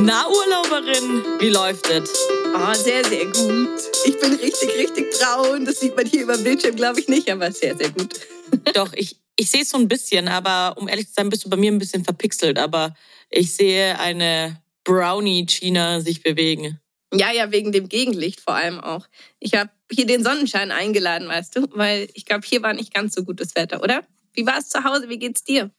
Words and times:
Na, 0.00 0.26
Urlauberin, 0.28 1.24
wie 1.40 1.48
läuft 1.48 1.88
es? 1.90 2.10
Ah, 2.54 2.74
sehr, 2.74 3.04
sehr 3.04 3.26
gut. 3.26 3.80
Ich 4.04 4.18
bin 4.20 4.34
richtig, 4.34 4.70
richtig 4.78 5.06
braun. 5.18 5.64
Das 5.64 5.80
sieht 5.80 5.96
man 5.96 6.06
hier 6.06 6.22
über 6.22 6.34
dem 6.34 6.44
Bildschirm, 6.44 6.76
glaube 6.76 7.00
ich, 7.00 7.08
nicht, 7.08 7.30
aber 7.30 7.50
sehr, 7.50 7.76
sehr 7.76 7.90
gut. 7.90 8.14
Doch, 8.74 8.92
ich, 8.92 9.16
ich 9.36 9.50
sehe 9.50 9.62
es 9.62 9.70
so 9.70 9.76
ein 9.78 9.88
bisschen, 9.88 10.28
aber 10.28 10.76
um 10.80 10.88
ehrlich 10.88 11.08
zu 11.08 11.14
sein, 11.14 11.28
bist 11.28 11.44
du 11.44 11.50
bei 11.50 11.56
mir 11.56 11.72
ein 11.72 11.78
bisschen 11.78 12.04
verpixelt. 12.04 12.58
Aber 12.58 12.94
ich 13.28 13.54
sehe 13.54 13.98
eine 13.98 14.62
Brownie-China 14.84 16.00
sich 16.00 16.22
bewegen. 16.22 16.80
Ja, 17.12 17.32
ja, 17.32 17.50
wegen 17.50 17.72
dem 17.72 17.88
Gegenlicht 17.88 18.40
vor 18.40 18.54
allem 18.54 18.80
auch. 18.80 19.06
Ich 19.40 19.54
habe 19.54 19.70
hier 19.90 20.06
den 20.06 20.22
Sonnenschein 20.22 20.70
eingeladen, 20.70 21.28
weißt 21.28 21.56
du, 21.56 21.66
weil 21.72 22.08
ich 22.14 22.24
glaube, 22.24 22.46
hier 22.46 22.62
war 22.62 22.72
nicht 22.72 22.94
ganz 22.94 23.14
so 23.14 23.24
gutes 23.24 23.56
Wetter, 23.56 23.82
oder? 23.82 24.04
Wie 24.32 24.46
war 24.46 24.58
es 24.58 24.68
zu 24.68 24.84
Hause? 24.84 25.08
Wie 25.08 25.18
geht's 25.18 25.42
dir? 25.42 25.70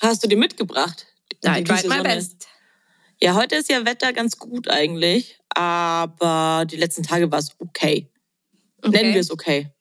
Hast 0.00 0.24
du 0.24 0.28
dir 0.28 0.38
mitgebracht? 0.38 1.06
Ja, 1.44 1.56
I 1.56 1.62
Diese 1.62 1.74
tried 1.74 1.88
my 1.88 1.96
Sonne? 1.98 2.08
best. 2.08 2.48
Ja, 3.20 3.34
heute 3.34 3.56
ist 3.56 3.68
ja 3.68 3.84
Wetter 3.84 4.12
ganz 4.12 4.38
gut 4.38 4.68
eigentlich, 4.68 5.40
aber 5.48 6.64
die 6.70 6.76
letzten 6.76 7.02
Tage 7.02 7.30
war 7.32 7.40
es 7.40 7.50
okay. 7.58 8.08
Nennen 8.84 9.12
wir 9.12 9.20
es 9.20 9.32
okay. 9.32 9.72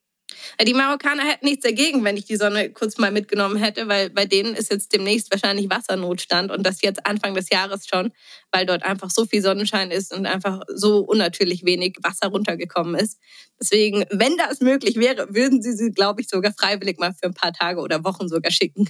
Ja, 0.60 0.66
Die 0.66 0.74
Marokkaner 0.74 1.24
hätten 1.24 1.46
nichts 1.46 1.64
dagegen, 1.64 2.04
wenn 2.04 2.18
ich 2.18 2.26
die 2.26 2.36
Sonne 2.36 2.72
kurz 2.72 2.98
mal 2.98 3.12
mitgenommen 3.12 3.58
hätte, 3.58 3.88
weil 3.88 4.10
bei 4.10 4.26
denen 4.26 4.56
ist 4.56 4.72
jetzt 4.72 4.92
demnächst 4.92 5.32
wahrscheinlich 5.32 5.70
Wassernotstand 5.70 6.50
und 6.52 6.64
das 6.64 6.82
jetzt 6.82 7.06
Anfang 7.06 7.36
des 7.36 7.52
Jahres 7.52 7.86
schon, 7.86 8.12
weil 8.52 8.66
dort 8.66 8.82
einfach 8.82 9.12
so 9.12 9.26
viel 9.26 9.44
Sonnenschein 9.44 9.92
ist 9.92 10.12
und 10.16 10.26
einfach 10.26 10.62
so 10.74 11.00
unnatürlich 11.02 11.64
wenig 11.64 11.98
Wasser 12.02 12.30
runtergekommen 12.30 12.96
ist. 12.96 13.20
Deswegen, 13.62 14.06
wenn 14.10 14.36
das 14.38 14.62
möglich 14.62 14.96
wäre, 14.96 15.28
würden 15.36 15.62
sie 15.62 15.74
sie, 15.74 15.92
glaube 15.92 16.22
ich, 16.22 16.28
sogar 16.28 16.54
freiwillig 16.54 16.98
mal 16.98 17.14
für 17.14 17.28
ein 17.28 17.36
paar 17.36 17.54
Tage 17.54 17.82
oder 17.82 18.04
Wochen 18.04 18.28
sogar 18.28 18.52
schicken. 18.52 18.90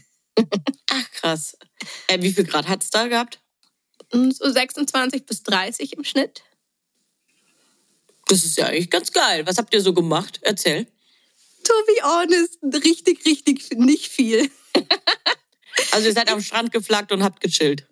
Ach 0.90 1.12
krass. 1.12 1.58
Äh, 2.08 2.22
wie 2.22 2.32
viel 2.32 2.46
Grad 2.46 2.70
hat 2.70 2.82
es 2.84 2.92
da 2.92 3.08
gehabt? 3.08 3.42
So 4.12 4.50
26 4.50 5.26
bis 5.26 5.44
30 5.44 5.94
im 5.94 6.04
Schnitt. 6.04 6.44
Das 8.28 8.44
ist 8.44 8.58
ja 8.58 8.68
eigentlich 8.68 8.90
ganz 8.90 9.12
geil. 9.12 9.46
Was 9.46 9.58
habt 9.58 9.74
ihr 9.74 9.82
so 9.82 9.94
gemacht? 9.94 10.40
Erzähl. 10.42 10.86
To 11.64 11.74
be 11.86 12.04
honest, 12.04 12.60
richtig, 12.86 13.26
richtig 13.26 13.70
nicht 13.72 14.08
viel. 14.08 14.50
Also 15.92 16.08
ihr 16.08 16.14
seid 16.14 16.32
am 16.32 16.42
Strand 16.42 16.72
geflaggt 16.72 17.12
und 17.12 17.24
habt 17.24 17.40
gechillt. 17.40 17.86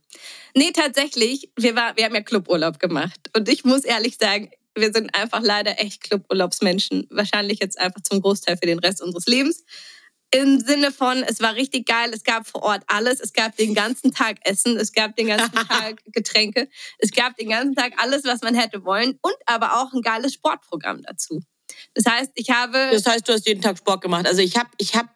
Nee, 0.55 0.71
tatsächlich, 0.71 1.52
wir, 1.55 1.75
war, 1.75 1.95
wir 1.97 2.05
haben 2.05 2.16
ja 2.16 2.21
Cluburlaub 2.21 2.80
gemacht. 2.80 3.30
Und 3.36 3.49
ich 3.49 3.63
muss 3.63 3.83
ehrlich 3.83 4.17
sagen, 4.19 4.49
wir 4.73 4.91
sind 4.91 5.13
einfach 5.16 5.41
leider 5.41 5.80
echt 5.80 6.02
Cluburlaubsmenschen. 6.02 7.08
Wahrscheinlich 7.09 7.59
jetzt 7.59 7.80
einfach 7.80 8.02
zum 8.02 8.21
Großteil 8.21 8.58
für 8.58 8.66
den 8.66 8.80
Rest 8.80 9.02
unseres 9.02 9.25
Lebens. 9.25 9.63
Im 10.36 10.59
Sinne 10.59 10.91
von, 10.91 11.23
es 11.23 11.39
war 11.39 11.55
richtig 11.55 11.86
geil, 11.88 12.11
es 12.14 12.25
gab 12.25 12.45
vor 12.45 12.61
Ort 12.64 12.83
alles. 12.88 13.22
Es 13.22 13.31
gab 13.31 13.55
den 13.55 13.73
ganzen 13.73 14.14
Tag 14.14 14.38
Essen, 14.42 14.75
es 14.75 14.92
gab 14.92 15.16
den 15.16 15.27
ganzen 15.27 15.53
Tag 15.69 16.03
Getränke, 16.11 16.67
es 16.97 17.11
gab 17.11 17.38
den 17.38 17.50
ganzen 17.50 17.73
Tag 17.73 17.94
alles, 17.97 18.25
was 18.25 18.42
man 18.42 18.53
hätte 18.53 18.83
wollen 18.83 19.17
und 19.22 19.36
aber 19.45 19.81
auch 19.81 19.94
ein 19.94 20.02
geiles 20.02 20.33
Sportprogramm 20.33 21.03
dazu. 21.03 21.42
Das 21.93 22.05
heißt, 22.05 22.32
ich 22.36 22.49
habe. 22.49 22.89
Das 22.92 23.05
heißt, 23.05 23.30
du 23.30 23.32
hast 23.32 23.48
jeden 23.48 23.61
Tag 23.61 23.77
Sport 23.77 24.02
gemacht. 24.02 24.27
Also 24.27 24.42
ich 24.42 24.58
habe 24.58 24.70
ich 24.77 24.93
hab 24.93 25.08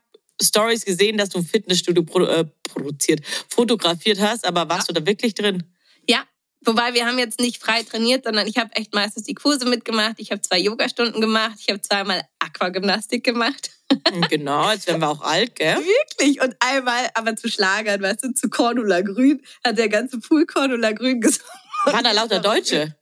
Stories 0.42 0.86
gesehen, 0.86 1.18
dass 1.18 1.28
du 1.28 1.40
ein 1.40 1.46
Fitnessstudio 1.46 2.04
produ 2.04 2.26
äh, 2.26 2.46
produziert, 2.64 3.20
fotografiert 3.50 4.22
hast, 4.22 4.46
aber 4.46 4.70
warst 4.70 4.88
du 4.88 4.94
da 4.94 5.06
wirklich 5.06 5.34
drin? 5.34 5.64
Ja, 6.08 6.24
wobei 6.62 6.94
wir 6.94 7.06
haben 7.06 7.20
jetzt 7.20 7.42
nicht 7.42 7.62
frei 7.62 7.84
trainiert, 7.84 8.24
sondern 8.24 8.48
ich 8.48 8.58
habe 8.58 8.74
echt 8.76 8.94
meistens 8.94 9.24
die 9.24 9.34
Kurse 9.34 9.66
mitgemacht. 9.66 10.16
Ich 10.18 10.32
habe 10.32 10.40
zwei 10.40 10.60
Yogastunden 10.60 11.20
gemacht, 11.20 11.58
ich 11.60 11.68
habe 11.68 11.82
zweimal 11.82 12.22
Aquagymnastik 12.40 13.26
gemacht. 13.26 13.72
Genau, 14.30 14.72
jetzt 14.72 14.88
werden 14.88 15.02
wir 15.02 15.10
auch 15.10 15.22
alt, 15.22 15.56
gell? 15.56 15.78
Wirklich. 15.78 16.42
Und 16.42 16.56
einmal 16.60 17.10
aber 17.14 17.36
zu 17.36 17.50
Schlagern, 17.50 18.02
weißt 18.02 18.24
du, 18.24 18.34
zu 18.34 18.50
Cordula 18.50 19.02
Grün, 19.02 19.42
hat 19.64 19.78
der 19.78 19.90
ganze 19.90 20.20
Pool 20.20 20.46
Cordula 20.46 20.92
Grün 20.92 21.22
gesungen. 21.22 21.48
Waren 21.86 22.04
da 22.04 22.12
lauter 22.12 22.40
Deutsche? 22.40 22.96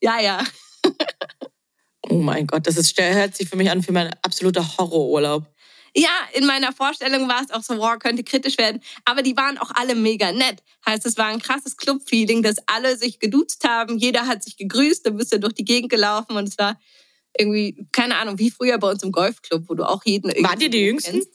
Ja, 0.00 0.20
ja. 0.20 0.42
Oh 2.10 2.18
mein 2.18 2.46
Gott, 2.46 2.66
das 2.66 2.76
ist, 2.76 3.00
hört 3.00 3.36
sich 3.36 3.48
für 3.48 3.56
mich 3.56 3.70
an 3.70 3.86
wie 3.86 3.92
mein 3.92 4.14
absoluter 4.22 4.76
Horrorurlaub. 4.76 5.46
Ja, 5.96 6.10
in 6.32 6.44
meiner 6.44 6.72
Vorstellung 6.72 7.28
war 7.28 7.42
es 7.42 7.52
auch 7.52 7.62
so, 7.62 7.78
wow, 7.78 7.96
könnte 7.98 8.24
kritisch 8.24 8.58
werden. 8.58 8.82
Aber 9.04 9.22
die 9.22 9.36
waren 9.36 9.58
auch 9.58 9.70
alle 9.74 9.94
mega 9.94 10.32
nett. 10.32 10.62
Heißt, 10.84 11.06
es 11.06 11.16
war 11.16 11.26
ein 11.26 11.40
krasses 11.40 11.76
Club-Feeling, 11.76 12.42
dass 12.42 12.56
alle 12.66 12.96
sich 12.96 13.20
geduzt 13.20 13.62
haben. 13.64 13.96
Jeder 13.98 14.26
hat 14.26 14.42
sich 14.42 14.56
gegrüßt, 14.56 15.06
du 15.06 15.12
bist 15.12 15.30
ja 15.30 15.38
durch 15.38 15.54
die 15.54 15.64
Gegend 15.64 15.90
gelaufen 15.90 16.36
und 16.36 16.48
es 16.48 16.58
war 16.58 16.80
irgendwie, 17.38 17.86
keine 17.92 18.16
Ahnung, 18.16 18.38
wie 18.38 18.50
früher 18.50 18.78
bei 18.78 18.90
uns 18.90 19.02
im 19.02 19.12
Golfclub, 19.12 19.68
wo 19.68 19.74
du 19.74 19.84
auch 19.84 20.04
jeden 20.04 20.30
irgendwie 20.30 20.44
Wart 20.48 20.62
ihr 20.62 20.70
die 20.70 20.84
Jüngsten? 20.84 21.12
kennst. 21.12 21.30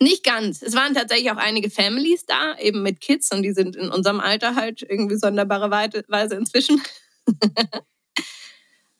Nicht 0.00 0.22
ganz. 0.24 0.62
Es 0.62 0.74
waren 0.74 0.94
tatsächlich 0.94 1.30
auch 1.30 1.36
einige 1.38 1.70
Families 1.70 2.24
da, 2.24 2.56
eben 2.58 2.82
mit 2.82 3.00
Kids 3.00 3.32
und 3.32 3.42
die 3.42 3.52
sind 3.52 3.74
in 3.76 3.88
unserem 3.90 4.20
Alter 4.20 4.54
halt 4.54 4.82
irgendwie 4.82 5.16
sonderbare 5.16 5.70
Weise 5.70 6.34
inzwischen. 6.36 6.80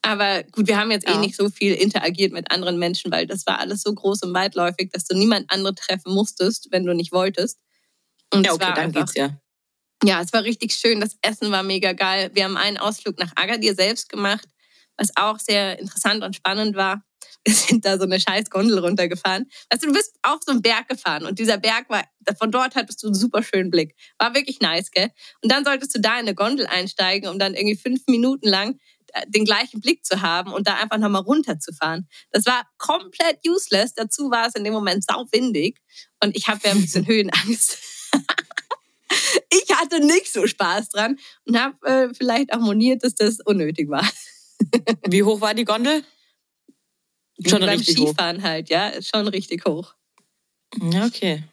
Aber 0.03 0.43
gut, 0.45 0.67
wir 0.69 0.79
haben 0.79 0.91
jetzt 0.91 1.07
eh 1.07 1.13
Ja. 1.13 1.19
nicht 1.21 1.37
so 1.37 1.51
viel 1.51 1.75
interagiert 1.75 2.33
mit 2.33 2.51
anderen 2.51 2.79
Menschen, 2.79 3.11
weil 3.11 3.27
das 3.27 3.47
war 3.47 3.59
alles 3.59 3.83
so 3.83 3.93
groß 3.93 4.23
und 4.23 4.33
weitläufig, 4.35 4.91
dass 4.93 5.05
du 5.05 5.17
niemand 5.17 5.51
anderen 5.53 5.77
treffen 5.77 6.15
musstest, 6.15 6.69
wenn 6.71 6.85
du 6.87 6.95
nicht 6.95 7.13
wolltest. 7.13 7.59
Und 8.33 8.45
Ja, 8.47 8.53
okay, 8.53 8.67
war 8.67 8.75
dann 8.75 8.85
einfach, 8.87 9.01
geht's 9.13 9.15
ja. 9.15 9.39
ja, 10.05 10.21
es 10.23 10.33
war 10.33 10.45
richtig 10.45 10.73
schön. 10.75 11.01
Das 11.01 11.17
Essen 11.23 11.51
war 11.51 11.63
mega 11.63 11.93
geil. 11.93 12.31
Wir 12.35 12.45
haben 12.45 12.57
einen 12.57 12.79
Ausflug 12.79 13.19
nach 13.19 13.33
Agadir 13.37 13.75
selbst 13.75 14.09
gemacht, 14.09 14.49
was 14.99 15.11
auch 15.17 15.39
sehr 15.39 15.79
interessant 15.79 16.23
und 16.23 16.37
spannend 16.37 16.77
war. 16.77 17.03
Wir 17.45 17.55
sind 17.55 17.85
da 17.85 17.97
so 17.97 18.05
eine 18.05 18.21
scheiß 18.21 18.51
Gondel 18.51 18.79
runtergefahren. 18.79 19.47
Also 19.69 19.87
du 19.87 19.93
bist 19.93 20.15
auf 20.23 20.41
so 20.45 20.53
einen 20.53 20.61
Berg 20.63 20.89
gefahren 20.89 21.25
und 21.25 21.39
dieser 21.39 21.57
Berg 21.57 21.89
war, 21.89 22.05
von 22.39 22.51
dort 22.51 22.75
hattest 22.75 23.03
du 23.03 23.07
einen 23.07 23.15
super 23.15 23.43
schönen 23.43 23.71
Blick. 23.71 23.95
War 24.19 24.35
wirklich 24.35 24.61
nice, 24.61 24.91
gell? 24.91 25.11
Und 25.43 25.51
dann 25.51 25.65
solltest 25.65 25.95
du 25.95 26.01
da 26.01 26.15
in 26.15 26.27
eine 26.27 26.35
Gondel 26.35 26.67
einsteigen, 26.67 27.29
um 27.31 27.39
dann 27.39 27.55
irgendwie 27.55 27.77
fünf 27.77 28.03
Minuten 28.07 28.49
lang 28.49 28.79
äh, 29.13 29.25
den 29.29 29.45
gleichen 29.45 29.81
Blick 29.81 30.05
zu 30.05 30.21
haben 30.21 30.53
und 30.53 30.67
da 30.67 30.75
einfach 30.75 30.99
nochmal 30.99 31.23
runterzufahren. 31.23 32.09
Das 32.31 32.45
war 32.47 32.69
komplett 32.77 33.39
useless. 33.47 33.95
Dazu 33.95 34.31
war 34.31 34.49
es 34.49 34.55
in 34.55 34.65
dem 34.65 34.73
Moment 34.73 35.05
sauwindig 35.05 35.79
und 36.23 36.37
ich 36.37 36.49
habe 36.49 36.61
ja 36.65 36.73
ein 36.73 36.81
bisschen 36.81 37.07
Höhenangst. 37.07 37.79
ich 39.51 39.75
hatte 39.77 40.01
nicht 40.05 40.33
so 40.33 40.47
Spaß 40.47 40.91
dran 40.91 41.19
und 41.47 41.59
habe 41.59 41.87
äh, 41.87 42.15
vielleicht 42.15 42.53
auch 42.53 42.61
moniert, 42.61 43.05
dass 43.05 43.15
das 43.15 43.39
unnötig 43.45 43.89
war. 43.89 44.07
Wie 45.09 45.23
hoch 45.23 45.41
war 45.41 45.55
die 45.55 45.65
Gondel? 45.65 46.03
Schon 47.47 47.63
Wie 47.63 47.67
beim 47.67 47.79
richtig 47.79 47.99
hoch. 47.99 48.09
Skifahren 48.09 48.43
halt, 48.43 48.69
ja, 48.69 48.93
schon 49.03 49.29
richtig 49.29 49.65
hoch. 49.65 49.95
Ja, 50.91 51.07
okay. 51.07 51.45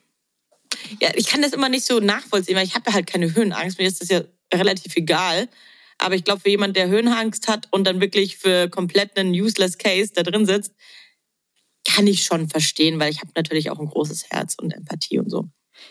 Ja, 1.01 1.11
ich 1.15 1.27
kann 1.27 1.41
das 1.41 1.53
immer 1.53 1.69
nicht 1.69 1.85
so 1.85 1.99
nachvollziehen, 1.99 2.55
weil 2.55 2.65
ich 2.65 2.75
habe 2.75 2.85
ja 2.87 2.93
halt 2.93 3.07
keine 3.07 3.33
Höhenangst. 3.33 3.77
Mir 3.77 3.87
ist 3.87 4.01
das 4.01 4.09
ja 4.09 4.23
relativ 4.53 4.95
egal. 4.95 5.47
Aber 5.97 6.15
ich 6.15 6.23
glaube, 6.23 6.41
für 6.41 6.49
jemand, 6.49 6.75
der 6.75 6.89
Höhenangst 6.89 7.47
hat 7.47 7.67
und 7.71 7.85
dann 7.85 8.01
wirklich 8.01 8.37
für 8.37 8.67
komplett 8.69 9.17
einen 9.17 9.31
useless 9.31 9.77
Case 9.77 10.11
da 10.13 10.23
drin 10.23 10.45
sitzt, 10.45 10.73
kann 11.87 12.07
ich 12.07 12.23
schon 12.23 12.49
verstehen, 12.49 12.99
weil 12.99 13.11
ich 13.11 13.21
habe 13.21 13.31
natürlich 13.35 13.69
auch 13.69 13.79
ein 13.79 13.87
großes 13.87 14.29
Herz 14.29 14.55
und 14.59 14.71
Empathie 14.71 15.19
und 15.19 15.29
so. 15.29 15.47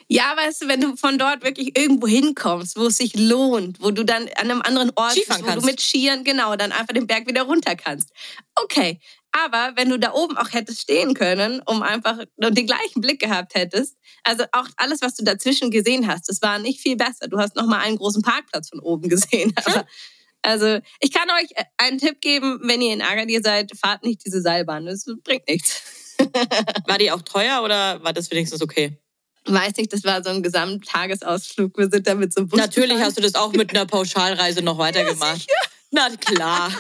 Ja, 0.09 0.35
weißt 0.37 0.63
du, 0.63 0.69
wenn 0.69 0.81
du 0.81 0.97
von 0.97 1.19
dort 1.19 1.43
wirklich 1.45 1.79
irgendwo 1.79 2.07
hinkommst, 2.07 2.77
wo 2.77 2.87
es 2.87 2.99
sich 2.99 3.15
lohnt, 3.17 3.81
wo 3.81 3.91
du 3.91 4.05
dann 4.05 4.29
an 4.37 4.51
einem 4.51 4.63
anderen 4.63 4.93
Ort 4.97 5.13
Skifahren 5.13 5.43
bist, 5.43 5.57
wo 5.57 5.61
du 5.61 5.67
mit 5.67 5.81
Skiern, 5.81 6.25
genau, 6.25 6.57
dann 6.57 6.73
einfach 6.73 6.95
den 6.95 7.07
Berg 7.07 7.27
wieder 7.27 7.43
runter 7.43 7.77
kannst. 7.77 8.11
Okay, 8.55 9.01
aber 9.37 9.73
wenn 9.75 9.91
du 9.91 9.99
da 9.99 10.13
oben 10.13 10.37
auch 10.37 10.53
hättest 10.53 10.83
stehen 10.83 11.15
können, 11.15 11.61
um 11.67 11.83
einfach 11.83 12.19
und 12.37 12.57
den 12.57 12.67
gleichen 12.67 13.01
Blick 13.01 13.21
gehabt 13.21 13.57
hättest, 13.57 13.97
also 14.23 14.45
auch 14.53 14.69
alles, 14.77 15.03
was 15.03 15.15
du 15.15 15.25
dazwischen 15.25 15.73
gesehen 15.73 16.07
hast, 16.07 16.29
das 16.29 16.41
war 16.41 16.61
nicht 16.61 16.81
viel 16.81 16.97
besser. 16.97 17.27
Du 17.29 17.39
hast 17.39 17.57
noch 17.57 17.67
mal 17.67 17.81
einen 17.81 17.97
großen 17.97 18.23
Parkplatz 18.23 18.69
von 18.69 18.79
oben 18.79 19.09
gesehen. 19.09 19.53
Aber, 19.65 19.87
also 20.43 20.79
ich 21.01 21.13
kann 21.13 21.29
euch 21.31 21.51
einen 21.79 21.99
Tipp 21.99 22.21
geben, 22.21 22.61
wenn 22.63 22.81
ihr 22.81 22.93
in 22.93 23.03
Agadir 23.03 23.41
seid, 23.43 23.73
fahrt 23.77 24.05
nicht 24.05 24.25
diese 24.25 24.41
Seilbahn. 24.41 24.87
Das 24.87 25.05
bringt 25.25 25.49
nichts. 25.49 25.83
War 26.87 26.99
die 26.99 27.11
auch 27.11 27.23
teuer 27.23 27.63
oder 27.65 28.05
war 28.05 28.13
das 28.13 28.31
wenigstens 28.31 28.63
okay? 28.63 29.01
Weiß 29.47 29.77
nicht, 29.77 29.93
das 29.93 30.05
war 30.05 30.23
so 30.25 30.31
ein 30.31 30.43
Gesamttagesausflug. 30.43 31.77
Wir 31.77 31.91
sind 31.91 32.07
da 32.07 32.15
mit 32.15 32.33
so 32.33 32.41
einem 32.41 32.49
Bus 32.49 32.59
Natürlich 32.59 32.91
gefahren. 32.91 33.07
hast 33.07 33.19
du 33.19 33.23
das 33.23 33.35
auch 33.35 33.53
mit 33.53 33.71
einer 33.71 33.85
Pauschalreise 33.87 34.63
noch 34.63 34.79
weitergemacht. 34.79 35.47
Na 35.91 36.09
klar. 36.17 36.73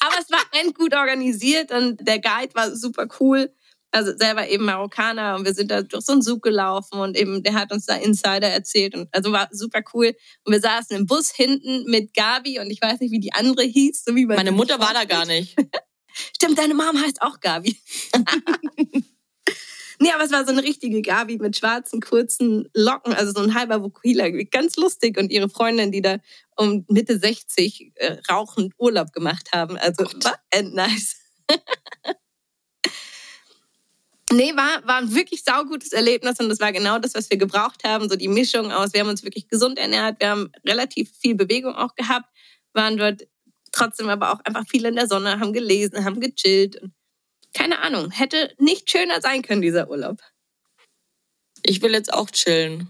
Aber 0.00 0.14
es 0.20 0.30
war 0.30 0.40
gut 0.74 0.94
organisiert 0.94 1.72
und 1.72 2.06
der 2.06 2.20
Guide 2.20 2.54
war 2.54 2.74
super 2.76 3.08
cool. 3.20 3.52
also 3.90 4.16
selber 4.16 4.48
eben 4.48 4.64
Marokkaner 4.66 5.34
und 5.36 5.44
wir 5.46 5.54
sind 5.54 5.70
da 5.70 5.82
durch 5.82 6.04
so 6.04 6.12
einen 6.12 6.22
Zug 6.22 6.42
gelaufen 6.42 7.00
und 7.00 7.16
eben 7.16 7.42
der 7.42 7.54
hat 7.54 7.72
uns 7.72 7.86
da 7.86 7.96
Insider 7.96 8.48
erzählt 8.48 8.94
und 8.94 9.08
also 9.12 9.32
war 9.32 9.48
super 9.50 9.80
cool 9.94 10.14
und 10.44 10.52
wir 10.52 10.60
saßen 10.60 10.94
im 10.94 11.06
Bus 11.06 11.30
hinten 11.30 11.84
mit 11.90 12.12
Gabi 12.14 12.60
und 12.60 12.70
ich 12.70 12.82
weiß 12.82 13.00
nicht, 13.00 13.12
wie 13.12 13.20
die 13.20 13.32
andere 13.32 13.64
hieß, 13.64 14.04
so 14.04 14.14
wie 14.14 14.26
Meine 14.26 14.52
Mutter 14.52 14.78
war 14.78 14.92
da 14.92 15.04
gar 15.04 15.24
nicht. 15.24 15.56
Stimmt, 16.36 16.58
deine 16.58 16.74
Mom 16.74 17.00
heißt 17.00 17.22
auch 17.22 17.40
Gabi. 17.40 17.80
nee, 19.98 20.10
aber 20.12 20.24
es 20.24 20.32
war 20.32 20.44
so 20.44 20.52
eine 20.52 20.62
richtige 20.62 21.02
Gabi 21.02 21.38
mit 21.38 21.56
schwarzen, 21.56 22.00
kurzen 22.00 22.68
Locken, 22.74 23.12
also 23.12 23.32
so 23.32 23.40
ein 23.40 23.54
halber 23.54 23.82
Vukila. 23.82 24.28
Ganz 24.50 24.76
lustig. 24.76 25.18
Und 25.18 25.30
ihre 25.30 25.48
Freundin, 25.48 25.92
die 25.92 26.02
da 26.02 26.18
um 26.56 26.84
Mitte 26.88 27.18
60 27.18 27.92
äh, 27.94 28.16
rauchend 28.30 28.74
Urlaub 28.78 29.12
gemacht 29.12 29.50
haben. 29.52 29.76
Also 29.76 30.04
Gott. 30.04 30.24
war 30.24 30.38
end 30.50 30.74
nice. 30.74 31.16
Nee, 34.30 34.54
war, 34.56 34.86
war 34.86 34.98
ein 34.98 35.14
wirklich 35.14 35.42
saugutes 35.42 35.92
Erlebnis 35.92 36.38
und 36.38 36.50
das 36.50 36.60
war 36.60 36.70
genau 36.70 36.98
das, 36.98 37.14
was 37.14 37.30
wir 37.30 37.38
gebraucht 37.38 37.82
haben. 37.84 38.10
So 38.10 38.16
die 38.16 38.28
Mischung 38.28 38.70
aus, 38.72 38.92
wir 38.92 39.00
haben 39.00 39.08
uns 39.08 39.24
wirklich 39.24 39.48
gesund 39.48 39.78
ernährt, 39.78 40.20
wir 40.20 40.28
haben 40.28 40.52
relativ 40.66 41.10
viel 41.18 41.34
Bewegung 41.34 41.74
auch 41.74 41.94
gehabt, 41.94 42.28
waren 42.74 42.98
dort 42.98 43.26
trotzdem 43.72 44.08
aber 44.08 44.32
auch 44.32 44.40
einfach 44.44 44.66
viel 44.68 44.84
in 44.84 44.96
der 44.96 45.08
Sonne, 45.08 45.40
haben 45.40 45.52
gelesen, 45.52 46.04
haben 46.04 46.20
gechillt. 46.20 46.76
Und 46.76 46.92
keine 47.54 47.80
Ahnung, 47.80 48.10
hätte 48.10 48.54
nicht 48.58 48.90
schöner 48.90 49.20
sein 49.20 49.42
können, 49.42 49.62
dieser 49.62 49.88
Urlaub. 49.90 50.20
Ich 51.62 51.82
will 51.82 51.92
jetzt 51.92 52.12
auch 52.12 52.30
chillen. 52.30 52.88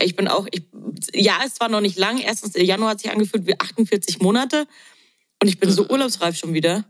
Ich 0.00 0.16
bin 0.16 0.28
auch, 0.28 0.46
ich, 0.50 0.64
ja, 1.12 1.40
es 1.44 1.60
war 1.60 1.68
noch 1.68 1.80
nicht 1.80 1.98
lang. 1.98 2.18
Erstens, 2.18 2.52
der 2.52 2.64
Januar 2.64 2.90
hat 2.90 3.00
sich 3.00 3.10
angefühlt 3.10 3.46
wie 3.46 3.58
48 3.58 4.20
Monate. 4.20 4.66
Und 5.42 5.48
ich 5.48 5.58
bin 5.58 5.70
so 5.70 5.84
Mhm. 5.84 5.90
urlaubsreif 5.90 6.36
schon 6.36 6.52
wieder. 6.54 6.84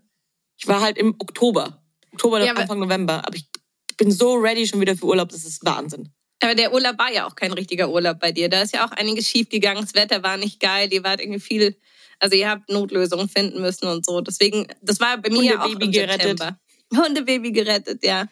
Ich 0.58 0.66
war 0.66 0.80
halt 0.80 0.98
im 0.98 1.14
Oktober. 1.18 1.82
Oktober, 2.12 2.44
Ja, 2.44 2.52
Anfang 2.54 2.78
November. 2.80 3.26
Aber 3.26 3.36
ich 3.36 3.46
bin 3.96 4.10
so 4.10 4.34
ready 4.34 4.66
schon 4.66 4.80
wieder 4.80 4.96
für 4.96 5.06
Urlaub. 5.06 5.28
Das 5.30 5.44
ist 5.44 5.64
Wahnsinn. 5.64 6.12
Aber 6.42 6.54
der 6.54 6.72
Urlaub 6.72 6.98
war 6.98 7.12
ja 7.12 7.26
auch 7.26 7.34
kein 7.36 7.52
richtiger 7.52 7.90
Urlaub 7.90 8.18
bei 8.18 8.32
dir. 8.32 8.48
Da 8.48 8.62
ist 8.62 8.72
ja 8.74 8.86
auch 8.86 8.92
einiges 8.92 9.28
schiefgegangen. 9.28 9.82
Das 9.84 9.94
Wetter 9.94 10.22
war 10.22 10.36
nicht 10.36 10.58
geil. 10.60 10.92
Ihr 10.92 11.04
wart 11.04 11.20
irgendwie 11.20 11.40
viel, 11.40 11.76
also 12.20 12.36
ihr 12.36 12.48
habt 12.48 12.68
Notlösungen 12.70 13.28
finden 13.28 13.60
müssen 13.60 13.88
und 13.88 14.06
so. 14.06 14.20
Deswegen, 14.20 14.66
das 14.82 15.00
war 15.00 15.18
bei 15.18 15.30
mir 15.30 15.42
ja 15.42 15.60
auch 15.60 15.66
im 15.66 15.72
Hundebaby 15.72 15.90
gerettet. 15.90 16.38
September. 16.38 16.60
Hundebaby 16.94 17.52
gerettet, 17.52 18.04
ja. 18.04 18.26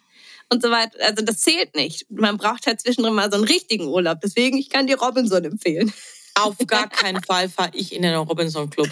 Und 0.50 0.62
so 0.62 0.70
weiter. 0.70 0.98
Also 1.00 1.24
das 1.24 1.40
zählt 1.40 1.74
nicht. 1.74 2.06
Man 2.10 2.38
braucht 2.38 2.66
halt 2.66 2.80
zwischendrin 2.80 3.14
mal 3.14 3.30
so 3.30 3.36
einen 3.36 3.44
richtigen 3.44 3.86
Urlaub. 3.86 4.20
Deswegen, 4.22 4.56
ich 4.56 4.70
kann 4.70 4.86
dir 4.86 4.98
Robinson 4.98 5.44
empfehlen. 5.44 5.92
Auf 6.34 6.56
gar 6.66 6.88
keinen 6.88 7.22
Fall 7.22 7.48
fahre 7.48 7.72
ich 7.74 7.92
in 7.92 8.02
den 8.02 8.14
Robinson 8.14 8.70
Club. 8.70 8.88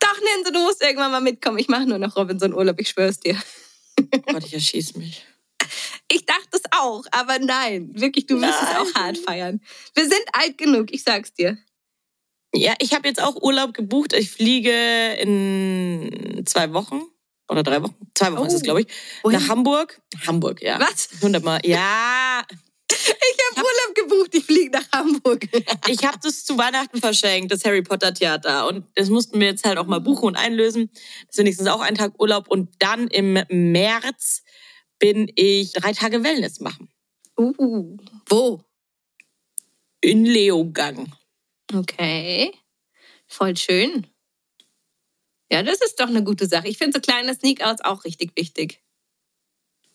Doch, 0.00 0.20
Nense, 0.20 0.52
du 0.52 0.60
musst 0.60 0.82
irgendwann 0.82 1.10
mal 1.10 1.20
mitkommen. 1.20 1.58
Ich 1.58 1.68
mache 1.68 1.86
nur 1.86 1.98
noch 1.98 2.16
Robinson-Urlaub, 2.16 2.80
ich 2.80 2.88
schwör's 2.88 3.20
dir. 3.20 3.40
Gott, 4.26 4.44
ich 4.44 4.54
erschieß 4.54 4.96
mich. 4.96 5.24
Ich 6.10 6.24
dachte 6.24 6.48
es 6.52 6.62
auch, 6.70 7.04
aber 7.10 7.38
nein. 7.38 7.90
Wirklich, 7.94 8.26
du 8.26 8.40
wirst 8.40 8.62
es 8.62 8.68
Nein. 8.68 8.76
auch 8.76 8.94
hart 8.94 9.18
feiern. 9.18 9.60
Wir 9.94 10.04
sind 10.04 10.22
alt 10.32 10.58
genug, 10.58 10.92
ich 10.92 11.02
sag's 11.02 11.32
dir. 11.34 11.58
Ja, 12.56 12.74
ich 12.80 12.94
habe 12.94 13.06
jetzt 13.08 13.22
auch 13.22 13.36
Urlaub 13.42 13.74
gebucht. 13.74 14.12
Ich 14.12 14.30
fliege 14.30 14.72
in 15.20 16.42
zwei 16.46 16.72
Wochen 16.72 17.02
oder 17.48 17.62
drei 17.62 17.82
Wochen. 17.82 17.94
Zwei 18.14 18.32
Wochen 18.32 18.46
ist 18.46 18.54
es, 18.54 18.60
Oh. 18.60 18.64
glaube 18.64 18.80
ich. 18.82 18.86
Wohin? 19.22 19.38
Nach 19.38 19.48
Hamburg. 19.48 20.00
Hamburg, 20.26 20.62
ja. 20.62 20.80
Was? 20.80 21.08
Hundertmal. 21.22 21.60
Ja, 21.64 22.44
Ich 22.90 23.56
habe 23.56 23.66
Urlaub 23.66 23.94
gebucht, 23.94 24.34
ich 24.34 24.44
fliege 24.44 24.70
nach 24.70 24.90
Hamburg. 24.92 25.46
ich 25.88 26.04
habe 26.04 26.18
das 26.22 26.44
zu 26.44 26.56
Weihnachten 26.56 26.98
verschenkt, 27.00 27.52
das 27.52 27.64
Harry 27.64 27.82
Potter 27.82 28.12
Theater. 28.14 28.66
Und 28.68 28.86
das 28.94 29.10
mussten 29.10 29.38
wir 29.40 29.48
jetzt 29.48 29.64
halt 29.64 29.78
auch 29.78 29.86
mal 29.86 30.00
buchen 30.00 30.24
und 30.26 30.36
einlösen. 30.36 30.90
Das 30.92 31.30
ist 31.30 31.38
wenigstens 31.38 31.68
auch 31.68 31.80
ein 31.80 31.94
Tag 31.94 32.12
Urlaub. 32.20 32.48
Und 32.48 32.70
dann 32.78 33.08
im 33.08 33.38
März 33.48 34.42
bin 34.98 35.30
ich 35.34 35.72
drei 35.72 35.92
Tage 35.92 36.22
Wellness 36.24 36.60
machen. 36.60 36.88
Uh, 37.38 37.96
wo? 38.28 38.62
In 40.00 40.24
Leogang. 40.24 41.12
Okay. 41.72 42.52
Voll 43.26 43.56
schön. 43.56 44.06
Ja, 45.50 45.62
das 45.62 45.80
ist 45.80 46.00
doch 46.00 46.08
eine 46.08 46.24
gute 46.24 46.46
Sache. 46.46 46.68
Ich 46.68 46.78
finde 46.78 46.98
so 46.98 47.00
kleine 47.00 47.34
Sneak-Outs 47.34 47.82
auch 47.82 48.04
richtig 48.04 48.32
wichtig. 48.36 48.82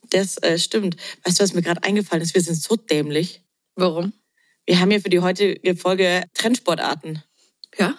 Das 0.09 0.37
äh, 0.37 0.57
stimmt. 0.57 0.95
Weißt 1.23 1.39
du, 1.39 1.43
was 1.43 1.53
mir 1.53 1.61
gerade 1.61 1.83
eingefallen 1.83 2.23
ist? 2.23 2.33
Wir 2.33 2.41
sind 2.41 2.55
so 2.55 2.75
dämlich. 2.75 3.43
Warum? 3.75 4.13
Wir 4.65 4.79
haben 4.79 4.91
ja 4.91 4.99
für 4.99 5.09
die 5.09 5.19
heutige 5.19 5.75
Folge 5.75 6.25
Trendsportarten. 6.33 7.23
Ja. 7.77 7.97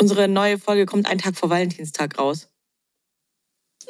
Unsere 0.00 0.28
neue 0.28 0.58
Folge 0.58 0.86
kommt 0.86 1.06
einen 1.06 1.20
Tag 1.20 1.36
vor 1.36 1.50
Valentinstag 1.50 2.18
raus. 2.18 2.48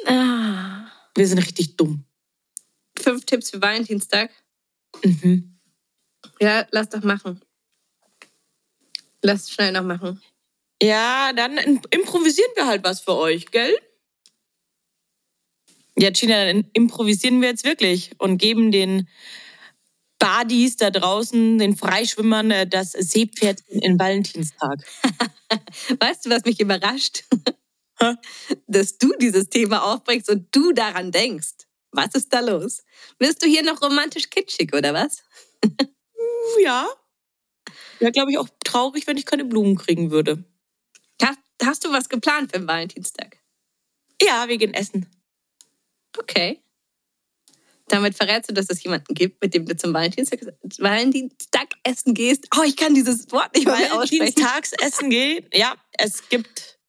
Ah. 0.05 0.87
Wir 1.15 1.27
sind 1.27 1.39
richtig 1.39 1.77
dumm. 1.77 2.05
Fünf 2.97 3.25
Tipps 3.25 3.49
für 3.49 3.61
Valentinstag. 3.61 4.31
Mhm. 5.03 5.59
Ja, 6.39 6.67
lass 6.71 6.89
doch 6.89 7.03
machen. 7.03 7.41
Lass 9.25 9.49
schnell 9.49 9.71
noch 9.71 9.81
machen. 9.83 10.21
Ja, 10.79 11.33
dann 11.33 11.57
im- 11.57 11.81
improvisieren 11.89 12.51
wir 12.55 12.67
halt 12.67 12.83
was 12.83 12.99
für 13.01 13.15
euch, 13.15 13.47
gell? 13.47 13.75
Ja, 15.97 16.11
Gina, 16.11 16.45
dann 16.45 16.69
improvisieren 16.73 17.41
wir 17.41 17.49
jetzt 17.49 17.63
wirklich 17.63 18.11
und 18.19 18.37
geben 18.37 18.71
den 18.71 19.07
Badis 20.19 20.77
da 20.77 20.91
draußen, 20.91 21.57
den 21.57 21.75
Freischwimmern, 21.75 22.51
äh, 22.51 22.67
das 22.67 22.91
Seepferdchen 22.91 23.79
in 23.81 23.97
Valentinstag. 23.97 24.79
Weißt 25.99 26.25
du, 26.25 26.29
was 26.29 26.43
mich 26.45 26.59
überrascht? 26.59 27.23
Dass 28.67 28.97
du 28.99 29.11
dieses 29.19 29.49
Thema 29.49 29.91
aufbringst 29.91 30.29
und 30.29 30.53
du 30.55 30.71
daran 30.71 31.11
denkst. 31.11 31.65
Was 31.91 32.13
ist 32.13 32.31
da 32.31 32.41
los? 32.41 32.83
Wirst 33.17 33.41
du 33.41 33.47
hier 33.47 33.63
noch 33.63 33.81
romantisch 33.81 34.29
kitschig 34.29 34.71
oder 34.75 34.93
was? 34.93 35.23
Ja. 36.61 36.87
Ja, 37.99 38.09
glaube 38.09 38.31
ich, 38.31 38.37
auch 38.37 38.49
traurig, 38.63 39.07
wenn 39.07 39.17
ich 39.17 39.25
keine 39.25 39.45
Blumen 39.45 39.75
kriegen 39.75 40.11
würde. 40.11 40.43
Hast, 41.21 41.39
hast 41.63 41.85
du 41.85 41.91
was 41.91 42.09
geplant 42.09 42.51
für 42.51 42.59
den 42.59 42.67
Valentinstag? 42.67 43.39
Ja, 44.21 44.47
wir 44.47 44.57
gehen 44.57 44.73
essen. 44.73 45.07
Okay. 46.17 46.61
Damit 47.87 48.15
verrätst 48.15 48.49
du, 48.49 48.53
dass 48.53 48.69
es 48.69 48.83
jemanden 48.83 49.13
gibt, 49.13 49.41
mit 49.41 49.53
dem 49.53 49.65
du 49.65 49.75
zum 49.77 49.93
Valentinstag, 49.93 50.39
Valentinstag 50.79 51.69
essen 51.83 52.13
gehst. 52.15 52.47
Oh, 52.57 52.63
ich 52.65 52.75
kann 52.75 52.95
dieses 52.95 53.31
Wort 53.31 53.53
nicht 53.53 53.67
mal 53.67 53.77
mehr 53.77 53.93
aussprechen. 53.93 54.21
Valentinstagsessen 54.21 55.09
gehen? 55.09 55.45
Ja, 55.53 55.75
es 55.93 56.27
gibt 56.29 56.79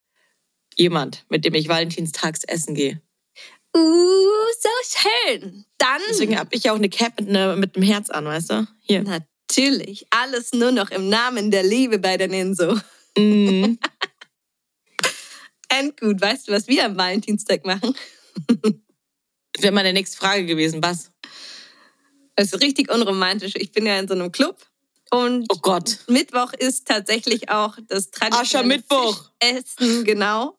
jemand, 0.76 1.26
mit 1.28 1.44
dem 1.44 1.54
ich 1.54 1.68
Valentinstags 1.68 2.44
essen 2.44 2.74
gehe. 2.74 3.02
Uh, 3.76 3.80
so 4.58 4.68
schön. 4.98 5.66
Dann 5.76 6.00
Deswegen 6.08 6.38
habe 6.38 6.54
ich 6.54 6.64
ja 6.64 6.72
auch 6.72 6.76
eine 6.76 6.88
Cap 6.88 7.20
mit, 7.20 7.28
ne, 7.28 7.56
mit 7.58 7.76
einem 7.76 7.84
Herz 7.84 8.08
an, 8.08 8.24
weißt 8.24 8.50
du? 8.50 8.66
Hier. 8.80 9.26
Natürlich 9.48 10.06
alles 10.10 10.52
nur 10.52 10.72
noch 10.72 10.90
im 10.90 11.08
Namen 11.08 11.50
der 11.50 11.62
Liebe 11.62 11.98
bei 11.98 12.16
der 12.16 12.28
Ninso. 12.28 12.78
Mhm. 13.16 13.78
Endgut, 15.68 16.20
weißt 16.20 16.48
du, 16.48 16.52
was 16.52 16.68
wir 16.68 16.84
am 16.84 16.96
Valentinstag 16.96 17.64
machen? 17.64 17.96
Das 19.52 19.62
wäre 19.62 19.72
meine 19.72 19.92
nächste 19.92 20.16
Frage 20.16 20.46
gewesen. 20.46 20.82
Was? 20.82 21.10
Es 22.34 22.52
ist 22.52 22.62
richtig 22.62 22.90
unromantisch. 22.90 23.54
Ich 23.56 23.72
bin 23.72 23.86
ja 23.86 23.98
in 23.98 24.06
so 24.06 24.14
einem 24.14 24.30
Club 24.30 24.66
und 25.10 25.46
Oh 25.50 25.58
Gott. 25.60 25.98
Mittwoch 26.08 26.52
ist 26.52 26.86
tatsächlich 26.86 27.48
auch 27.48 27.78
das 27.88 28.10
traditionelle 28.10 28.42
Aschermittwoch. 28.42 29.30
Essen, 29.38 30.04
genau. 30.04 30.58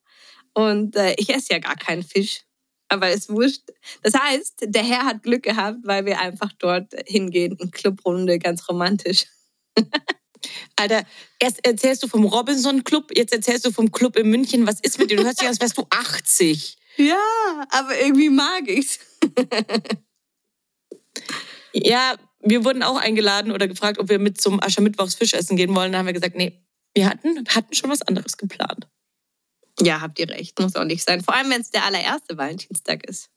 Und 0.53 0.95
äh, 0.95 1.13
ich 1.17 1.29
esse 1.29 1.53
ja 1.53 1.59
gar 1.59 1.75
keinen 1.75 2.03
Fisch. 2.03 2.41
Aber 2.89 3.11
ist 3.11 3.29
wurscht. 3.29 3.63
Das 4.01 4.13
heißt, 4.13 4.65
der 4.67 4.83
Herr 4.83 5.05
hat 5.05 5.23
Glück 5.23 5.43
gehabt, 5.43 5.79
weil 5.83 6.05
wir 6.05 6.19
einfach 6.19 6.51
dort 6.57 6.93
hingehen 7.05 7.57
in 7.59 7.71
Clubrunde, 7.71 8.39
ganz 8.39 8.67
romantisch. 8.69 9.25
Alter, 10.75 11.03
erst 11.39 11.65
erzählst 11.65 12.03
du 12.03 12.07
vom 12.07 12.25
Robinson 12.25 12.83
Club, 12.83 13.11
jetzt 13.15 13.33
erzählst 13.33 13.65
du 13.65 13.71
vom 13.71 13.91
Club 13.91 14.15
in 14.15 14.29
München. 14.29 14.67
Was 14.67 14.79
ist 14.79 14.99
mit 14.99 15.11
dir? 15.11 15.17
Du 15.17 15.23
hörst 15.23 15.41
dich 15.41 15.47
an, 15.47 15.53
als 15.53 15.61
wärst 15.61 15.77
du 15.77 15.85
80. 15.89 16.77
Ja, 16.97 17.67
aber 17.69 17.99
irgendwie 17.99 18.29
mag 18.29 18.67
ich's. 18.67 18.99
Ja, 21.73 22.15
wir 22.39 22.65
wurden 22.65 22.83
auch 22.83 22.97
eingeladen 22.97 23.51
oder 23.51 23.67
gefragt, 23.67 23.99
ob 23.99 24.09
wir 24.09 24.19
mit 24.19 24.39
zum 24.41 24.61
Aschermittwochs 24.61 25.15
Fisch 25.15 25.33
essen 25.33 25.57
gehen 25.57 25.75
wollen. 25.75 25.91
Da 25.91 25.99
haben 25.99 26.05
wir 26.05 26.13
gesagt, 26.13 26.35
nee, 26.35 26.63
wir 26.95 27.07
hatten, 27.07 27.45
hatten 27.49 27.73
schon 27.75 27.89
was 27.89 28.01
anderes 28.01 28.37
geplant. 28.37 28.87
Ja, 29.79 30.01
habt 30.01 30.17
ihr 30.19 30.29
recht. 30.29 30.59
Muss 30.59 30.75
auch 30.75 30.83
nicht 30.83 31.03
sein. 31.03 31.21
Vor 31.23 31.35
allem, 31.35 31.49
wenn 31.49 31.61
es 31.61 31.69
der 31.69 31.85
allererste 31.85 32.37
Valentinstag 32.37 33.05
ist. 33.05 33.29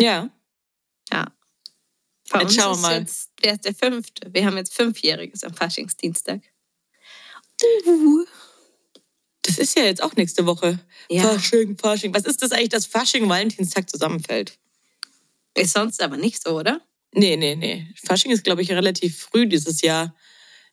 Ja. 0.00 0.30
Ja. 1.12 1.26
Bei 2.30 2.40
Jetzt 2.40 2.52
uns 2.52 2.54
schauen 2.56 2.76
wir 2.78 2.88
mal. 2.88 3.00
jetzt, 3.00 3.30
wer 3.40 3.52
ist 3.52 3.64
der 3.64 3.74
fünfte? 3.74 4.32
Wir 4.32 4.46
haben 4.46 4.56
jetzt 4.56 4.74
Fünfjähriges 4.74 5.44
am 5.44 5.54
Faschingsdienstag. 5.54 6.40
Das 9.42 9.58
ist 9.58 9.76
ja 9.76 9.84
jetzt 9.84 10.02
auch 10.02 10.16
nächste 10.16 10.46
Woche. 10.46 10.80
Ja. 11.10 11.22
Fasching, 11.22 11.76
Fasching. 11.76 12.14
Was 12.14 12.24
ist 12.24 12.42
das 12.42 12.52
eigentlich, 12.52 12.70
dass 12.70 12.86
Fasching 12.86 13.24
und 13.24 13.28
Valentinstag 13.28 13.88
zusammenfällt? 13.90 14.58
Ist 15.54 15.74
sonst 15.74 16.02
aber 16.02 16.16
nicht 16.16 16.42
so, 16.42 16.58
oder? 16.58 16.80
Nee, 17.12 17.36
nee, 17.36 17.54
nee. 17.54 17.86
Fasching 18.04 18.32
ist, 18.32 18.42
glaube 18.42 18.62
ich, 18.62 18.72
relativ 18.72 19.18
früh 19.18 19.46
dieses 19.46 19.82
Jahr. 19.82 20.16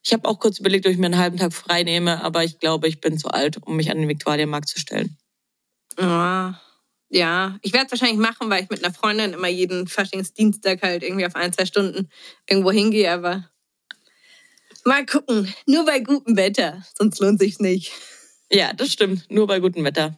Ich 0.03 0.13
habe 0.13 0.27
auch 0.27 0.39
kurz 0.39 0.59
überlegt, 0.59 0.85
ob 0.85 0.91
ich 0.91 0.97
mir 0.97 1.05
einen 1.05 1.17
halben 1.17 1.37
Tag 1.37 1.53
frei 1.53 1.83
nehme, 1.83 2.23
aber 2.23 2.43
ich 2.43 2.59
glaube, 2.59 2.87
ich 2.87 3.01
bin 3.01 3.17
zu 3.19 3.29
alt, 3.29 3.57
um 3.65 3.75
mich 3.75 3.91
an 3.91 3.97
den 3.97 4.07
Viktualienmarkt 4.09 4.67
zu 4.67 4.79
stellen. 4.79 5.17
Ah, 5.97 6.55
Ja, 7.09 7.57
ich 7.61 7.73
werde 7.73 7.87
es 7.87 7.91
wahrscheinlich 7.91 8.19
machen, 8.19 8.49
weil 8.49 8.63
ich 8.63 8.69
mit 8.69 8.83
einer 8.83 8.93
Freundin 8.93 9.33
immer 9.33 9.49
jeden 9.49 9.87
Faschingsdienstag 9.87 10.81
halt 10.81 11.03
irgendwie 11.03 11.25
auf 11.25 11.35
ein, 11.35 11.51
zwei 11.51 11.65
Stunden 11.65 12.09
irgendwo 12.49 12.71
hingehe, 12.71 13.11
aber 13.11 13.49
mal 14.85 15.05
gucken. 15.05 15.53
Nur 15.65 15.85
bei 15.85 15.99
gutem 15.99 16.37
Wetter, 16.37 16.83
sonst 16.97 17.19
lohnt 17.19 17.39
sich's 17.39 17.59
nicht. 17.59 17.91
Ja, 18.49 18.73
das 18.73 18.91
stimmt. 18.91 19.29
Nur 19.29 19.45
bei 19.45 19.59
gutem 19.59 19.83
Wetter. 19.83 20.17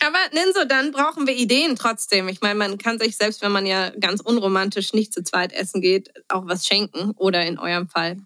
Aber 0.00 0.18
Ninso, 0.32 0.64
dann 0.66 0.92
brauchen 0.92 1.26
wir 1.26 1.34
Ideen 1.34 1.76
trotzdem. 1.76 2.28
Ich 2.28 2.40
meine, 2.40 2.56
man 2.56 2.78
kann 2.78 2.98
sich, 2.98 3.16
selbst 3.16 3.40
wenn 3.42 3.52
man 3.52 3.64
ja 3.64 3.90
ganz 3.98 4.20
unromantisch 4.20 4.92
nicht 4.92 5.14
zu 5.14 5.22
zweit 5.24 5.52
essen 5.52 5.80
geht, 5.80 6.10
auch 6.28 6.46
was 6.46 6.66
schenken. 6.66 7.12
Oder 7.12 7.46
in 7.46 7.58
eurem 7.58 7.88
Fall. 7.88 8.18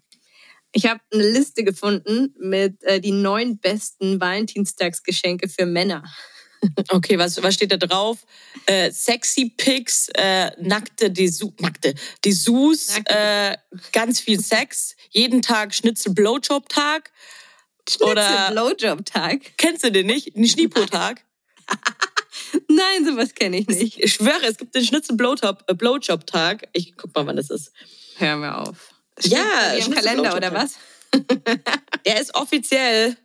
Ich 0.73 0.85
habe 0.85 1.01
eine 1.11 1.29
Liste 1.29 1.63
gefunden 1.63 2.33
mit 2.39 2.81
äh, 2.83 2.99
die 3.01 3.11
neun 3.11 3.57
besten 3.57 4.19
Valentinstagsgeschenke 4.21 5.49
für 5.49 5.65
Männer. 5.65 6.03
Okay, 6.89 7.17
was, 7.17 7.41
was 7.41 7.55
steht 7.55 7.71
da 7.71 7.77
drauf? 7.77 8.19
Äh, 8.67 8.91
sexy 8.91 9.51
Pics, 9.57 10.09
äh, 10.13 10.51
nackte 10.61 11.09
Dessous, 11.09 11.53
nackte 11.59 11.95
Dessous, 12.23 12.99
äh, 13.05 13.57
ganz 13.91 14.19
viel 14.19 14.39
Sex, 14.39 14.95
jeden 15.09 15.41
Tag 15.41 15.73
Schnitzel-Blowjob-Tag. 15.73 17.11
Oder- 18.01 18.51
Blowjob-Tag. 18.51 19.57
Kennst 19.57 19.83
du 19.83 19.91
den 19.91 20.05
nicht? 20.05 20.35
Ein 20.35 20.45
Schnipo-Tag. 20.47 21.25
Nein, 22.67 23.05
sowas 23.05 23.33
kenne 23.33 23.57
ich 23.57 23.67
nicht. 23.67 23.97
Ich 23.99 24.13
schwöre, 24.13 24.45
es 24.45 24.57
gibt 24.57 24.75
den 24.75 24.83
Schnitzel-Blowjob- 24.85 25.67
äh. 25.67 26.69
Ich 26.73 26.95
guck 26.95 27.15
mal, 27.15 27.25
wann 27.25 27.37
das 27.37 27.49
ist. 27.49 27.71
Hör 28.17 28.35
mir 28.37 28.55
auf. 28.55 28.90
Ja, 29.25 29.39
Steht 29.71 29.87
im 29.87 29.93
Schnitzel- 29.93 30.03
Kalender 30.03 30.35
oder 30.35 30.53
was? 30.53 30.75
Der 32.05 32.21
ist 32.21 32.33
offiziell. 32.35 33.17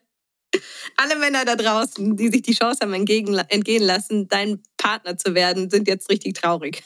Alle 0.96 1.16
Männer 1.16 1.44
da 1.44 1.54
draußen, 1.56 2.16
die 2.16 2.28
sich 2.30 2.42
die 2.42 2.54
Chance 2.54 2.80
haben 2.82 2.94
entgegen, 2.94 3.34
entgehen 3.36 3.82
lassen, 3.82 4.26
dein 4.28 4.62
Partner 4.76 5.16
zu 5.18 5.34
werden, 5.34 5.68
sind 5.70 5.86
jetzt 5.88 6.08
richtig 6.08 6.34
traurig. 6.34 6.82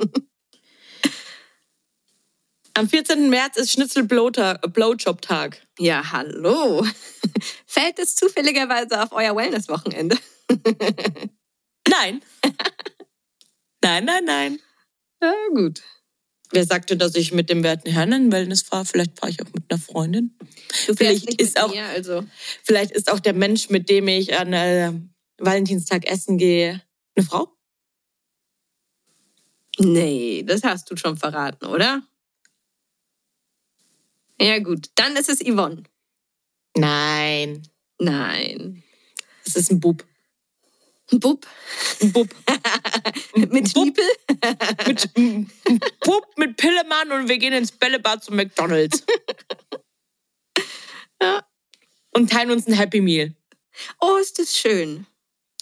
Am 2.75 2.89
14. 2.89 3.29
März 3.29 3.57
ist 3.57 3.71
Schnitzel-Blowjob-Tag. 3.73 5.61
Ja, 5.77 6.11
hallo. 6.11 6.83
Fällt 7.67 7.99
es 7.99 8.15
zufälligerweise 8.15 9.03
auf 9.03 9.11
euer 9.11 9.35
Wellness-Wochenende? 9.35 10.17
Nein. 11.87 12.23
nein, 13.83 14.05
nein, 14.05 14.25
nein. 14.25 14.59
Ja, 15.21 15.33
gut. 15.53 15.83
Wer 16.53 16.65
sagte, 16.67 16.95
dass 16.97 17.15
ich 17.15 17.33
mit 17.33 17.49
dem 17.49 17.63
werten 17.63 17.89
Herrn 17.89 18.13
in 18.13 18.31
Wellness 18.31 18.61
fahre? 18.61 18.85
Vielleicht 18.85 19.17
fahre 19.17 19.31
ich 19.31 19.41
auch 19.41 19.51
mit 19.53 19.63
einer 19.69 19.81
Freundin. 19.81 20.37
Vielleicht 20.69 21.41
ist 21.41 21.59
auch- 21.59 21.73
mir, 21.73 21.83
also. 21.85 22.23
Vielleicht 22.63 22.91
ist 22.91 23.11
auch 23.11 23.19
der 23.19 23.33
Mensch, 23.33 23.69
mit 23.69 23.89
dem 23.89 24.07
ich 24.07 24.37
an 24.37 24.53
äh, 24.53 24.93
Valentinstag 25.39 26.05
essen 26.05 26.37
gehe, 26.37 26.83
eine 27.15 27.25
Frau? 27.25 27.47
Nee, 29.79 30.43
das 30.45 30.61
hast 30.63 30.91
du 30.91 30.95
schon 30.95 31.17
verraten, 31.17 31.65
oder? 31.65 32.03
Ja, 34.39 34.59
gut. 34.59 34.91
Dann 34.93 35.15
ist 35.15 35.29
es 35.29 35.39
Yvonne. 35.39 35.81
Nein. 36.77 37.63
Nein. 37.97 38.83
Es 39.43 39.55
ist 39.55 39.71
ein 39.71 39.79
Bub. 39.79 40.05
Ein 41.11 41.19
Bub 41.19 41.47
Ein 42.01 42.11
Bub. 42.13 42.29
mit 43.35 43.49
Bub. 43.49 43.67
Schniepel? 43.69 44.05
Mit, 44.87 45.13
Bub 46.01 46.25
mit 46.37 46.57
Pillemann 46.57 47.11
und 47.11 47.29
wir 47.29 47.37
gehen 47.37 47.53
ins 47.53 47.71
Bällebad 47.71 48.23
zu 48.23 48.33
McDonalds. 48.33 49.03
Ja. 51.21 51.45
Und 52.11 52.29
teilen 52.29 52.51
uns 52.51 52.67
ein 52.67 52.73
Happy 52.73 53.01
Meal. 53.01 53.33
Oh, 53.99 54.17
ist 54.17 54.39
das 54.39 54.55
schön. 54.55 55.07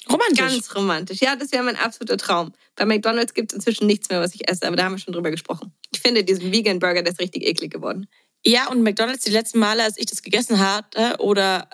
Romantisch. 0.10 0.38
Ganz 0.40 0.76
romantisch. 0.76 1.22
Ja, 1.22 1.36
das 1.36 1.52
wäre 1.52 1.64
mein 1.64 1.76
absoluter 1.76 2.18
Traum. 2.18 2.54
Bei 2.76 2.86
McDonalds 2.86 3.34
gibt 3.34 3.52
es 3.52 3.56
inzwischen 3.56 3.86
nichts 3.86 4.10
mehr, 4.10 4.20
was 4.20 4.34
ich 4.34 4.50
esse, 4.50 4.66
aber 4.66 4.76
da 4.76 4.86
haben 4.86 4.94
wir 4.94 5.00
schon 5.00 5.14
drüber 5.14 5.32
gesprochen. 5.32 5.74
Ich 5.94 6.02
finde 6.02 6.24
diesen 6.24 6.52
Vegan 6.52 6.80
Burger, 6.80 7.04
der 7.04 7.14
ist 7.14 7.20
richtig 7.20 7.44
eklig 7.44 7.72
geworden. 7.72 8.08
Ja, 8.44 8.70
und 8.70 8.82
McDonalds, 8.82 9.24
die 9.24 9.32
letzten 9.32 9.60
Male, 9.60 9.84
als 9.84 9.98
ich 9.98 10.08
das 10.08 10.24
gegessen 10.24 10.60
hatte 10.60 11.18
oder 11.20 11.70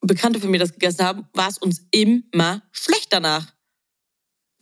Bekannte 0.00 0.40
von 0.40 0.50
mir 0.50 0.58
das 0.58 0.72
gegessen 0.72 1.04
haben, 1.04 1.28
war 1.34 1.48
es 1.48 1.58
uns 1.58 1.86
immer 1.90 2.62
schlecht 2.72 3.12
danach. 3.12 3.52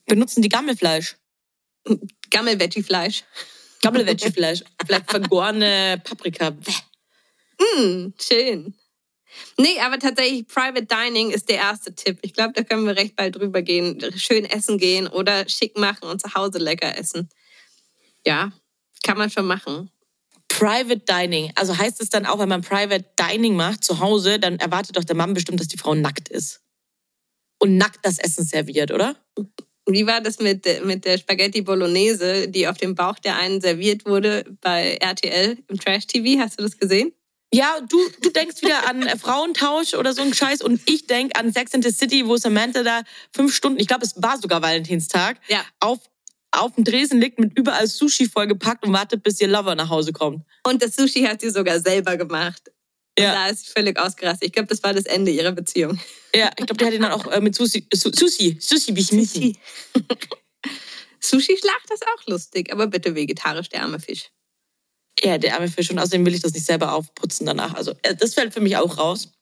Benutzen 0.07 0.43
die 0.43 0.49
Gammelfleisch. 0.49 1.17
Gammel-Veggie-Fleisch. 2.31 3.25
Gammelveggie-Fleisch. 3.83 4.65
Vielleicht 4.85 5.11
vergorene 5.11 6.01
Paprika. 6.03 6.51
Bäh. 6.51 6.73
Mm, 7.61 8.15
schön. 8.21 8.75
Nee, 9.59 9.79
aber 9.81 9.99
tatsächlich, 9.99 10.47
Private 10.47 10.87
Dining 10.87 11.31
ist 11.31 11.49
der 11.49 11.57
erste 11.57 11.95
Tipp. 11.95 12.19
Ich 12.23 12.35
glaube, 12.35 12.53
da 12.55 12.63
können 12.63 12.87
wir 12.87 12.97
recht 12.97 13.17
bald 13.17 13.37
drüber 13.37 13.63
gehen. 13.63 14.01
Schön 14.17 14.45
essen 14.45 14.79
gehen 14.79 15.07
oder 15.07 15.49
schick 15.49 15.77
machen 15.77 16.09
und 16.09 16.21
zu 16.21 16.35
Hause 16.35 16.59
lecker 16.59 16.97
essen. 16.97 17.29
Ja, 18.27 18.53
kann 19.03 19.19
man 19.19 19.31
schon 19.31 19.47
machen. 19.47 19.91
Private 20.49 21.01
Dining. 21.01 21.53
Also 21.57 21.77
heißt 21.77 22.01
es 22.01 22.11
dann 22.11 22.27
auch, 22.27 22.39
wenn 22.39 22.49
man 22.49 22.63
Private 22.63 23.05
Dining 23.19 23.57
macht 23.57 23.85
zu 23.85 23.99
Hause, 23.99 24.39
dann 24.39 24.59
erwartet 24.59 24.97
doch 24.97 25.05
der 25.05 25.17
Mann 25.17 25.35
bestimmt, 25.35 25.61
dass 25.61 25.69
die 25.69 25.79
Frau 25.79 25.95
nackt 25.95 26.29
ist. 26.29 26.61
Und 27.59 27.77
nackt 27.77 28.01
das 28.03 28.19
Essen 28.19 28.45
serviert, 28.45 28.93
oder? 28.93 29.17
Wie 29.87 30.07
war 30.07 30.21
das 30.21 30.39
mit, 30.39 30.67
mit 30.85 31.05
der 31.05 31.19
Spaghetti 31.19 31.61
Bolognese, 31.63 32.49
die 32.49 32.67
auf 32.69 32.79
dem 32.79 32.95
Bauch 32.95 33.19
der 33.19 33.37
einen 33.37 33.61
serviert 33.61 34.07
wurde 34.07 34.45
bei 34.63 34.97
RTL 35.01 35.59
im 35.69 35.79
Trash 35.79 36.07
TV? 36.07 36.41
Hast 36.41 36.59
du 36.59 36.63
das 36.63 36.79
gesehen? 36.79 37.13
Ja, 37.53 37.79
du, 37.89 37.99
du 38.21 38.31
denkst 38.31 38.63
wieder 38.63 38.89
an 38.89 39.03
äh, 39.03 39.17
Frauentausch 39.17 39.95
oder 39.95 40.13
so 40.13 40.23
ein 40.23 40.35
Scheiß 40.35 40.61
und 40.63 40.81
ich 40.87 41.07
denk 41.07 41.39
an 41.39 41.53
Sex 41.53 41.73
and 41.75 41.85
the 41.85 41.91
City, 41.91 42.27
wo 42.27 42.37
Samantha 42.37 42.83
da 42.83 43.03
fünf 43.33 43.55
Stunden, 43.55 43.79
ich 43.79 43.87
glaube, 43.87 44.05
es 44.05 44.21
war 44.21 44.39
sogar 44.41 44.61
Valentinstag, 44.61 45.37
Ja. 45.49 45.65
auf, 45.79 46.01
auf 46.51 46.75
dem 46.75 46.83
Dresen 46.83 47.21
liegt 47.21 47.39
mit 47.39 47.57
überall 47.57 47.87
Sushi 47.87 48.29
vollgepackt 48.29 48.85
und 48.85 48.93
wartet, 48.93 49.23
bis 49.23 49.41
ihr 49.41 49.47
Lover 49.49 49.75
nach 49.77 49.89
Hause 49.89 50.13
kommt. 50.13 50.43
Und 50.67 50.83
das 50.83 50.97
Sushi 50.97 51.23
hat 51.23 51.43
sie 51.43 51.51
sogar 51.51 51.79
selber 51.79 52.17
gemacht. 52.17 52.73
Und 53.17 53.25
Ja. 53.25 53.33
da 53.33 53.49
ist 53.49 53.67
sie 53.67 53.73
völlig 53.73 53.99
ausgerastet. 53.99 54.47
Ich 54.49 54.53
glaube, 54.53 54.69
das 54.69 54.83
war 54.83 54.93
das 54.93 55.05
Ende 55.05 55.31
ihrer 55.31 55.53
Beziehung. 55.53 56.01
Ja, 56.35 56.49
ich 56.59 56.67
glaube, 56.67 56.77
der 56.77 56.89
hat 56.89 56.95
ihn 56.95 57.03
dann 57.03 57.13
auch 57.13 57.27
äh, 57.29 57.41
mit 57.41 57.55
Sushi, 57.55 57.87
Su 57.95 58.11
Sushi, 58.13 58.59
Sushi 58.61 58.93
beschmissen. 58.93 59.57
Sushi-Schlacht 61.21 61.91
ist 61.93 62.05
auch 62.07 62.27
lustig, 62.27 62.73
aber 62.73 62.87
bitte 62.87 63.15
vegetarisch, 63.15 63.69
der 63.69 63.83
arme 63.83 64.01
Fisch. 64.01 64.31
Ja, 65.21 65.39
der 65.39 65.55
arme 65.55 65.69
Fisch 65.69 65.91
und 65.91 65.99
außerdem 65.99 66.27
will 66.27 66.35
ich 66.35 66.43
das 66.43 66.53
nicht 66.53 66.67
selber 66.67 66.93
aufputzen 66.93 67.47
danach. 67.47 67.75
Also 67.75 67.95
äh, 68.03 68.15
das 68.17 68.35
fällt 68.35 68.53
für 68.53 68.61
mich 68.61 68.77
auch 68.77 68.99
raus. 68.99 69.33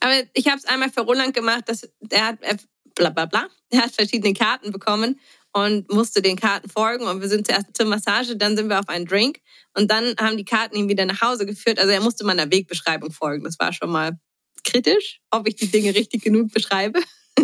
Aber 0.00 0.14
ich 0.32 0.46
habe 0.46 0.58
es 0.58 0.64
einmal 0.64 0.90
für 0.90 1.02
Roland 1.02 1.34
gemacht, 1.34 1.68
dass 1.68 1.88
er 2.08 2.26
hat 2.26 2.42
äh, 2.42 2.56
bla 2.94 3.10
bla 3.10 3.26
bla, 3.26 3.48
er 3.70 3.82
hat 3.82 3.92
verschiedene 3.92 4.32
Karten 4.32 4.72
bekommen 4.72 5.20
und 5.64 5.92
musste 5.92 6.22
den 6.22 6.36
Karten 6.36 6.68
folgen 6.68 7.06
und 7.06 7.20
wir 7.20 7.28
sind 7.28 7.46
zuerst 7.46 7.76
zur 7.76 7.86
Massage, 7.86 8.36
dann 8.36 8.56
sind 8.56 8.68
wir 8.68 8.78
auf 8.78 8.88
einen 8.88 9.06
Drink 9.06 9.38
und 9.74 9.90
dann 9.90 10.14
haben 10.20 10.36
die 10.36 10.44
Karten 10.44 10.76
ihn 10.76 10.88
wieder 10.88 11.04
nach 11.06 11.20
Hause 11.20 11.46
geführt. 11.46 11.78
Also 11.78 11.92
er 11.92 12.00
musste 12.00 12.24
meiner 12.24 12.50
Wegbeschreibung 12.50 13.10
folgen. 13.12 13.44
Das 13.44 13.58
war 13.58 13.72
schon 13.72 13.90
mal 13.90 14.18
kritisch, 14.64 15.20
ob 15.30 15.48
ich 15.48 15.56
die 15.56 15.68
Dinge 15.68 15.94
richtig 15.94 16.22
genug 16.22 16.52
beschreibe. 16.52 17.00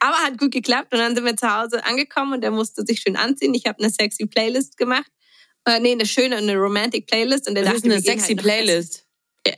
Aber 0.00 0.16
hat 0.18 0.38
gut 0.38 0.52
geklappt 0.52 0.92
und 0.92 1.00
dann 1.00 1.14
sind 1.14 1.24
wir 1.24 1.36
zu 1.36 1.48
Hause 1.52 1.84
angekommen 1.84 2.34
und 2.34 2.44
er 2.44 2.50
musste 2.50 2.84
sich 2.86 3.00
schön 3.00 3.16
anziehen. 3.16 3.54
Ich 3.54 3.66
habe 3.66 3.78
eine 3.80 3.90
sexy 3.90 4.26
Playlist 4.26 4.76
gemacht. 4.76 5.10
Äh, 5.64 5.80
nee, 5.80 5.92
eine 5.92 6.06
schöne, 6.06 6.36
eine 6.36 6.56
romantic 6.56 7.06
Playlist. 7.06 7.48
Und 7.48 7.56
er 7.56 7.64
Das 7.64 7.74
dachte, 7.74 7.88
ist 7.88 7.92
eine 7.92 8.02
gehen 8.02 8.18
sexy 8.18 8.34
halt. 8.34 8.42
Playlist. 8.42 9.07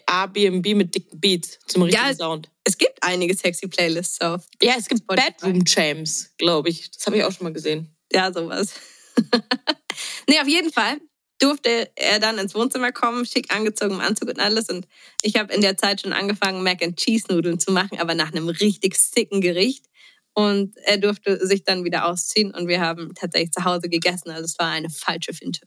Airbnb 0.09 0.75
mit 0.75 0.95
dicken 0.95 1.21
Beats 1.21 1.59
zum 1.67 1.83
richtigen 1.83 2.07
Ja, 2.07 2.15
Sound. 2.15 2.51
Es 2.65 2.77
gibt 2.79 3.03
einige 3.03 3.35
sexy 3.35 3.69
Playlists 3.69 4.21
auf 4.21 4.45
Ja, 4.63 4.75
es 4.79 4.89
gibt 4.89 5.03
Spotify. 5.03 5.31
Bedroom 5.33 5.65
James, 5.67 6.33
glaube 6.39 6.69
ich. 6.69 6.91
Das 6.91 7.07
habe 7.07 7.17
ich 7.17 7.25
auch 7.25 7.33
schon 7.33 7.45
mal 7.45 7.53
gesehen. 7.53 7.95
Ja, 8.13 8.33
sowas. 8.33 8.75
nee, 10.29 10.39
auf 10.41 10.49
jeden 10.49 10.73
Fall 10.73 10.99
durfte 11.41 11.91
er 11.97 12.19
dann 12.21 12.39
ins 12.39 12.55
Wohnzimmer 12.55 12.93
kommen, 12.93 13.25
schick 13.25 13.53
angezogen 13.55 13.95
im 13.95 14.01
Anzug 14.01 14.29
und 14.29 14.39
alles. 14.39 14.69
Und 14.69 14.87
ich 15.23 15.37
habe 15.37 15.53
in 15.53 15.63
der 15.63 15.77
Zeit 15.77 16.03
schon 16.03 16.13
angefangen, 16.13 16.63
Mac 16.63 16.83
and 16.83 16.99
Cheese 16.99 17.27
Nudeln 17.31 17.59
zu 17.59 17.73
machen, 17.73 17.99
aber 17.99 18.15
nach 18.15 18.33
einem 18.33 18.49
richtig 18.49 18.97
sicken 18.97 19.41
Gericht. 19.41 19.87
Und 20.35 20.77
er 20.85 20.99
durfte 20.99 21.45
sich 21.45 21.65
dann 21.65 21.85
wieder 21.85 22.07
ausziehen 22.07 22.55
und 22.55 22.69
wir 22.69 22.81
haben 22.81 23.15
tatsächlich 23.15 23.51
zu 23.51 23.65
Hause 23.65 23.89
gegessen. 23.89 24.31
Also 24.31 24.45
es 24.45 24.59
war 24.59 24.71
eine 24.71 24.91
falsche 24.91 25.33
Finte. 25.33 25.67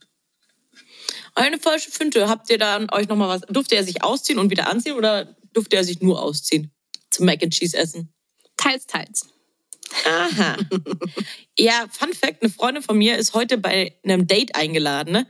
Eine 1.36 1.60
falsche 1.60 1.92
Finte. 1.92 2.30
Habt 2.30 2.50
ihr 2.50 2.58
dann 2.58 2.90
euch 2.92 3.08
noch 3.08 3.16
mal 3.16 3.28
was? 3.28 3.42
Durfte 3.50 3.76
er 3.76 3.84
sich 3.84 4.04
ausziehen 4.04 4.40
und 4.40 4.50
wieder 4.52 4.68
anziehen 4.68 4.96
oder 4.96 5.36
durfte 5.54 5.76
er 5.76 5.84
sich 5.84 6.02
nur 6.02 6.22
ausziehen 6.22 6.72
zum 7.10 7.26
Mac 7.26 7.42
and 7.44 7.54
Cheese 7.54 7.78
essen? 7.78 8.14
Teils, 8.58 8.86
teils. 8.86 9.28
Aha. 10.06 10.58
ja, 11.58 11.86
Fun 11.92 12.14
Fact: 12.14 12.42
Eine 12.42 12.52
Freundin 12.52 12.84
von 12.84 12.98
mir 12.98 13.18
ist 13.18 13.34
heute 13.34 13.58
bei 13.58 13.98
einem 14.04 14.28
Date 14.28 14.56
eingeladen. 14.56 15.14
Ne? 15.14 15.28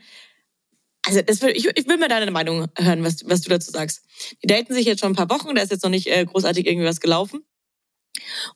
Also 1.05 1.21
das 1.21 1.41
will, 1.41 1.51
ich, 1.51 1.65
ich 1.65 1.87
will 1.87 1.97
mir 1.97 2.07
deine 2.07 2.31
Meinung 2.31 2.67
hören, 2.77 3.03
was, 3.03 3.27
was 3.27 3.41
du 3.41 3.49
dazu 3.49 3.71
sagst. 3.71 4.03
Die 4.41 4.47
daten 4.47 4.73
sich 4.73 4.85
jetzt 4.85 5.01
schon 5.01 5.11
ein 5.11 5.15
paar 5.15 5.29
Wochen, 5.29 5.53
da 5.55 5.61
ist 5.61 5.71
jetzt 5.71 5.83
noch 5.83 5.89
nicht 5.89 6.07
äh, 6.07 6.25
großartig 6.25 6.65
irgendwie 6.65 6.87
was 6.87 7.01
gelaufen. 7.01 7.43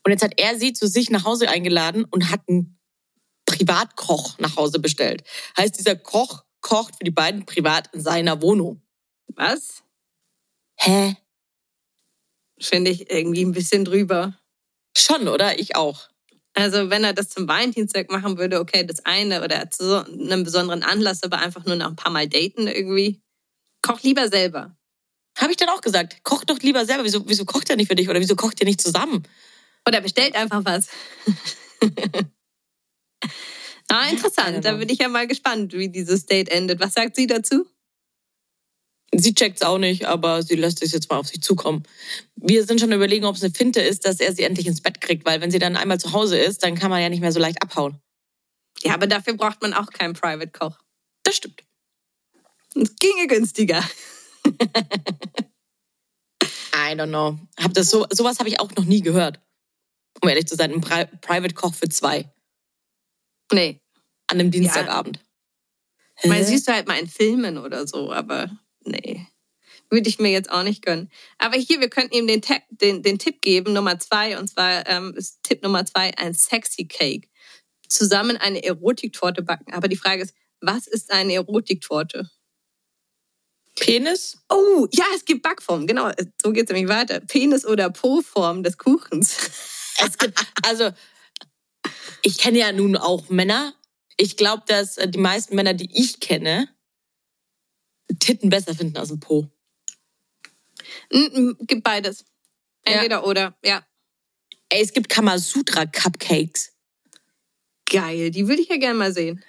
Und 0.03 0.11
jetzt 0.11 0.23
hat 0.23 0.39
er 0.39 0.57
sie 0.57 0.71
zu 0.73 0.87
sich 0.87 1.09
nach 1.09 1.25
Hause 1.25 1.49
eingeladen 1.49 2.05
und 2.05 2.31
hat 2.31 2.41
einen 2.47 2.79
Privatkoch 3.45 4.37
nach 4.39 4.55
Hause 4.55 4.79
bestellt. 4.79 5.23
Heißt, 5.57 5.77
dieser 5.77 5.95
Koch 5.95 6.43
kocht 6.67 6.97
für 6.97 7.05
die 7.05 7.11
beiden 7.11 7.45
privat 7.45 7.93
in 7.93 8.01
seiner 8.01 8.41
Wohnung. 8.41 8.81
Was? 9.35 9.83
Hä? 10.75 11.15
Finde 12.59 12.91
ich 12.91 13.09
irgendwie 13.09 13.45
ein 13.45 13.53
bisschen 13.53 13.85
drüber. 13.85 14.37
Schon, 14.95 15.29
oder? 15.29 15.59
Ich 15.59 15.77
auch. 15.77 16.09
Also 16.53 16.89
wenn 16.89 17.05
er 17.05 17.13
das 17.13 17.29
zum 17.29 17.47
Valentinstag 17.47 18.11
machen 18.11 18.37
würde, 18.37 18.59
okay, 18.59 18.85
das 18.85 19.05
eine 19.05 19.43
oder 19.43 19.69
zu 19.69 19.85
so 19.85 19.97
einem 19.99 20.43
besonderen 20.43 20.83
Anlass, 20.83 21.23
aber 21.23 21.37
einfach 21.39 21.65
nur 21.65 21.77
noch 21.77 21.87
ein 21.87 21.95
paar 21.95 22.11
Mal 22.11 22.27
daten 22.27 22.67
irgendwie. 22.67 23.21
Koch 23.81 24.01
lieber 24.01 24.27
selber. 24.27 24.75
Habe 25.37 25.51
ich 25.51 25.57
dann 25.57 25.69
auch 25.69 25.81
gesagt. 25.81 26.21
Koch 26.23 26.43
doch 26.43 26.59
lieber 26.59 26.85
selber. 26.85 27.05
Wieso, 27.05 27.29
wieso 27.29 27.45
kocht 27.45 27.69
er 27.69 27.77
nicht 27.77 27.87
für 27.87 27.95
dich? 27.95 28.09
Oder 28.09 28.19
wieso 28.19 28.35
kocht 28.35 28.59
ihr 28.59 28.65
nicht 28.65 28.81
zusammen? 28.81 29.23
Oder 29.87 30.01
bestellt 30.01 30.35
einfach 30.35 30.65
was. 30.65 30.89
ah, 33.89 34.09
interessant. 34.09 34.63
Da 34.63 34.73
bin 34.73 34.89
ich 34.89 34.99
ja 34.99 35.07
mal 35.07 35.27
gespannt, 35.27 35.73
wie 35.73 35.89
dieses 35.89 36.25
Date 36.25 36.49
endet. 36.49 36.79
Was 36.79 36.93
sagt 36.93 37.15
sie 37.15 37.27
dazu? 37.27 37.65
Sie 39.13 39.33
checkt's 39.33 39.61
auch 39.61 39.77
nicht, 39.77 40.05
aber 40.05 40.43
sie 40.43 40.55
lässt 40.55 40.83
es 40.83 40.91
jetzt 40.91 41.09
mal 41.09 41.17
auf 41.17 41.27
sich 41.27 41.41
zukommen. 41.41 41.83
Wir 42.35 42.65
sind 42.65 42.81
schon 42.81 42.91
überlegen, 42.91 43.25
ob 43.25 43.35
es 43.35 43.43
eine 43.43 43.53
Finte 43.53 43.79
ist, 43.79 44.05
dass 44.05 44.19
er 44.19 44.33
sie 44.33 44.43
endlich 44.43 44.67
ins 44.67 44.81
Bett 44.81 44.99
kriegt, 44.99 45.25
weil 45.25 45.39
wenn 45.39 45.49
sie 45.49 45.59
dann 45.59 45.77
einmal 45.77 45.99
zu 45.99 46.11
Hause 46.11 46.37
ist, 46.37 46.63
dann 46.63 46.75
kann 46.75 46.89
man 46.89 47.01
ja 47.01 47.09
nicht 47.09 47.21
mehr 47.21 47.31
so 47.31 47.39
leicht 47.39 47.61
abhauen. 47.61 48.01
Ja, 48.83 48.93
aber 48.93 49.07
dafür 49.07 49.33
braucht 49.35 49.61
man 49.61 49.73
auch 49.73 49.89
keinen 49.91 50.13
Private 50.13 50.51
Koch. 50.51 50.77
Das 51.23 51.37
stimmt. 51.37 51.63
Es 52.75 52.95
ginge 52.95 53.27
günstiger. 53.27 53.81
I 56.75 56.93
don't 56.93 57.07
know. 57.07 57.39
Hab 57.57 57.73
das 57.73 57.89
so, 57.89 58.05
sowas 58.11 58.39
habe 58.39 58.49
ich 58.49 58.59
auch 58.59 58.71
noch 58.75 58.85
nie 58.85 59.01
gehört. 59.01 59.39
Um 60.21 60.29
ehrlich 60.29 60.47
zu 60.47 60.55
sein, 60.55 60.71
ein 60.71 60.81
Pri 60.81 61.05
Private 61.21 61.53
Koch 61.53 61.73
für 61.73 61.89
zwei. 61.89 62.31
Nee. 63.51 63.81
An 64.27 64.39
einem 64.39 64.51
Dienstagabend. 64.51 65.19
Ich 66.21 66.29
meine, 66.29 66.43
siehst 66.43 66.67
du 66.67 66.73
halt 66.73 66.87
mal 66.87 66.99
in 66.99 67.07
Filmen 67.07 67.57
oder 67.57 67.87
so, 67.87 68.11
aber 68.11 68.49
nee. 68.83 69.25
Würde 69.89 70.09
ich 70.09 70.19
mir 70.19 70.31
jetzt 70.31 70.49
auch 70.49 70.63
nicht 70.63 70.83
gönnen. 70.83 71.09
Aber 71.37 71.55
hier, 71.55 71.79
wir 71.79 71.89
könnten 71.89 72.15
ihm 72.15 72.27
den, 72.27 72.41
den, 72.69 73.03
den 73.03 73.19
Tipp 73.19 73.41
geben, 73.41 73.71
Nummer 73.73 73.99
zwei. 73.99 74.37
Und 74.37 74.49
zwar 74.49 74.85
ähm, 74.87 75.13
ist 75.15 75.43
Tipp 75.43 75.63
Nummer 75.63 75.85
zwei 75.85 76.17
ein 76.17 76.33
Sexy 76.33 76.85
Cake. 76.85 77.29
Zusammen 77.87 78.35
eine 78.35 78.63
Erotiktorte 78.63 79.43
backen. 79.43 79.73
Aber 79.73 79.87
die 79.87 79.95
Frage 79.95 80.23
ist, 80.23 80.33
was 80.59 80.87
ist 80.87 81.11
eine 81.11 81.33
Erotiktorte? 81.35 82.29
Penis? 83.79 84.39
Oh, 84.49 84.87
ja, 84.91 85.05
es 85.15 85.23
gibt 85.23 85.43
Backformen. 85.43 85.87
Genau, 85.87 86.11
so 86.41 86.51
geht 86.51 86.69
es 86.69 86.73
nämlich 86.73 86.93
weiter. 86.93 87.21
Penis- 87.21 87.65
oder 87.65 87.89
Po-Form 87.89 88.63
des 88.63 88.77
Kuchens. 88.77 89.37
Es 89.99 90.17
gibt, 90.17 90.45
also, 90.63 90.91
ich 92.21 92.37
kenne 92.37 92.59
ja 92.59 92.71
nun 92.71 92.95
auch 92.95 93.29
Männer. 93.29 93.73
Ich 94.17 94.37
glaube, 94.37 94.63
dass 94.67 94.95
die 94.95 95.19
meisten 95.19 95.55
Männer, 95.55 95.73
die 95.73 95.89
ich 95.93 96.19
kenne, 96.19 96.69
Titten 98.19 98.49
besser 98.49 98.73
finden 98.73 98.97
als 98.97 99.11
ein 99.11 99.19
Po. 99.19 99.49
Gibt 101.09 101.83
beides. 101.83 102.25
Entweder 102.83 103.17
ja. 103.17 103.23
oder, 103.23 103.57
ja. 103.63 103.85
Ey, 104.69 104.81
es 104.81 104.93
gibt 104.93 105.09
Kamasutra-Cupcakes. 105.09 106.73
Geil, 107.89 108.31
die 108.31 108.47
würde 108.47 108.61
ich 108.61 108.69
ja 108.69 108.77
gerne 108.77 108.99
mal 108.99 109.13
sehen. 109.13 109.43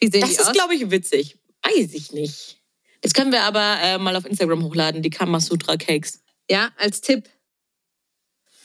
Wie 0.00 0.08
sehen 0.08 0.22
das 0.22 0.30
die 0.30 0.36
ist, 0.36 0.52
glaube 0.52 0.74
ich, 0.74 0.90
witzig. 0.90 1.38
Weiß 1.62 1.92
ich 1.94 2.12
nicht. 2.12 2.60
Das 3.00 3.12
können 3.12 3.32
wir 3.32 3.42
aber 3.42 3.78
äh, 3.80 3.98
mal 3.98 4.16
auf 4.16 4.24
Instagram 4.24 4.64
hochladen, 4.64 5.02
die 5.02 5.10
Kamasutra-Cakes. 5.10 6.22
Ja, 6.50 6.72
als 6.76 7.00
Tipp. 7.00 7.28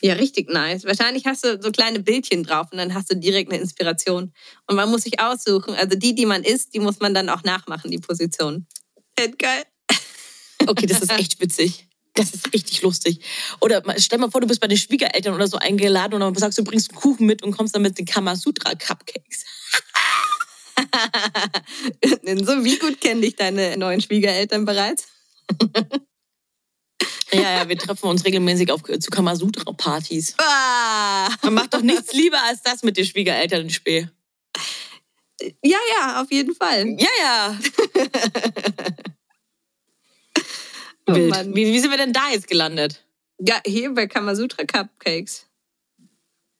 Ja, 0.06 0.14
richtig 0.14 0.52
nice. 0.52 0.86
Wahrscheinlich 0.86 1.26
hast 1.26 1.44
du 1.44 1.60
so 1.60 1.72
kleine 1.72 2.00
Bildchen 2.00 2.44
drauf 2.44 2.68
und 2.72 2.78
dann 2.78 2.94
hast 2.94 3.12
du 3.12 3.16
direkt 3.16 3.52
eine 3.52 3.60
Inspiration. 3.60 4.32
Und 4.68 4.76
man 4.76 4.88
muss 4.92 5.02
sich 5.02 5.20
aussuchen. 5.20 5.74
Also 5.74 5.98
die, 5.98 6.14
die 6.14 6.28
man 6.28 6.44
isst, 6.44 6.76
die 6.76 6.80
muss 6.80 7.00
man 7.00 7.16
dann 7.16 7.28
auch 7.28 7.42
nachmachen, 7.42 7.90
die 7.90 7.98
Position. 7.98 8.68
Geil. 9.16 9.64
Okay, 10.68 10.86
das 10.86 11.02
ist 11.02 11.12
echt 11.12 11.40
witzig. 11.42 11.88
Das 12.14 12.34
ist 12.34 12.54
richtig 12.54 12.82
lustig. 12.82 13.20
Oder 13.62 13.84
stell 13.98 14.20
mal 14.20 14.32
vor, 14.32 14.42
du 14.42 14.48
bist 14.48 14.62
bei 14.62 14.68
den 14.68 14.78
Schwiegereltern 14.78 15.34
oder 15.34 15.48
so 15.48 15.58
eingeladen 15.58 16.14
und 16.14 16.22
dann 16.22 16.36
sagst 16.36 16.58
du, 16.58 16.64
bringst 16.64 16.92
einen 16.92 17.00
Kuchen 17.00 17.26
mit 17.26 17.44
und 17.44 17.52
kommst 17.52 17.76
dann 17.76 17.82
mit 17.82 17.98
den 17.98 18.06
Kamasutra-Cupcakes. 18.06 19.44
so 22.46 22.64
wie 22.64 22.78
gut 22.78 23.02
kennen 23.02 23.22
dich 23.22 23.36
deine 23.36 23.76
neuen 23.78 24.02
Schwiegereltern 24.02 24.66
bereits? 24.66 25.08
ja, 27.36 27.60
ja, 27.60 27.70
wir 27.70 27.78
treffen 27.78 28.08
uns 28.08 28.26
regelmäßig 28.26 28.72
auf, 28.72 28.84
zu 28.84 29.10
Kamasutra-Partys. 29.10 30.36
Ah. 30.38 31.30
Man 31.44 31.54
macht 31.54 31.74
doch 31.74 31.82
nichts 31.82 32.14
lieber 32.14 32.42
als 32.44 32.62
das 32.62 32.84
mit 32.84 32.98
den 32.98 33.06
Schwiegereltern 33.06 33.62
in 33.62 33.70
Spee. 33.70 34.08
Ja, 35.62 35.78
ja, 35.92 36.22
auf 36.22 36.32
jeden 36.32 36.56
Fall. 36.56 36.96
Ja, 36.98 37.10
ja. 37.20 37.60
oh, 41.08 41.14
wie, 41.14 41.66
wie 41.74 41.80
sind 41.80 41.92
wir 41.92 41.98
denn 41.98 42.14
da 42.14 42.30
jetzt 42.32 42.48
gelandet? 42.48 43.06
Ja, 43.40 43.62
hier 43.66 43.94
bei 43.94 44.08
Kamasutra 44.08 44.64
Cupcakes. 44.64 45.46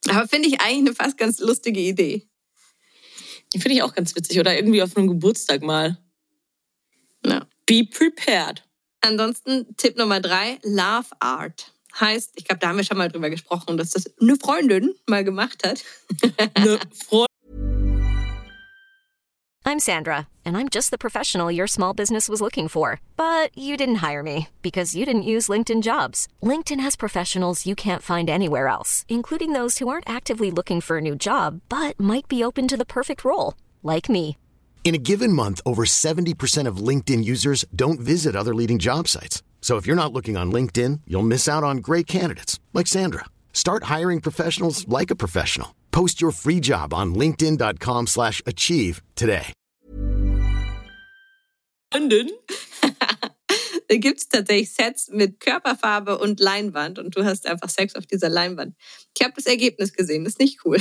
Aber 0.10 0.28
finde 0.28 0.50
ich 0.50 0.62
eigentlich 0.62 0.88
eine 0.88 0.96
fast 0.96 1.18
ganz 1.18 1.40
lustige 1.40 1.80
Idee. 1.80 2.28
Die 3.54 3.60
finde 3.60 3.76
ich 3.78 3.84
auch 3.84 3.94
ganz 3.94 4.16
witzig. 4.16 4.40
Oder 4.40 4.56
irgendwie 4.56 4.82
auf 4.82 4.96
einem 4.96 5.08
Geburtstag 5.08 5.62
mal. 5.62 5.98
Ja. 7.26 7.48
Be 7.66 7.86
prepared. 7.86 8.64
Ansonsten 9.02 9.76
Tipp 9.78 9.98
Nummer 9.98 10.20
drei, 10.20 10.60
Love 10.64 11.08
Art. 11.20 11.72
Heißt, 12.00 12.32
ich 12.36 12.46
glaube, 12.46 12.60
da 12.60 12.70
haben 12.70 12.78
wir 12.78 12.84
schon 12.84 12.98
mal 12.98 13.10
drüber 13.10 13.30
gesprochen, 13.30 13.78
dass 13.78 13.92
das 13.92 14.06
eine 14.20 14.36
Freundin 14.36 14.94
mal 15.08 15.24
gemacht 15.24 15.66
hat. 15.66 15.84
eine 16.56 16.80
Freundin. 16.92 17.26
I'm 19.68 19.80
Sandra, 19.80 20.28
and 20.46 20.56
I'm 20.58 20.70
just 20.70 20.92
the 20.92 20.98
professional 20.98 21.50
your 21.52 21.66
small 21.66 21.92
business 21.92 22.30
was 22.30 22.40
looking 22.40 22.68
for. 22.68 23.02
But 23.18 23.50
you 23.58 23.76
didn't 23.76 24.04
hire 24.08 24.22
me 24.22 24.50
because 24.62 24.96
you 24.96 25.08
didn't 25.08 25.32
use 25.34 25.48
LinkedIn 25.48 25.82
jobs. 25.82 26.28
LinkedIn 26.44 26.80
has 26.82 26.96
professionals 26.96 27.66
you 27.66 27.74
can't 27.74 28.04
find 28.04 28.30
anywhere 28.30 28.68
else, 28.68 29.06
including 29.10 29.54
those 29.54 29.80
who 29.80 29.88
aren't 29.88 30.10
actively 30.10 30.52
looking 30.52 30.82
for 30.82 30.98
a 30.98 31.02
new 31.02 31.16
job, 31.16 31.62
but 31.68 32.00
might 32.00 32.28
be 32.28 32.44
open 32.44 32.68
to 32.68 32.78
the 32.78 32.86
perfect 32.86 33.26
role, 33.26 33.56
like 33.82 34.08
me. 34.08 34.38
In 34.86 34.94
a 34.94 35.00
given 35.00 35.34
month, 35.34 35.62
over 35.66 35.84
70% 35.84 36.68
of 36.68 36.78
LinkedIn 36.78 37.26
users 37.26 37.66
don't 37.76 38.00
visit 38.00 38.36
other 38.36 38.54
leading 38.54 38.78
job 38.78 39.08
sites. 39.08 39.42
So 39.60 39.78
if 39.78 39.88
you're 39.88 39.96
not 39.96 40.14
looking 40.14 40.38
on 40.38 40.52
LinkedIn, 40.52 41.02
you'll 41.08 41.24
miss 41.24 41.50
out 41.50 41.64
on 41.64 41.78
great 41.78 42.06
candidates 42.06 42.60
like 42.72 42.86
Sandra. 42.86 43.26
Start 43.52 43.86
hiring 43.86 44.22
professionals 44.22 44.88
like 44.88 45.10
a 45.10 45.16
professional. 45.16 45.74
Post 45.90 46.22
your 46.22 46.30
free 46.30 46.60
job 46.60 46.94
on 46.94 47.16
linkedin.com 47.16 48.06
slash 48.06 48.44
achieve 48.46 49.02
today. 49.16 49.54
London? 51.92 52.30
da 53.90 53.96
gibt 53.98 54.20
es 54.20 54.28
tatsächlich 54.30 54.72
Sets 54.72 55.10
mit 55.10 55.40
Körperfarbe 55.40 56.20
und 56.20 56.40
Leinwand 56.40 57.00
und 57.00 57.16
du 57.16 57.24
hast 57.24 57.48
einfach 57.48 57.70
Sex 57.70 57.96
auf 57.96 58.06
dieser 58.06 58.30
Leinwand. 58.30 58.76
Ich 59.18 59.24
habe 59.24 59.34
das 59.36 59.46
Ergebnis 59.48 59.94
gesehen, 59.94 60.26
das 60.26 60.34
ist 60.34 60.40
nicht 60.40 60.60
cool. 60.66 60.78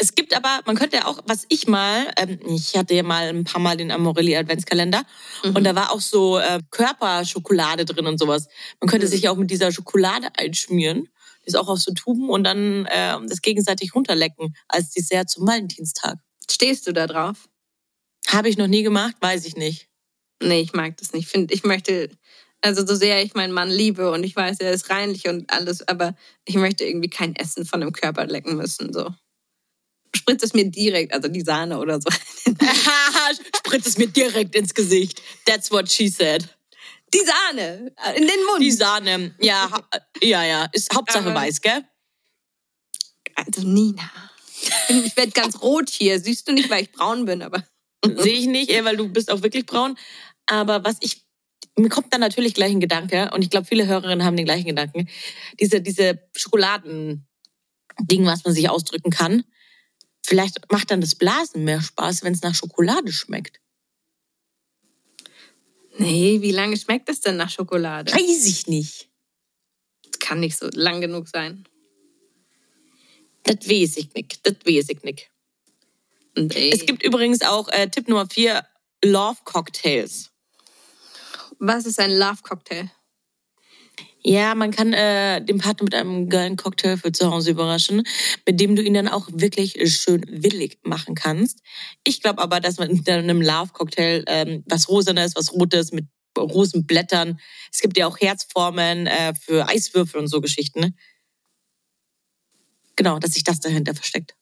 Es 0.00 0.14
gibt 0.14 0.34
aber, 0.34 0.60
man 0.66 0.76
könnte 0.76 0.96
ja 0.96 1.06
auch, 1.06 1.20
was 1.26 1.44
ich 1.48 1.66
mal, 1.66 2.10
ähm, 2.16 2.38
ich 2.48 2.76
hatte 2.76 2.94
ja 2.94 3.02
mal 3.02 3.28
ein 3.28 3.44
paar 3.44 3.60
Mal 3.60 3.76
den 3.76 3.90
Amorelli 3.90 4.36
Adventskalender 4.36 5.02
mhm. 5.44 5.56
und 5.56 5.64
da 5.64 5.74
war 5.74 5.92
auch 5.92 6.00
so 6.00 6.38
äh, 6.38 6.60
Körperschokolade 6.70 7.84
drin 7.84 8.06
und 8.06 8.18
sowas. 8.18 8.48
Man 8.80 8.88
könnte 8.88 9.06
mhm. 9.06 9.10
sich 9.10 9.22
ja 9.22 9.30
auch 9.30 9.36
mit 9.36 9.50
dieser 9.50 9.72
Schokolade 9.72 10.28
einschmieren 10.36 11.08
ist 11.48 11.56
auch 11.56 11.68
auf 11.68 11.78
so 11.78 11.92
Tuben 11.92 12.30
und 12.30 12.44
dann 12.44 12.86
äh, 12.86 13.16
das 13.26 13.42
gegenseitig 13.42 13.94
runterlecken 13.94 14.54
als 14.68 14.90
Dessert 14.90 15.30
zum 15.30 15.46
Valentinstag. 15.46 16.18
Stehst 16.48 16.86
du 16.86 16.92
da 16.92 17.06
drauf? 17.06 17.48
Habe 18.28 18.48
ich 18.48 18.58
noch 18.58 18.66
nie 18.66 18.82
gemacht, 18.82 19.16
weiß 19.20 19.46
ich 19.46 19.56
nicht. 19.56 19.88
Nee, 20.42 20.60
ich 20.60 20.72
mag 20.72 20.96
das 20.98 21.12
nicht. 21.12 21.24
Ich 21.24 21.30
finde, 21.30 21.52
ich 21.52 21.64
möchte, 21.64 22.10
also 22.60 22.86
so 22.86 22.94
sehr 22.94 23.22
ich 23.22 23.34
meinen 23.34 23.52
Mann 23.52 23.70
liebe 23.70 24.12
und 24.12 24.22
ich 24.22 24.36
weiß, 24.36 24.60
er 24.60 24.72
ist 24.72 24.90
reinlich 24.90 25.26
und 25.26 25.50
alles, 25.50 25.86
aber 25.88 26.14
ich 26.44 26.56
möchte 26.56 26.84
irgendwie 26.84 27.10
kein 27.10 27.34
Essen 27.34 27.64
von 27.64 27.80
dem 27.80 27.92
Körper 27.92 28.26
lecken 28.26 28.56
müssen. 28.56 28.92
So. 28.92 29.10
Spritzt 30.18 30.44
es 30.44 30.52
mir 30.52 30.68
direkt, 30.70 31.14
also 31.14 31.28
die 31.28 31.40
Sahne 31.40 31.78
oder 31.78 32.00
so. 32.00 32.10
Spritzt 33.56 33.86
es 33.86 33.98
mir 33.98 34.08
direkt 34.08 34.54
ins 34.54 34.74
Gesicht. 34.74 35.22
That's 35.46 35.70
what 35.70 35.90
she 35.90 36.08
said. 36.08 36.48
Die 37.14 37.20
Sahne 37.24 37.92
äh, 38.04 38.18
in 38.18 38.26
den 38.26 38.44
Mund. 38.46 38.60
Die 38.60 38.70
Sahne, 38.70 39.34
ja, 39.40 39.70
ja, 40.22 40.44
ja. 40.44 40.68
Ist 40.72 40.94
Hauptsache 40.94 41.32
weiß, 41.32 41.60
gell? 41.60 41.84
Also 43.34 43.62
Nina, 43.62 44.10
ich 44.88 45.16
werde 45.16 45.30
ganz 45.30 45.62
rot 45.62 45.88
hier. 45.88 46.18
Siehst 46.20 46.48
du 46.48 46.52
nicht, 46.52 46.68
weil 46.68 46.82
ich 46.82 46.92
braun 46.92 47.24
bin, 47.24 47.42
aber 47.42 47.64
sehe 48.04 48.34
ich 48.34 48.46
nicht, 48.46 48.72
weil 48.84 48.96
du 48.96 49.08
bist 49.08 49.30
auch 49.30 49.42
wirklich 49.42 49.64
braun. 49.64 49.96
Aber 50.46 50.84
was 50.84 50.96
ich 51.00 51.24
mir 51.76 51.88
kommt 51.88 52.12
dann 52.12 52.20
natürlich 52.20 52.54
gleich 52.54 52.72
ein 52.72 52.80
Gedanke 52.80 53.30
und 53.32 53.42
ich 53.42 53.50
glaube, 53.50 53.66
viele 53.66 53.86
Hörerinnen 53.86 54.24
haben 54.24 54.36
den 54.36 54.46
gleichen 54.46 54.66
Gedanken. 54.66 55.08
Diese 55.60 55.80
diese 55.80 56.18
Schokoladending, 56.34 57.22
was 58.22 58.44
man 58.44 58.52
sich 58.52 58.68
ausdrücken 58.68 59.10
kann. 59.10 59.44
Vielleicht 60.28 60.70
macht 60.70 60.90
dann 60.90 61.00
das 61.00 61.14
Blasen 61.14 61.64
mehr 61.64 61.80
Spaß, 61.80 62.22
wenn 62.22 62.34
es 62.34 62.42
nach 62.42 62.54
Schokolade 62.54 63.10
schmeckt. 63.14 63.62
Nee, 65.96 66.42
wie 66.42 66.50
lange 66.50 66.76
schmeckt 66.76 67.08
es 67.08 67.22
denn 67.22 67.38
nach 67.38 67.48
Schokolade? 67.48 68.12
Weiß 68.12 68.44
ich 68.44 68.66
nicht. 68.66 69.08
Das 70.02 70.18
kann 70.18 70.40
nicht 70.40 70.58
so 70.58 70.68
lang 70.74 71.00
genug 71.00 71.28
sein. 71.28 71.66
Das 73.44 73.66
weiß 73.66 73.96
ich 73.96 74.12
nicht. 74.12 74.46
Das 74.46 74.56
weiß 74.66 74.90
ich 74.90 75.02
nicht. 75.02 75.30
Nee. 76.36 76.72
Es 76.74 76.84
gibt 76.84 77.02
übrigens 77.02 77.40
auch 77.40 77.70
äh, 77.70 77.88
Tipp 77.88 78.06
Nummer 78.06 78.28
vier, 78.28 78.66
Love 79.02 79.38
Cocktails. 79.44 80.30
Was 81.58 81.86
ist 81.86 81.98
ein 81.98 82.10
Love 82.10 82.42
Cocktail? 82.42 82.90
Ja, 84.22 84.54
man 84.54 84.72
kann 84.72 84.92
äh, 84.92 85.42
den 85.42 85.58
Partner 85.58 85.84
mit 85.84 85.94
einem 85.94 86.28
geilen 86.28 86.56
Cocktail 86.56 86.96
für 86.96 87.12
zu 87.12 87.30
Hause 87.30 87.50
überraschen, 87.52 88.02
mit 88.46 88.60
dem 88.60 88.76
du 88.76 88.82
ihn 88.82 88.94
dann 88.94 89.08
auch 89.08 89.28
wirklich 89.32 89.78
schön 89.94 90.24
willig 90.28 90.78
machen 90.82 91.14
kannst. 91.14 91.60
Ich 92.04 92.20
glaube 92.20 92.42
aber, 92.42 92.60
dass 92.60 92.78
man 92.78 92.92
mit 92.92 93.08
einem 93.08 93.40
Love-Cocktail 93.40 94.24
ähm, 94.26 94.64
was 94.66 94.88
Rosanes, 94.88 95.36
was 95.36 95.52
Rotes 95.52 95.92
mit 95.92 96.06
Rosenblättern, 96.36 97.40
es 97.72 97.80
gibt 97.80 97.96
ja 97.96 98.06
auch 98.06 98.18
Herzformen 98.20 99.06
äh, 99.06 99.34
für 99.34 99.68
Eiswürfel 99.68 100.20
und 100.20 100.28
so 100.28 100.40
Geschichten. 100.40 100.80
Ne? 100.80 100.94
Genau, 102.96 103.18
dass 103.18 103.32
sich 103.32 103.44
das 103.44 103.60
dahinter 103.60 103.94
versteckt. 103.94 104.34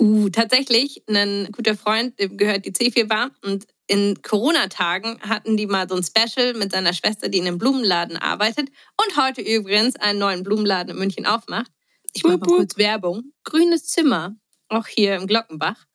Uh, 0.00 0.30
tatsächlich, 0.30 1.02
ein 1.08 1.48
guter 1.52 1.76
Freund, 1.76 2.18
dem 2.18 2.36
gehört 2.36 2.64
die 2.64 2.72
C4 2.72 3.04
Bar 3.06 3.30
und 3.42 3.66
in 3.86 4.22
Corona-Tagen 4.22 5.20
hatten 5.22 5.56
die 5.56 5.66
mal 5.66 5.88
so 5.88 5.96
ein 5.96 6.04
Special 6.04 6.54
mit 6.54 6.72
seiner 6.72 6.92
Schwester, 6.92 7.28
die 7.28 7.38
in 7.38 7.46
einem 7.46 7.58
Blumenladen 7.58 8.16
arbeitet 8.16 8.70
und 8.96 9.16
heute 9.16 9.40
übrigens 9.40 9.96
einen 9.96 10.18
neuen 10.18 10.42
Blumenladen 10.42 10.92
in 10.92 10.98
München 10.98 11.26
aufmacht. 11.26 11.70
Ich 12.12 12.24
mache 12.24 12.38
mal 12.38 12.46
kurz 12.46 12.76
Werbung. 12.76 13.32
Grünes 13.44 13.86
Zimmer, 13.86 14.36
auch 14.68 14.86
hier 14.86 15.16
im 15.16 15.26
Glockenbach. 15.26 15.86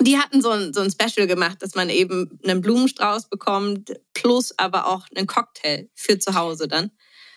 Die 0.00 0.18
hatten 0.18 0.42
so 0.42 0.50
ein, 0.50 0.74
so 0.74 0.80
ein 0.80 0.90
Special 0.90 1.26
gemacht, 1.26 1.62
dass 1.62 1.74
man 1.74 1.88
eben 1.88 2.38
einen 2.44 2.60
Blumenstrauß 2.60 3.28
bekommt, 3.30 3.92
plus 4.12 4.56
aber 4.58 4.86
auch 4.86 5.06
einen 5.14 5.26
Cocktail 5.26 5.88
für 5.94 6.18
zu 6.18 6.34
Hause 6.34 6.68
dann. 6.68 6.90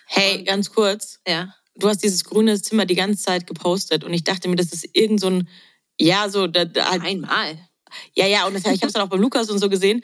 Hey, 0.06 0.38
und, 0.38 0.44
ganz 0.44 0.70
kurz. 0.70 1.20
Ja. 1.26 1.54
Du 1.74 1.88
hast 1.88 2.02
dieses 2.02 2.24
grüne 2.24 2.60
Zimmer 2.60 2.84
die 2.84 2.96
ganze 2.96 3.22
Zeit 3.22 3.46
gepostet 3.46 4.04
und 4.04 4.12
ich 4.12 4.24
dachte 4.24 4.48
mir, 4.48 4.56
das 4.56 4.72
ist 4.72 4.88
irgend 4.92 5.20
so 5.20 5.28
ein, 5.28 5.48
ja, 5.98 6.28
so. 6.28 6.46
Da, 6.46 6.66
da, 6.66 6.90
halt 6.90 7.02
Einmal. 7.02 7.58
Ja, 8.14 8.26
ja, 8.26 8.46
und 8.46 8.54
das, 8.54 8.62
ich 8.64 8.80
habe 8.80 8.86
es 8.86 8.92
dann 8.92 9.02
auch 9.02 9.08
bei 9.08 9.16
Lukas 9.16 9.50
und 9.50 9.58
so 9.58 9.68
gesehen. 9.68 10.02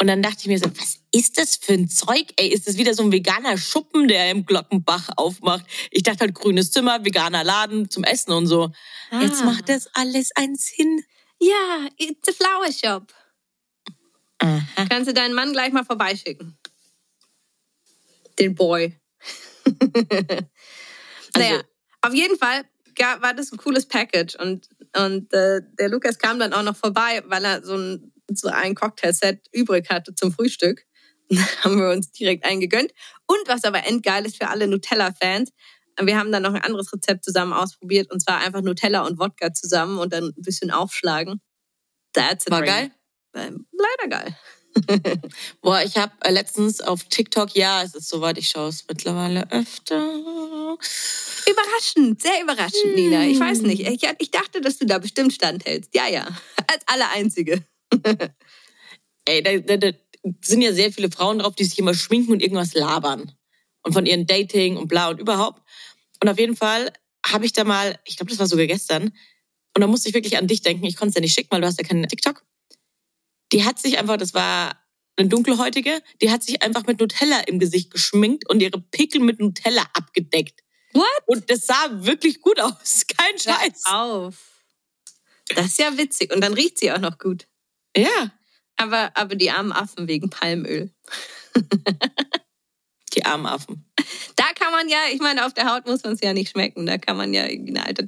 Und 0.00 0.06
dann 0.06 0.22
dachte 0.22 0.38
ich 0.40 0.46
mir 0.46 0.58
so, 0.58 0.70
was 0.76 0.98
ist 1.12 1.38
das 1.38 1.56
für 1.56 1.72
ein 1.72 1.88
Zeug? 1.88 2.32
Ey, 2.36 2.48
ist 2.48 2.66
das 2.66 2.76
wieder 2.76 2.94
so 2.94 3.02
ein 3.02 3.12
veganer 3.12 3.56
Schuppen, 3.56 4.08
der 4.08 4.30
im 4.30 4.44
Glockenbach 4.44 5.10
aufmacht? 5.16 5.64
Ich 5.90 6.02
dachte 6.02 6.20
halt 6.20 6.34
grünes 6.34 6.70
Zimmer, 6.70 7.04
veganer 7.04 7.44
Laden 7.44 7.90
zum 7.90 8.04
Essen 8.04 8.32
und 8.32 8.46
so. 8.46 8.70
Ah. 9.10 9.22
Jetzt 9.22 9.44
macht 9.44 9.68
das 9.68 9.88
alles 9.94 10.30
einen 10.34 10.56
Sinn. 10.56 11.02
Ja, 11.40 11.88
it's 11.96 12.28
a 12.28 12.32
flower 12.32 12.72
shop. 12.72 13.12
Aha. 14.38 14.86
Kannst 14.88 15.08
du 15.08 15.14
deinen 15.14 15.34
Mann 15.34 15.52
gleich 15.52 15.72
mal 15.72 15.84
vorbeischicken? 15.84 16.56
Den 18.38 18.54
Boy. 18.54 18.94
naja, 21.34 21.56
also, 21.56 21.62
auf 22.02 22.14
jeden 22.14 22.38
Fall 22.38 22.64
war 23.20 23.34
das 23.34 23.52
ein 23.52 23.58
cooles 23.58 23.86
Package 23.86 24.36
und 24.36 24.68
und 24.96 25.32
äh, 25.32 25.60
der 25.78 25.88
Lukas 25.88 26.18
kam 26.18 26.38
dann 26.38 26.52
auch 26.52 26.62
noch 26.62 26.76
vorbei, 26.76 27.22
weil 27.26 27.44
er 27.44 27.62
so 27.64 27.76
ein, 27.76 28.12
so 28.32 28.48
ein 28.48 28.74
Cocktailset 28.74 29.46
übrig 29.52 29.88
hatte 29.90 30.14
zum 30.14 30.32
Frühstück. 30.32 30.84
haben 31.62 31.78
wir 31.78 31.90
uns 31.90 32.10
direkt 32.12 32.44
eingegönnt. 32.44 32.92
Und 33.26 33.48
was 33.48 33.64
aber 33.64 33.86
endgeil 33.86 34.24
ist 34.24 34.38
für 34.38 34.48
alle 34.48 34.66
Nutella-Fans, 34.66 35.52
wir 36.00 36.18
haben 36.18 36.30
dann 36.32 36.42
noch 36.42 36.54
ein 36.54 36.62
anderes 36.62 36.92
Rezept 36.92 37.24
zusammen 37.24 37.52
ausprobiert 37.52 38.10
und 38.12 38.20
zwar 38.20 38.38
einfach 38.38 38.62
Nutella 38.62 39.02
und 39.02 39.18
Wodka 39.18 39.52
zusammen 39.52 39.98
und 39.98 40.12
dann 40.12 40.26
ein 40.26 40.42
bisschen 40.42 40.70
aufschlagen. 40.70 41.40
That's 42.12 42.48
War 42.50 42.62
geil? 42.62 42.92
Ähm, 43.34 43.66
leider 43.72 44.08
geil. 44.08 44.36
Boah, 45.62 45.82
ich 45.82 45.96
habe 45.96 46.12
äh, 46.20 46.30
letztens 46.30 46.80
auf 46.80 47.04
TikTok, 47.04 47.54
ja, 47.54 47.82
es 47.82 47.94
ist 47.94 48.08
soweit, 48.08 48.38
ich 48.38 48.50
schaue 48.50 48.68
es 48.68 48.84
mittlerweile 48.88 49.50
öfter. 49.50 49.96
Überraschend, 51.46 52.22
sehr 52.22 52.42
überraschend, 52.42 52.94
Nina. 52.94 53.24
Ich 53.26 53.40
weiß 53.40 53.62
nicht. 53.62 53.86
Ich, 53.86 54.08
ich 54.18 54.30
dachte, 54.30 54.60
dass 54.60 54.78
du 54.78 54.86
da 54.86 54.98
bestimmt 54.98 55.32
standhältst. 55.32 55.94
Ja, 55.94 56.08
ja. 56.08 56.26
Als 56.66 56.82
alle 56.86 57.08
Einzige. 57.10 57.64
Ey, 59.24 59.42
da, 59.42 59.58
da, 59.58 59.76
da 59.76 59.96
sind 60.42 60.62
ja 60.62 60.72
sehr 60.72 60.92
viele 60.92 61.10
Frauen 61.10 61.38
drauf, 61.38 61.54
die 61.54 61.64
sich 61.64 61.78
immer 61.78 61.94
schminken 61.94 62.32
und 62.32 62.42
irgendwas 62.42 62.74
labern. 62.74 63.32
Und 63.82 63.92
von 63.92 64.06
ihren 64.06 64.26
Dating 64.26 64.76
und 64.76 64.88
bla 64.88 65.08
und 65.08 65.20
überhaupt. 65.20 65.62
Und 66.22 66.28
auf 66.28 66.38
jeden 66.38 66.56
Fall 66.56 66.92
habe 67.26 67.46
ich 67.46 67.52
da 67.52 67.64
mal, 67.64 67.98
ich 68.04 68.16
glaube, 68.16 68.30
das 68.30 68.38
war 68.38 68.46
sogar 68.46 68.66
gestern, 68.66 69.12
und 69.74 69.82
da 69.82 69.86
musste 69.86 70.08
ich 70.08 70.14
wirklich 70.14 70.36
an 70.36 70.48
dich 70.48 70.62
denken. 70.62 70.84
Ich 70.86 70.96
konnte 70.96 71.10
es 71.10 71.14
ja 71.14 71.20
nicht 71.20 71.34
schicken, 71.34 71.50
weil 71.52 71.60
du 71.60 71.68
hast 71.68 71.80
ja 71.80 71.86
keinen 71.86 72.08
TikTok. 72.08 72.42
Die 73.52 73.64
hat 73.64 73.78
sich 73.78 73.98
einfach, 73.98 74.16
das 74.16 74.34
war 74.34 74.78
eine 75.16 75.28
dunkelhäutige, 75.28 76.02
die 76.20 76.30
hat 76.30 76.42
sich 76.42 76.62
einfach 76.62 76.86
mit 76.86 77.00
Nutella 77.00 77.40
im 77.40 77.58
Gesicht 77.58 77.90
geschminkt 77.90 78.48
und 78.48 78.60
ihre 78.60 78.80
Pickel 78.80 79.20
mit 79.20 79.40
Nutella 79.40 79.84
abgedeckt. 79.94 80.62
What? 80.92 81.22
Und 81.26 81.50
das 81.50 81.66
sah 81.66 81.88
wirklich 81.90 82.40
gut 82.40 82.60
aus. 82.60 83.04
Kein 83.16 83.38
Scheiß. 83.38 83.82
Hör 83.86 84.02
auf. 84.02 84.36
Das 85.54 85.66
ist 85.66 85.78
ja 85.78 85.96
witzig. 85.96 86.32
Und 86.32 86.42
dann 86.42 86.54
riecht 86.54 86.78
sie 86.78 86.92
auch 86.92 86.98
noch 86.98 87.18
gut. 87.18 87.46
Ja. 87.96 88.32
Aber, 88.76 89.10
aber 89.14 89.34
die 89.34 89.50
armen 89.50 89.72
Affen 89.72 90.06
wegen 90.06 90.30
Palmöl. 90.30 90.92
die 93.14 93.24
armen 93.24 93.46
Affen. 93.46 93.84
Da 94.36 94.44
kann 94.54 94.70
man 94.70 94.88
ja, 94.88 94.98
ich 95.12 95.20
meine, 95.20 95.46
auf 95.46 95.54
der 95.54 95.72
Haut 95.72 95.86
muss 95.86 96.04
man 96.04 96.12
es 96.12 96.20
ja 96.20 96.32
nicht 96.32 96.50
schmecken. 96.50 96.86
Da 96.86 96.98
kann 96.98 97.16
man 97.16 97.34
ja 97.34 97.44
eine 97.44 97.84
alte. 97.84 98.06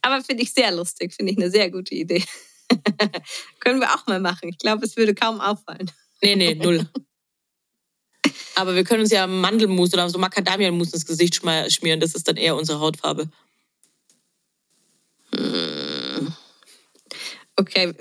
Aber 0.00 0.22
finde 0.22 0.42
ich 0.42 0.52
sehr 0.52 0.70
lustig, 0.70 1.14
finde 1.14 1.32
ich 1.32 1.38
eine 1.38 1.50
sehr 1.50 1.70
gute 1.70 1.94
Idee. 1.94 2.24
Können 3.60 3.80
wir 3.80 3.94
auch 3.94 4.06
mal 4.06 4.20
machen. 4.20 4.48
Ich 4.48 4.58
glaube, 4.58 4.84
es 4.84 4.96
würde 4.96 5.14
kaum 5.14 5.40
auffallen. 5.40 5.90
Nee, 6.22 6.36
nee, 6.36 6.54
null. 6.54 6.86
Aber 8.54 8.74
wir 8.74 8.84
können 8.84 9.00
uns 9.00 9.10
ja 9.10 9.26
Mandelmus 9.26 9.92
oder 9.94 10.08
so 10.08 10.18
Macadamianmus 10.18 10.92
ins 10.92 11.06
Gesicht 11.06 11.34
schmieren. 11.34 12.00
Das 12.00 12.14
ist 12.14 12.28
dann 12.28 12.36
eher 12.36 12.54
unsere 12.54 12.80
Hautfarbe. 12.80 13.28
Hm. 15.34 16.32
Okay, 17.56 17.94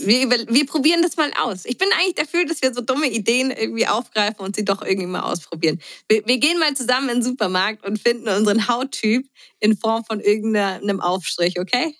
wir, 0.00 0.30
wir 0.30 0.66
probieren 0.66 1.02
das 1.02 1.16
mal 1.16 1.32
aus. 1.40 1.64
Ich 1.64 1.76
bin 1.76 1.88
eigentlich 1.92 2.14
dafür, 2.14 2.44
dass 2.44 2.62
wir 2.62 2.72
so 2.72 2.80
dumme 2.80 3.08
Ideen 3.10 3.50
irgendwie 3.50 3.86
aufgreifen 3.86 4.44
und 4.44 4.54
sie 4.54 4.64
doch 4.64 4.82
irgendwie 4.82 5.06
mal 5.06 5.22
ausprobieren. 5.22 5.80
Wir, 6.08 6.26
wir 6.26 6.38
gehen 6.38 6.58
mal 6.58 6.74
zusammen 6.74 7.08
in 7.08 7.16
den 7.16 7.24
Supermarkt 7.24 7.84
und 7.84 7.98
finden 7.98 8.28
unseren 8.28 8.68
Hauttyp 8.68 9.28
in 9.60 9.76
Form 9.76 10.04
von 10.04 10.20
irgendeinem 10.20 11.00
Aufstrich, 11.00 11.58
okay? 11.58 11.96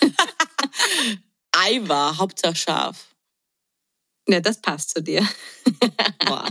Eiwa, 1.52 2.16
Hauptsache 2.18 2.56
scharf. 2.56 3.08
Ja, 4.28 4.40
das 4.40 4.60
passt 4.60 4.90
zu 4.90 5.02
dir. 5.02 5.26
Boah. 6.26 6.48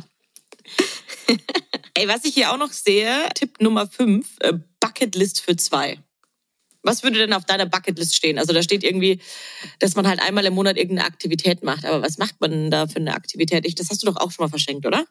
Ey, 1.93 2.07
was 2.07 2.25
ich 2.25 2.33
hier 2.33 2.51
auch 2.51 2.57
noch 2.57 2.71
sehe, 2.71 3.29
Tipp 3.33 3.61
Nummer 3.61 3.87
5, 3.87 4.27
äh, 4.39 4.53
Bucketlist 4.79 5.41
für 5.41 5.55
zwei. 5.55 5.99
Was 6.83 7.03
würde 7.03 7.19
denn 7.19 7.33
auf 7.33 7.45
deiner 7.45 7.65
Bucketlist 7.65 8.15
stehen? 8.15 8.39
Also 8.39 8.53
da 8.53 8.63
steht 8.63 8.83
irgendwie, 8.83 9.19
dass 9.79 9.95
man 9.95 10.07
halt 10.07 10.19
einmal 10.19 10.45
im 10.45 10.53
Monat 10.53 10.77
irgendeine 10.77 11.07
Aktivität 11.07 11.63
macht. 11.63 11.85
Aber 11.85 12.01
was 12.01 12.17
macht 12.17 12.41
man 12.41 12.51
denn 12.51 12.71
da 12.71 12.87
für 12.87 12.97
eine 12.97 13.13
Aktivität? 13.13 13.79
Das 13.79 13.89
hast 13.89 14.01
du 14.01 14.07
doch 14.07 14.17
auch 14.17 14.31
schon 14.31 14.43
mal 14.43 14.49
verschenkt, 14.49 14.85
oder? 14.85 15.05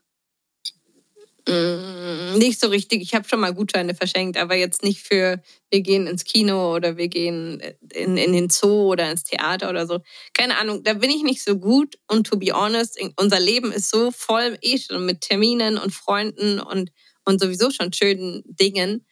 Mm, 1.49 2.39
nicht 2.39 2.61
so 2.61 2.69
richtig. 2.69 3.03
Ich 3.03 3.15
habe 3.15 3.29
schon 3.29 3.41
mal 3.41 3.55
Gutscheine 3.55 3.95
verschenkt, 3.95 4.37
aber 4.37 4.55
jetzt 4.55 4.83
nicht 4.83 5.01
für, 5.01 5.43
wir 5.71 5.81
gehen 5.81 6.07
ins 6.07 6.25
Kino 6.25 6.75
oder 6.75 6.97
wir 6.97 7.09
gehen 7.09 7.63
in, 7.93 8.17
in 8.17 8.33
den 8.33 8.51
Zoo 8.51 8.93
oder 8.93 9.11
ins 9.11 9.25
Theater 9.25 9.71
oder 9.71 9.87
so. 9.87 10.01
Keine 10.35 10.59
Ahnung, 10.59 10.83
da 10.83 10.95
bin 10.95 11.11
ich 11.11 11.23
nicht 11.23 11.43
so 11.43 11.57
gut. 11.57 11.99
Und 12.09 12.27
to 12.27 12.37
be 12.37 12.53
honest, 12.53 12.99
unser 13.17 13.41
Leben 13.41 13.73
ist 13.73 13.91
so 13.91 14.11
voll 14.11 14.59
eh 14.63 14.79
schon 14.79 15.07
mit 15.07 15.23
Terminen 15.23 15.79
und 15.79 15.93
Freunden 15.93 16.61
und, 16.61 16.91
und 17.25 17.41
sowieso 17.41 17.71
schon 17.71 17.93
schönen 17.93 18.43
Dingen, 18.47 19.07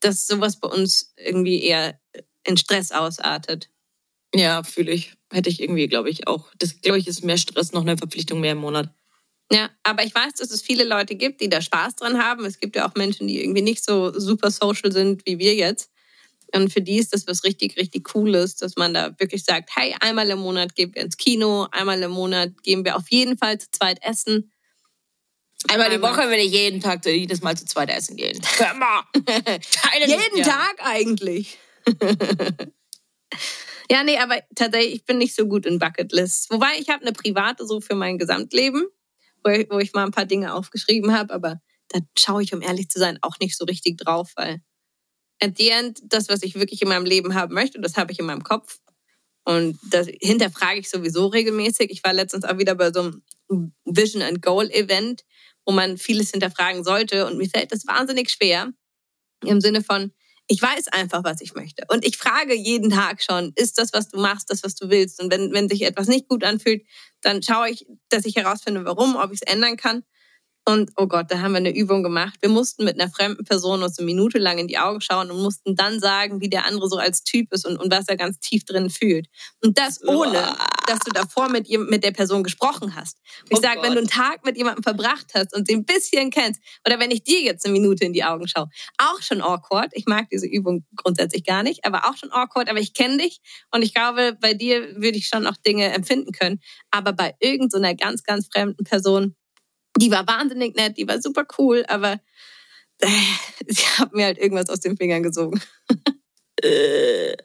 dass 0.00 0.26
sowas 0.26 0.58
bei 0.60 0.68
uns 0.68 1.12
irgendwie 1.16 1.62
eher 1.62 1.98
in 2.46 2.56
Stress 2.56 2.92
ausartet. 2.92 3.70
Ja, 4.34 4.62
fühle 4.62 4.92
ich. 4.92 5.14
Hätte 5.32 5.48
ich 5.48 5.60
irgendwie, 5.62 5.86
glaube 5.86 6.10
ich, 6.10 6.26
auch. 6.28 6.50
Das, 6.58 6.80
glaube 6.80 6.98
ich, 6.98 7.06
ist 7.06 7.24
mehr 7.24 7.38
Stress, 7.38 7.72
noch 7.72 7.82
eine 7.82 7.96
Verpflichtung 7.96 8.40
mehr 8.40 8.52
im 8.52 8.58
Monat. 8.58 8.92
Ja, 9.52 9.70
aber 9.82 10.04
ich 10.04 10.14
weiß, 10.14 10.34
dass 10.34 10.50
es 10.50 10.62
viele 10.62 10.84
Leute 10.84 11.14
gibt, 11.14 11.40
die 11.40 11.48
da 11.48 11.60
Spaß 11.60 11.96
dran 11.96 12.22
haben. 12.22 12.44
Es 12.44 12.58
gibt 12.58 12.76
ja 12.76 12.88
auch 12.88 12.94
Menschen, 12.94 13.28
die 13.28 13.42
irgendwie 13.42 13.62
nicht 13.62 13.84
so 13.84 14.18
super 14.18 14.50
social 14.50 14.90
sind 14.90 15.26
wie 15.26 15.38
wir 15.38 15.54
jetzt. 15.54 15.90
Und 16.54 16.72
für 16.72 16.80
die 16.80 16.98
ist 16.98 17.12
das 17.12 17.26
was 17.26 17.44
richtig, 17.44 17.76
richtig 17.76 18.04
Cooles, 18.04 18.56
dass 18.56 18.76
man 18.76 18.94
da 18.94 19.18
wirklich 19.18 19.44
sagt, 19.44 19.70
hey, 19.74 19.94
einmal 20.00 20.30
im 20.30 20.38
Monat 20.38 20.74
gehen 20.74 20.94
wir 20.94 21.02
ins 21.02 21.16
Kino, 21.16 21.66
einmal 21.72 22.00
im 22.00 22.12
Monat 22.12 22.62
gehen 22.62 22.84
wir 22.84 22.96
auf 22.96 23.10
jeden 23.10 23.36
Fall 23.36 23.58
zu 23.58 23.70
zweit 23.72 23.98
essen. 24.02 24.52
Einmal 25.68 25.90
die 25.90 26.00
Woche 26.00 26.30
will 26.30 26.38
ich 26.38 26.52
jeden 26.52 26.80
Tag 26.80 27.04
jedes 27.06 27.40
Mal 27.40 27.56
zu 27.56 27.64
zweit 27.64 27.90
essen 27.90 28.16
gehen. 28.16 28.40
Hör 28.58 28.74
mal. 28.74 29.02
jeden 30.06 30.42
Tag 30.42 30.76
eigentlich. 30.80 31.58
ja, 33.90 34.04
nee, 34.04 34.18
aber 34.18 34.40
tatsächlich, 34.54 34.94
ich 34.94 35.04
bin 35.04 35.18
nicht 35.18 35.34
so 35.34 35.46
gut 35.46 35.66
in 35.66 35.78
Bucketlists. 35.78 36.50
Wobei 36.50 36.72
ich 36.78 36.88
habe 36.88 37.02
eine 37.02 37.12
private 37.12 37.66
so 37.66 37.80
für 37.80 37.94
mein 37.94 38.18
Gesamtleben 38.18 38.86
wo 39.44 39.50
ich, 39.50 39.70
wo 39.70 39.78
ich 39.78 39.92
mal 39.92 40.04
ein 40.04 40.10
paar 40.10 40.26
Dinge 40.26 40.54
aufgeschrieben 40.54 41.12
habe, 41.12 41.32
aber 41.32 41.60
da 41.88 42.00
schaue 42.18 42.42
ich, 42.42 42.52
um 42.54 42.62
ehrlich 42.62 42.88
zu 42.88 42.98
sein, 42.98 43.18
auch 43.22 43.38
nicht 43.40 43.56
so 43.56 43.64
richtig 43.64 43.98
drauf, 43.98 44.32
weil 44.36 44.60
at 45.40 45.56
the 45.58 45.68
end, 45.68 46.00
das, 46.04 46.28
was 46.28 46.42
ich 46.42 46.54
wirklich 46.54 46.82
in 46.82 46.88
meinem 46.88 47.04
Leben 47.04 47.34
haben 47.34 47.54
möchte, 47.54 47.80
das 47.80 47.96
habe 47.96 48.12
ich 48.12 48.18
in 48.18 48.26
meinem 48.26 48.44
Kopf. 48.44 48.78
Und 49.44 49.78
das 49.90 50.08
hinterfrage 50.20 50.80
ich 50.80 50.88
sowieso 50.88 51.26
regelmäßig. 51.26 51.90
Ich 51.90 52.02
war 52.02 52.14
letztens 52.14 52.44
auch 52.44 52.56
wieder 52.58 52.74
bei 52.74 52.90
so 52.92 53.00
einem 53.48 53.74
Vision 53.84 54.22
and 54.22 54.40
Goal 54.40 54.70
Event, 54.70 55.22
wo 55.66 55.72
man 55.72 55.98
vieles 55.98 56.30
hinterfragen 56.30 56.82
sollte. 56.82 57.26
Und 57.26 57.36
mir 57.36 57.48
fällt 57.48 57.72
das 57.72 57.86
wahnsinnig 57.86 58.30
schwer. 58.30 58.72
Im 59.44 59.60
Sinne 59.60 59.82
von, 59.82 60.12
ich 60.46 60.60
weiß 60.60 60.88
einfach, 60.88 61.24
was 61.24 61.40
ich 61.40 61.54
möchte. 61.54 61.84
Und 61.88 62.04
ich 62.04 62.16
frage 62.16 62.54
jeden 62.54 62.90
Tag 62.90 63.22
schon, 63.22 63.52
ist 63.56 63.78
das, 63.78 63.92
was 63.92 64.08
du 64.08 64.20
machst, 64.20 64.50
das, 64.50 64.62
was 64.62 64.74
du 64.74 64.90
willst? 64.90 65.22
Und 65.22 65.32
wenn, 65.32 65.52
wenn 65.52 65.68
sich 65.68 65.82
etwas 65.82 66.06
nicht 66.06 66.28
gut 66.28 66.44
anfühlt, 66.44 66.82
dann 67.22 67.42
schaue 67.42 67.70
ich, 67.70 67.86
dass 68.10 68.26
ich 68.26 68.36
herausfinde, 68.36 68.84
warum, 68.84 69.16
ob 69.16 69.32
ich 69.32 69.40
es 69.42 69.52
ändern 69.52 69.76
kann. 69.76 70.04
Und 70.66 70.92
oh 70.96 71.06
Gott, 71.06 71.30
da 71.30 71.40
haben 71.40 71.52
wir 71.52 71.58
eine 71.58 71.76
Übung 71.76 72.02
gemacht. 72.02 72.38
Wir 72.40 72.48
mussten 72.48 72.84
mit 72.84 72.98
einer 72.98 73.10
fremden 73.10 73.44
Person 73.44 73.82
uns 73.82 73.98
eine 73.98 74.06
Minute 74.06 74.38
lang 74.38 74.56
in 74.56 74.66
die 74.66 74.78
Augen 74.78 75.02
schauen 75.02 75.30
und 75.30 75.42
mussten 75.42 75.76
dann 75.76 76.00
sagen, 76.00 76.40
wie 76.40 76.48
der 76.48 76.64
andere 76.64 76.88
so 76.88 76.96
als 76.96 77.22
Typ 77.22 77.52
ist 77.52 77.66
und, 77.66 77.76
und 77.76 77.92
was 77.92 78.08
er 78.08 78.16
ganz 78.16 78.38
tief 78.38 78.64
drin 78.64 78.88
fühlt. 78.88 79.26
Und 79.62 79.78
das 79.78 80.02
ohne, 80.02 80.56
dass 80.86 81.00
du 81.00 81.10
davor 81.12 81.50
mit, 81.50 81.68
mit 81.68 82.02
der 82.02 82.12
Person 82.12 82.42
gesprochen 82.42 82.94
hast. 82.96 83.18
Und 83.42 83.52
ich 83.52 83.58
oh 83.58 83.60
sage, 83.60 83.82
wenn 83.82 83.92
du 83.92 83.98
einen 83.98 84.08
Tag 84.08 84.46
mit 84.46 84.56
jemandem 84.56 84.82
verbracht 84.82 85.32
hast 85.34 85.54
und 85.54 85.68
sie 85.68 85.74
ein 85.74 85.84
bisschen 85.84 86.30
kennst, 86.30 86.62
oder 86.86 86.98
wenn 86.98 87.10
ich 87.10 87.24
dir 87.24 87.42
jetzt 87.42 87.66
eine 87.66 87.72
Minute 87.72 88.06
in 88.06 88.14
die 88.14 88.24
Augen 88.24 88.48
schaue, 88.48 88.68
auch 88.96 89.20
schon 89.20 89.42
awkward. 89.42 89.90
Ich 89.92 90.06
mag 90.06 90.30
diese 90.30 90.46
Übung 90.46 90.86
grundsätzlich 90.96 91.44
gar 91.44 91.62
nicht, 91.62 91.84
aber 91.84 92.08
auch 92.08 92.16
schon 92.16 92.32
awkward. 92.32 92.70
Aber 92.70 92.80
ich 92.80 92.94
kenne 92.94 93.18
dich 93.18 93.40
und 93.70 93.82
ich 93.82 93.92
glaube, 93.92 94.38
bei 94.40 94.54
dir 94.54 94.96
würde 94.96 95.18
ich 95.18 95.28
schon 95.28 95.42
noch 95.42 95.58
Dinge 95.58 95.92
empfinden 95.92 96.32
können. 96.32 96.60
Aber 96.90 97.12
bei 97.12 97.34
irgendeiner 97.40 97.90
so 97.90 97.96
ganz, 97.96 98.22
ganz 98.22 98.48
fremden 98.50 98.84
Person, 98.84 99.36
die 99.96 100.10
war 100.10 100.26
wahnsinnig 100.26 100.74
nett, 100.76 100.96
die 100.96 101.06
war 101.06 101.20
super 101.20 101.46
cool, 101.58 101.84
aber 101.88 102.20
äh, 103.00 103.08
sie 103.66 103.84
hat 103.98 104.12
mir 104.12 104.26
halt 104.26 104.38
irgendwas 104.38 104.68
aus 104.68 104.80
den 104.80 104.96
Fingern 104.96 105.22
gesogen. 105.22 105.60
Äh, 106.62 107.36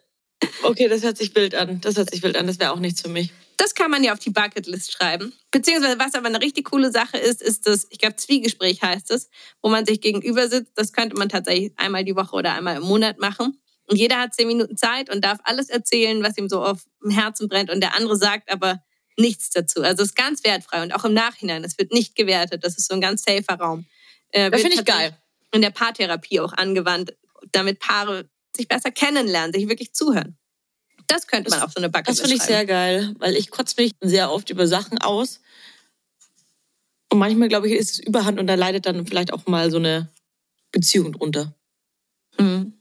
okay, 0.63 0.87
das 0.87 1.03
hört 1.03 1.17
sich 1.17 1.35
wild 1.35 1.55
an. 1.55 1.81
Das 1.81 1.97
hört 1.97 2.09
sich 2.09 2.23
wild 2.23 2.37
an. 2.37 2.47
Das 2.47 2.59
wäre 2.59 2.71
auch 2.71 2.79
nichts 2.79 3.01
für 3.01 3.09
mich. 3.09 3.31
Das 3.57 3.75
kann 3.75 3.91
man 3.91 4.03
ja 4.03 4.13
auf 4.13 4.19
die 4.19 4.29
Bucketlist 4.29 4.93
schreiben. 4.93 5.33
Beziehungsweise, 5.51 5.99
was 5.99 6.13
aber 6.13 6.27
eine 6.27 6.41
richtig 6.41 6.65
coole 6.65 6.91
Sache 6.91 7.17
ist, 7.17 7.41
ist 7.41 7.67
das, 7.67 7.87
ich 7.89 7.99
glaube, 7.99 8.15
Zwiegespräch 8.15 8.81
heißt 8.81 9.11
es, 9.11 9.29
wo 9.61 9.69
man 9.69 9.85
sich 9.85 9.99
gegenüber 9.99 10.47
sitzt. 10.47 10.71
Das 10.75 10.93
könnte 10.93 11.17
man 11.17 11.27
tatsächlich 11.27 11.73
einmal 11.75 12.05
die 12.05 12.15
Woche 12.15 12.35
oder 12.35 12.53
einmal 12.53 12.77
im 12.77 12.83
Monat 12.83 13.19
machen. 13.19 13.59
Und 13.87 13.97
jeder 13.97 14.19
hat 14.19 14.33
zehn 14.33 14.47
Minuten 14.47 14.77
Zeit 14.77 15.13
und 15.13 15.25
darf 15.25 15.39
alles 15.43 15.67
erzählen, 15.67 16.23
was 16.23 16.37
ihm 16.37 16.47
so 16.47 16.63
auf 16.63 16.83
dem 17.03 17.11
Herzen 17.11 17.49
brennt. 17.49 17.69
Und 17.69 17.81
der 17.81 17.95
andere 17.95 18.15
sagt 18.15 18.49
aber, 18.49 18.81
nichts 19.19 19.49
dazu. 19.49 19.81
Also 19.81 20.03
es 20.03 20.09
ist 20.09 20.15
ganz 20.15 20.43
wertfrei 20.43 20.81
und 20.81 20.93
auch 20.93 21.05
im 21.05 21.13
Nachhinein. 21.13 21.63
Es 21.63 21.77
wird 21.77 21.91
nicht 21.91 22.15
gewertet. 22.15 22.63
Das 22.63 22.77
ist 22.77 22.87
so 22.87 22.95
ein 22.95 23.01
ganz 23.01 23.23
safer 23.23 23.55
Raum. 23.55 23.85
Äh, 24.29 24.49
das 24.49 24.61
finde 24.61 24.77
ich 24.77 24.85
geil. 24.85 25.17
In 25.51 25.61
der 25.61 25.71
Paartherapie 25.71 26.39
auch 26.39 26.53
angewandt, 26.53 27.15
damit 27.51 27.79
Paare 27.79 28.29
sich 28.55 28.67
besser 28.67 28.91
kennenlernen, 28.91 29.53
sich 29.53 29.67
wirklich 29.67 29.93
zuhören. 29.93 30.37
Das 31.07 31.27
könnte 31.27 31.49
man 31.49 31.59
das, 31.59 31.67
auf 31.67 31.73
so 31.73 31.79
eine 31.79 31.89
Backe 31.89 32.05
Das 32.05 32.19
finde 32.19 32.35
ich 32.35 32.43
sehr 32.43 32.65
geil, 32.65 33.15
weil 33.17 33.35
ich 33.35 33.49
kotze 33.49 33.75
mich 33.81 33.93
sehr 33.99 34.31
oft 34.31 34.49
über 34.49 34.67
Sachen 34.67 34.99
aus. 34.99 35.41
Und 37.11 37.17
manchmal, 37.17 37.49
glaube 37.49 37.67
ich, 37.67 37.73
ist 37.73 37.93
es 37.93 37.99
überhand 37.99 38.39
und 38.39 38.45
da 38.45 38.53
leidet 38.53 38.85
dann 38.85 39.07
vielleicht 39.07 39.33
auch 39.33 39.47
mal 39.47 39.71
so 39.71 39.77
eine 39.77 40.09
Beziehung 40.71 41.13
drunter. 41.13 41.55
Mhm. 42.37 42.73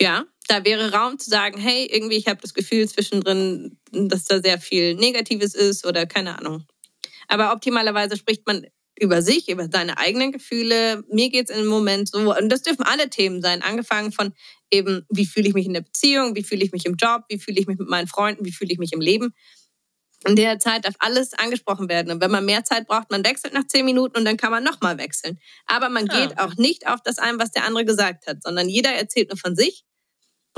Ja, 0.00 0.24
da 0.48 0.64
wäre 0.64 0.92
Raum 0.92 1.18
zu 1.18 1.30
sagen, 1.30 1.58
hey, 1.58 1.86
irgendwie, 1.90 2.16
ich 2.16 2.28
habe 2.28 2.40
das 2.40 2.54
Gefühl 2.54 2.88
zwischendrin, 2.88 3.78
dass 3.90 4.24
da 4.24 4.40
sehr 4.40 4.58
viel 4.58 4.94
Negatives 4.94 5.54
ist 5.54 5.86
oder 5.86 6.06
keine 6.06 6.38
Ahnung. 6.38 6.64
Aber 7.28 7.52
optimalerweise 7.52 8.16
spricht 8.16 8.46
man 8.46 8.66
über 8.98 9.22
sich, 9.22 9.48
über 9.48 9.68
seine 9.72 9.98
eigenen 9.98 10.32
Gefühle. 10.32 11.02
Mir 11.10 11.30
geht 11.30 11.50
es 11.50 11.56
im 11.56 11.66
Moment 11.66 12.08
so, 12.08 12.36
und 12.36 12.48
das 12.48 12.62
dürfen 12.62 12.84
alle 12.84 13.10
Themen 13.10 13.42
sein, 13.42 13.62
angefangen 13.62 14.12
von 14.12 14.32
eben, 14.70 15.04
wie 15.08 15.26
fühle 15.26 15.48
ich 15.48 15.54
mich 15.54 15.66
in 15.66 15.74
der 15.74 15.80
Beziehung, 15.80 16.36
wie 16.36 16.44
fühle 16.44 16.64
ich 16.64 16.72
mich 16.72 16.86
im 16.86 16.96
Job, 16.96 17.22
wie 17.28 17.38
fühle 17.38 17.58
ich 17.58 17.66
mich 17.66 17.78
mit 17.78 17.88
meinen 17.88 18.06
Freunden, 18.06 18.44
wie 18.44 18.52
fühle 18.52 18.72
ich 18.72 18.78
mich 18.78 18.92
im 18.92 19.00
Leben. 19.00 19.34
In 20.26 20.36
der 20.36 20.58
Zeit 20.58 20.86
darf 20.86 20.94
alles 21.00 21.34
angesprochen 21.34 21.88
werden. 21.88 22.10
Und 22.10 22.20
wenn 22.20 22.30
man 22.30 22.44
mehr 22.46 22.64
Zeit 22.64 22.86
braucht, 22.86 23.10
man 23.10 23.24
wechselt 23.24 23.52
nach 23.52 23.66
zehn 23.66 23.84
Minuten 23.84 24.16
und 24.16 24.24
dann 24.24 24.38
kann 24.38 24.50
man 24.50 24.64
nochmal 24.64 24.96
wechseln. 24.96 25.38
Aber 25.66 25.90
man 25.90 26.06
ja. 26.06 26.20
geht 26.26 26.38
auch 26.38 26.54
nicht 26.54 26.86
auf 26.86 27.00
das 27.02 27.18
ein, 27.18 27.38
was 27.38 27.50
der 27.50 27.64
andere 27.64 27.84
gesagt 27.84 28.26
hat, 28.26 28.42
sondern 28.42 28.68
jeder 28.68 28.90
erzählt 28.90 29.28
nur 29.28 29.38
von 29.38 29.54
sich 29.54 29.84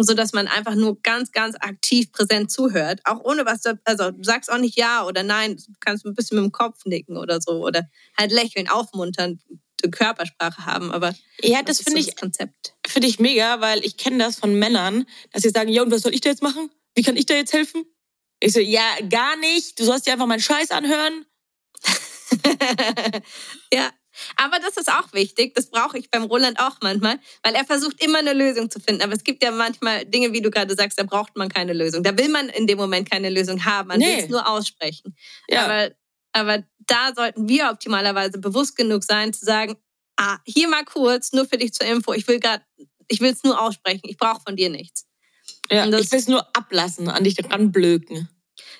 so 0.04 0.14
dass 0.14 0.32
man 0.32 0.48
einfach 0.48 0.74
nur 0.74 1.00
ganz, 1.02 1.32
ganz 1.32 1.56
aktiv 1.56 2.12
präsent 2.12 2.50
zuhört, 2.50 3.00
auch 3.04 3.24
ohne 3.24 3.46
was, 3.46 3.62
also 3.84 4.10
du 4.10 4.22
sagst 4.22 4.50
auch 4.50 4.58
nicht 4.58 4.76
ja 4.76 5.04
oder 5.06 5.22
nein, 5.22 5.56
du 5.56 5.72
kannst 5.80 6.04
ein 6.04 6.14
bisschen 6.14 6.36
mit 6.36 6.44
dem 6.44 6.52
Kopf 6.52 6.84
nicken 6.84 7.16
oder 7.16 7.40
so 7.40 7.64
oder 7.64 7.88
halt 8.18 8.32
lächeln, 8.32 8.68
aufmuntern, 8.68 9.40
die 9.84 9.90
Körpersprache 9.90 10.66
haben, 10.66 10.90
aber 10.90 11.14
ja, 11.42 11.62
das, 11.62 11.78
das 11.78 11.84
finde 11.84 12.02
so 12.02 12.08
ich 12.08 12.16
Konzept. 12.16 12.74
Finde 12.86 13.08
ich 13.08 13.18
mega, 13.18 13.60
weil 13.60 13.84
ich 13.84 13.96
kenne 13.96 14.18
das 14.18 14.36
von 14.36 14.58
Männern, 14.58 15.06
dass 15.32 15.42
sie 15.42 15.50
sagen, 15.50 15.70
ja 15.70 15.82
und 15.82 15.90
was 15.90 16.02
soll 16.02 16.14
ich 16.14 16.20
da 16.20 16.30
jetzt 16.30 16.42
machen? 16.42 16.70
Wie 16.94 17.02
kann 17.02 17.16
ich 17.16 17.26
da 17.26 17.34
jetzt 17.34 17.52
helfen? 17.52 17.84
Ich 18.40 18.52
so, 18.52 18.60
ja, 18.60 18.82
gar 19.08 19.36
nicht. 19.36 19.78
Du 19.78 19.84
sollst 19.84 20.06
dir 20.06 20.12
einfach 20.12 20.26
meinen 20.26 20.40
Scheiß 20.40 20.70
anhören. 20.70 21.24
ja, 23.72 23.90
aber 24.36 24.58
das 24.58 24.76
ist 24.76 24.90
auch 24.90 25.12
wichtig. 25.12 25.54
Das 25.54 25.66
brauche 25.70 25.98
ich 25.98 26.10
beim 26.10 26.24
Roland 26.24 26.58
auch 26.60 26.76
manchmal, 26.82 27.18
weil 27.42 27.54
er 27.54 27.64
versucht 27.64 28.02
immer 28.02 28.18
eine 28.18 28.32
Lösung 28.32 28.70
zu 28.70 28.80
finden. 28.80 29.02
Aber 29.02 29.12
es 29.12 29.24
gibt 29.24 29.42
ja 29.42 29.50
manchmal 29.50 30.04
Dinge, 30.04 30.32
wie 30.32 30.40
du 30.40 30.50
gerade 30.50 30.74
sagst, 30.74 30.98
da 30.98 31.04
braucht 31.04 31.36
man 31.36 31.48
keine 31.48 31.72
Lösung. 31.72 32.02
Da 32.02 32.16
will 32.16 32.28
man 32.28 32.48
in 32.48 32.66
dem 32.66 32.78
Moment 32.78 33.10
keine 33.10 33.30
Lösung 33.30 33.64
haben. 33.64 33.88
Man 33.88 33.98
nee. 33.98 34.16
will 34.16 34.24
es 34.24 34.30
nur 34.30 34.48
aussprechen. 34.48 35.16
Ja. 35.48 35.64
Aber, 35.64 35.90
aber 36.32 36.64
da 36.78 37.12
sollten 37.14 37.48
wir 37.48 37.70
optimalerweise 37.70 38.38
bewusst 38.38 38.76
genug 38.76 39.04
sein, 39.04 39.32
zu 39.32 39.44
sagen, 39.44 39.76
ah, 40.16 40.38
hier 40.44 40.68
mal 40.68 40.84
kurz, 40.84 41.32
nur 41.32 41.46
für 41.46 41.58
dich 41.58 41.72
zur 41.72 41.86
Info. 41.86 42.12
Ich 42.12 42.26
will 42.28 42.40
gerade, 42.40 42.64
ich 43.08 43.20
will 43.20 43.32
es 43.32 43.44
nur 43.44 43.60
aussprechen. 43.60 44.02
Ich 44.04 44.16
brauche 44.16 44.40
von 44.40 44.56
dir 44.56 44.70
nichts. 44.70 45.06
Ja, 45.70 45.86
das, 45.86 46.02
ich 46.02 46.12
will 46.12 46.18
es 46.20 46.28
nur 46.28 46.46
ablassen, 46.56 47.08
an 47.08 47.24
dich 47.24 47.36
ranblöken. 47.50 48.28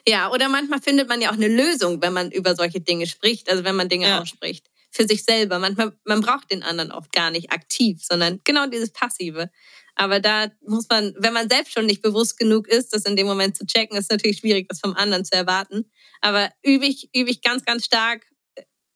Ja, 0.09 0.31
oder 0.31 0.49
manchmal 0.49 0.81
findet 0.81 1.09
man 1.09 1.21
ja 1.21 1.31
auch 1.31 1.35
eine 1.35 1.49
Lösung, 1.49 2.01
wenn 2.01 2.13
man 2.13 2.31
über 2.31 2.55
solche 2.55 2.81
Dinge 2.81 3.09
spricht, 3.09 3.51
also 3.51 3.65
wenn 3.65 3.75
man 3.75 3.89
Dinge 3.89 4.07
ja. 4.07 4.21
ausspricht 4.21 4.69
für 4.91 5.07
sich 5.07 5.25
selber. 5.25 5.59
Manchmal, 5.59 5.93
man 6.05 6.21
braucht 6.21 6.51
den 6.51 6.63
anderen 6.63 6.93
oft 6.93 7.13
gar 7.13 7.31
nicht 7.31 7.53
aktiv, 7.53 8.01
sondern 8.03 8.41
genau 8.45 8.67
dieses 8.67 8.91
Passive. 8.91 9.51
Aber 9.95 10.21
da 10.21 10.51
muss 10.67 10.87
man, 10.91 11.15
wenn 11.19 11.33
man 11.33 11.49
selbst 11.49 11.73
schon 11.73 11.87
nicht 11.87 12.03
bewusst 12.03 12.39
genug 12.39 12.69
ist, 12.69 12.93
das 12.93 13.05
in 13.05 13.17
dem 13.17 13.27
Moment 13.27 13.57
zu 13.57 13.67
checken, 13.67 13.97
ist 13.97 14.11
natürlich 14.11 14.39
schwierig, 14.39 14.69
das 14.69 14.81
vom 14.81 14.95
anderen 14.95 15.25
zu 15.25 15.35
erwarten. 15.35 15.91
Aber 16.21 16.51
übe 16.63 16.87
ich, 16.87 17.09
übe 17.15 17.31
ich 17.31 17.43
ganz, 17.43 17.65
ganz 17.65 17.85
stark 17.85 18.27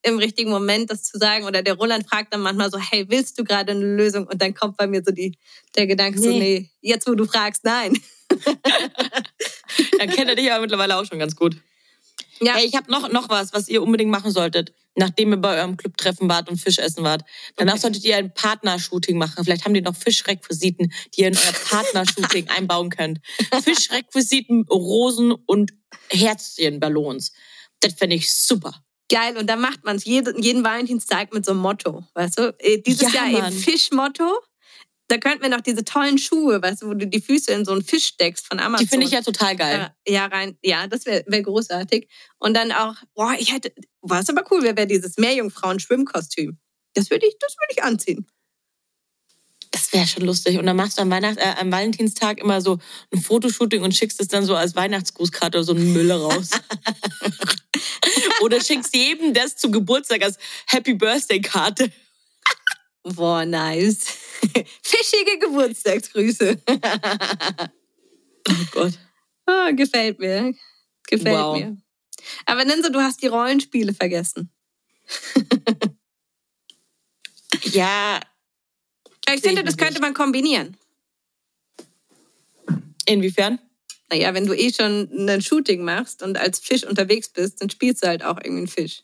im 0.02 0.18
richtigen 0.18 0.50
Moment 0.50 0.90
das 0.90 1.02
zu 1.02 1.18
sagen. 1.18 1.44
Oder 1.46 1.62
der 1.62 1.74
Roland 1.74 2.08
fragt 2.08 2.32
dann 2.32 2.40
manchmal 2.40 2.70
so, 2.70 2.78
hey, 2.78 3.06
willst 3.08 3.38
du 3.38 3.44
gerade 3.44 3.72
eine 3.72 3.96
Lösung? 3.96 4.26
Und 4.26 4.40
dann 4.40 4.54
kommt 4.54 4.76
bei 4.76 4.86
mir 4.86 5.02
so 5.04 5.12
die, 5.12 5.38
der 5.76 5.86
Gedanke 5.86 6.20
nee. 6.20 6.24
so, 6.24 6.30
nee, 6.30 6.70
jetzt 6.80 7.06
wo 7.06 7.14
du 7.14 7.24
fragst, 7.24 7.64
nein. 7.64 7.98
dann 9.98 10.10
kennt 10.10 10.28
er 10.28 10.36
dich 10.36 10.50
aber 10.50 10.60
mittlerweile 10.60 10.96
auch 10.96 11.04
schon 11.04 11.18
ganz 11.18 11.36
gut. 11.36 11.56
Ja. 12.40 12.54
Hey, 12.54 12.66
ich 12.66 12.74
habe 12.74 12.90
noch, 12.90 13.10
noch 13.10 13.28
was, 13.28 13.52
was 13.52 13.68
ihr 13.68 13.82
unbedingt 13.82 14.10
machen 14.10 14.30
solltet, 14.30 14.72
nachdem 14.96 15.32
ihr 15.32 15.36
bei 15.36 15.58
eurem 15.58 15.76
Clubtreffen 15.76 16.28
wart 16.28 16.48
und 16.48 16.58
Fisch 16.58 16.78
essen 16.78 17.04
wart. 17.04 17.22
Danach 17.56 17.74
okay. 17.74 17.82
solltet 17.82 18.04
ihr 18.04 18.16
ein 18.16 18.32
Partnershooting 18.34 19.16
machen. 19.18 19.44
Vielleicht 19.44 19.64
haben 19.64 19.74
die 19.74 19.80
noch 19.80 19.96
Fischrequisiten, 19.96 20.92
die 21.14 21.22
ihr 21.22 21.28
in 21.28 21.36
euer 21.36 21.52
Partnershooting 21.70 22.48
einbauen 22.48 22.90
könnt. 22.90 23.20
Fischrequisiten, 23.62 24.66
Rosen 24.68 25.32
und 25.32 25.72
Herzchenballons. 26.10 27.32
Das 27.80 27.94
fände 27.94 28.16
ich 28.16 28.32
super. 28.32 28.74
Geil, 29.10 29.36
und 29.36 29.48
dann 29.48 29.60
macht 29.60 29.84
man 29.84 29.96
es 29.96 30.04
jeden, 30.04 30.40
jeden 30.40 30.62
Valentinstag 30.62 31.34
mit 31.34 31.44
so 31.44 31.50
einem 31.50 31.60
Motto. 31.60 32.04
Weißt 32.14 32.38
du? 32.38 32.54
Äh, 32.58 32.78
dieses 32.78 33.12
ja, 33.12 33.24
Jahr 33.26 33.40
Mann. 33.40 33.52
eben 33.52 33.60
Fischmotto. 33.60 34.38
Da 35.10 35.18
könnten 35.18 35.42
wir 35.42 35.48
noch 35.48 35.60
diese 35.60 35.84
tollen 35.84 36.18
Schuhe, 36.18 36.62
weißt 36.62 36.82
du, 36.82 36.86
wo 36.86 36.94
du 36.94 37.04
die 37.04 37.20
Füße 37.20 37.50
in 37.50 37.64
so 37.64 37.72
einen 37.72 37.82
Fisch 37.82 38.06
steckst 38.06 38.46
von 38.46 38.60
Amazon. 38.60 38.86
Die 38.86 38.88
finde 38.88 39.06
ich 39.06 39.12
ja 39.12 39.22
total 39.22 39.56
geil. 39.56 39.92
Ja, 40.06 40.26
rein, 40.26 40.56
ja, 40.62 40.86
das 40.86 41.04
wäre 41.04 41.24
wär 41.26 41.42
großartig. 41.42 42.08
Und 42.38 42.54
dann 42.54 42.70
auch, 42.70 42.94
boah, 43.14 43.34
ich 43.36 43.52
hätte, 43.52 43.72
was 44.02 44.28
aber 44.28 44.44
cool 44.52 44.62
wäre, 44.62 44.76
wäre 44.76 44.86
dieses 44.86 45.16
Meerjungfrauen-Schwimmkostüm. 45.16 46.58
Das 46.94 47.10
würde 47.10 47.26
ich, 47.26 47.34
das 47.40 47.56
würde 47.56 47.72
ich 47.72 47.82
anziehen. 47.82 48.28
Das 49.72 49.92
wäre 49.92 50.06
schon 50.06 50.22
lustig. 50.22 50.58
Und 50.58 50.66
dann 50.66 50.76
machst 50.76 50.98
du 50.98 51.02
am, 51.02 51.10
Weihnacht, 51.10 51.38
äh, 51.38 51.54
am 51.58 51.72
Valentinstag 51.72 52.38
immer 52.38 52.60
so 52.60 52.78
ein 53.12 53.20
Fotoshooting 53.20 53.82
und 53.82 53.92
schickst 53.92 54.20
es 54.20 54.28
dann 54.28 54.44
so 54.44 54.54
als 54.54 54.76
Weihnachtsgrußkarte 54.76 55.58
oder 55.58 55.64
so 55.64 55.74
einen 55.74 55.92
Müll 55.92 56.12
raus. 56.12 56.50
oder 58.42 58.60
schickst 58.60 58.94
jedem 58.94 59.34
das 59.34 59.56
zu 59.56 59.72
Geburtstag 59.72 60.22
als 60.22 60.38
Happy 60.68 60.94
Birthday 60.94 61.40
Karte. 61.40 61.90
Boah, 63.02 63.44
nice. 63.44 64.29
Fischige 64.82 65.38
Geburtstagsgrüße. 65.40 66.60
oh 68.48 68.64
Gott. 68.72 68.98
Oh, 69.46 69.74
gefällt 69.74 70.18
mir. 70.18 70.54
Gefällt 71.06 71.36
wow. 71.36 71.56
mir. 71.58 71.76
Aber 72.46 72.64
Ninso, 72.64 72.90
du 72.90 73.00
hast 73.00 73.22
die 73.22 73.26
Rollenspiele 73.26 73.94
vergessen. 73.94 74.50
ja. 77.64 78.20
Ich 79.32 79.40
finde, 79.40 79.64
das 79.64 79.76
könnte 79.76 80.00
man 80.00 80.14
kombinieren. 80.14 80.76
Inwiefern? 83.06 83.58
Naja, 84.10 84.34
wenn 84.34 84.46
du 84.46 84.54
eh 84.54 84.72
schon 84.72 85.08
ein 85.28 85.40
Shooting 85.40 85.82
machst 85.84 86.22
und 86.22 86.36
als 86.36 86.58
Fisch 86.58 86.84
unterwegs 86.84 87.28
bist, 87.28 87.60
dann 87.60 87.70
spielst 87.70 88.02
du 88.02 88.08
halt 88.08 88.24
auch 88.24 88.38
irgendwie 88.38 88.58
einen 88.58 88.68
Fisch. 88.68 89.02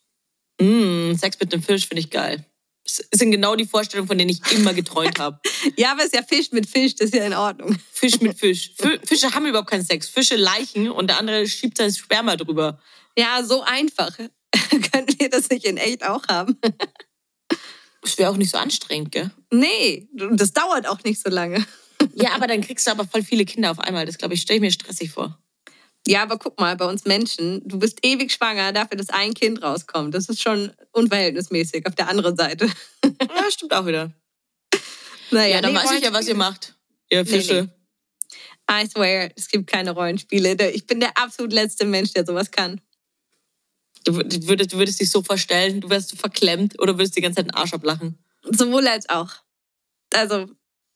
Mm, 0.61 1.15
Sex 1.15 1.39
mit 1.39 1.53
einem 1.53 1.63
Fisch 1.63 1.87
finde 1.87 2.01
ich 2.01 2.11
geil. 2.11 2.45
Das 2.87 3.05
sind 3.13 3.33
genau 3.33 3.57
die 3.57 3.67
Vorstellungen, 3.67 4.07
von 4.07 4.17
denen 4.17 4.31
ich 4.31 4.41
immer 4.53 4.73
geträumt 4.73 5.19
habe. 5.19 5.41
ja, 5.77 5.93
aber 5.93 6.01
es 6.01 6.07
ist 6.07 6.15
ja 6.15 6.23
Fisch 6.23 6.53
mit 6.53 6.69
Fisch, 6.69 6.95
das 6.95 7.07
ist 7.07 7.15
ja 7.15 7.25
in 7.25 7.35
Ordnung. 7.35 7.77
Fisch 7.93 8.21
mit 8.21 8.39
Fisch. 8.39 8.73
Fische 9.05 9.35
haben 9.35 9.47
überhaupt 9.47 9.71
keinen 9.71 9.85
Sex. 9.85 10.09
Fische 10.09 10.37
leichen 10.37 10.89
und 10.91 11.09
der 11.09 11.19
andere 11.19 11.47
schiebt 11.47 11.79
sein 11.79 11.93
Sperma 11.93 12.37
drüber. 12.37 12.81
Ja, 13.19 13.43
so 13.45 13.63
einfach. 13.63 14.17
Könnten 14.93 15.19
wir 15.19 15.29
das 15.29 15.51
nicht 15.51 15.65
in 15.65 15.77
echt 15.77 16.05
auch 16.05 16.27
haben? 16.29 16.59
Das 18.03 18.19
wäre 18.19 18.31
auch 18.31 18.37
nicht 18.37 18.51
so 18.51 18.59
anstrengend, 18.59 19.11
gell? 19.11 19.31
Nee, 19.53 20.09
das 20.13 20.53
dauert 20.53 20.87
auch 20.87 21.03
nicht 21.03 21.21
so 21.21 21.29
lange. 21.29 21.67
ja, 22.15 22.35
aber 22.35 22.47
dann 22.47 22.61
kriegst 22.61 22.87
du 22.87 22.93
aber 22.93 23.05
voll 23.05 23.25
viele 23.25 23.45
Kinder 23.45 23.73
auf 23.73 23.81
einmal. 23.81 24.07
Das, 24.07 24.17
glaube 24.17 24.35
ich, 24.35 24.43
stelle 24.43 24.59
ich 24.59 24.61
mir 24.61 24.71
stressig 24.71 25.11
vor. 25.11 25.39
Ja, 26.07 26.23
aber 26.23 26.39
guck 26.39 26.59
mal, 26.61 26.77
bei 26.77 26.85
uns 26.85 27.05
Menschen, 27.05 27.67
du 27.67 27.79
bist 27.79 27.99
ewig 28.03 28.33
schwanger 28.33 28.73
dafür, 28.73 28.97
dass 28.97 29.09
ein 29.09 29.35
Kind 29.35 29.63
rauskommt. 29.63 30.15
Das 30.15 30.29
ist 30.29 30.41
schon 30.41 30.71
unverhältnismäßig 30.93 31.85
auf 31.87 31.95
der 31.95 32.09
anderen 32.09 32.37
Seite. 32.37 32.71
Ja, 33.05 33.51
stimmt 33.51 33.73
auch 33.73 33.87
wieder. 33.87 34.13
Naja, 35.31 35.57
Ja, 35.57 35.61
dann 35.61 35.73
nee, 35.73 35.79
weiß 35.79 35.93
ich 35.93 36.05
ja, 36.05 36.13
was 36.13 36.27
ihr 36.27 36.35
macht. 36.35 36.75
Ihr 37.09 37.23
Nee, 37.23 37.31
Fische. 37.31 37.71
I 38.69 38.87
swear, 38.89 39.31
es 39.37 39.49
gibt 39.49 39.69
keine 39.69 39.93
Rollenspiele. 39.93 40.71
Ich 40.73 40.87
bin 40.87 40.99
der 40.99 41.17
absolut 41.17 41.53
letzte 41.53 41.85
Mensch, 41.85 42.13
der 42.13 42.27
sowas 42.27 42.51
kann. 42.51 42.81
Du, 44.05 44.17
würdest, 44.17 44.73
du 44.73 44.79
würdest 44.79 45.01
dich 45.01 45.11
so 45.11 45.23
verstellen, 45.23 45.81
du 45.81 45.89
wärst 45.89 46.11
so 46.11 46.17
verklemmt 46.17 46.81
oder 46.81 46.99
würdest 46.99 47.17
die 47.17 47.21
ganze 47.21 47.37
Zeit 47.37 47.47
den 47.47 47.55
Arsch 47.55 47.75
ablachen. 47.75 48.19
Sowohl 48.43 48.87
als 48.89 49.09
auch. 49.09 49.31
Also, 50.13 50.47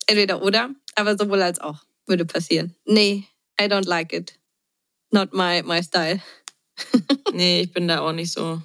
entweder 0.06 0.42
oder, 0.42 0.70
aber 0.96 1.16
sowohl 1.16 1.42
als 1.42 1.60
auch 1.60 1.84
würde 2.06 2.24
passieren. 2.24 2.74
Nee, 2.84 3.24
I 3.60 3.64
don't 3.64 3.86
like 3.86 4.12
it. 4.12 4.39
Not 5.10 5.32
my, 5.32 5.62
my 5.62 5.82
style. 5.82 6.20
Nee, 7.32 7.60
ich 7.62 7.72
bin 7.72 7.86
da 7.86 8.00
auch 8.00 8.12
nicht 8.12 8.32
so. 8.32 8.60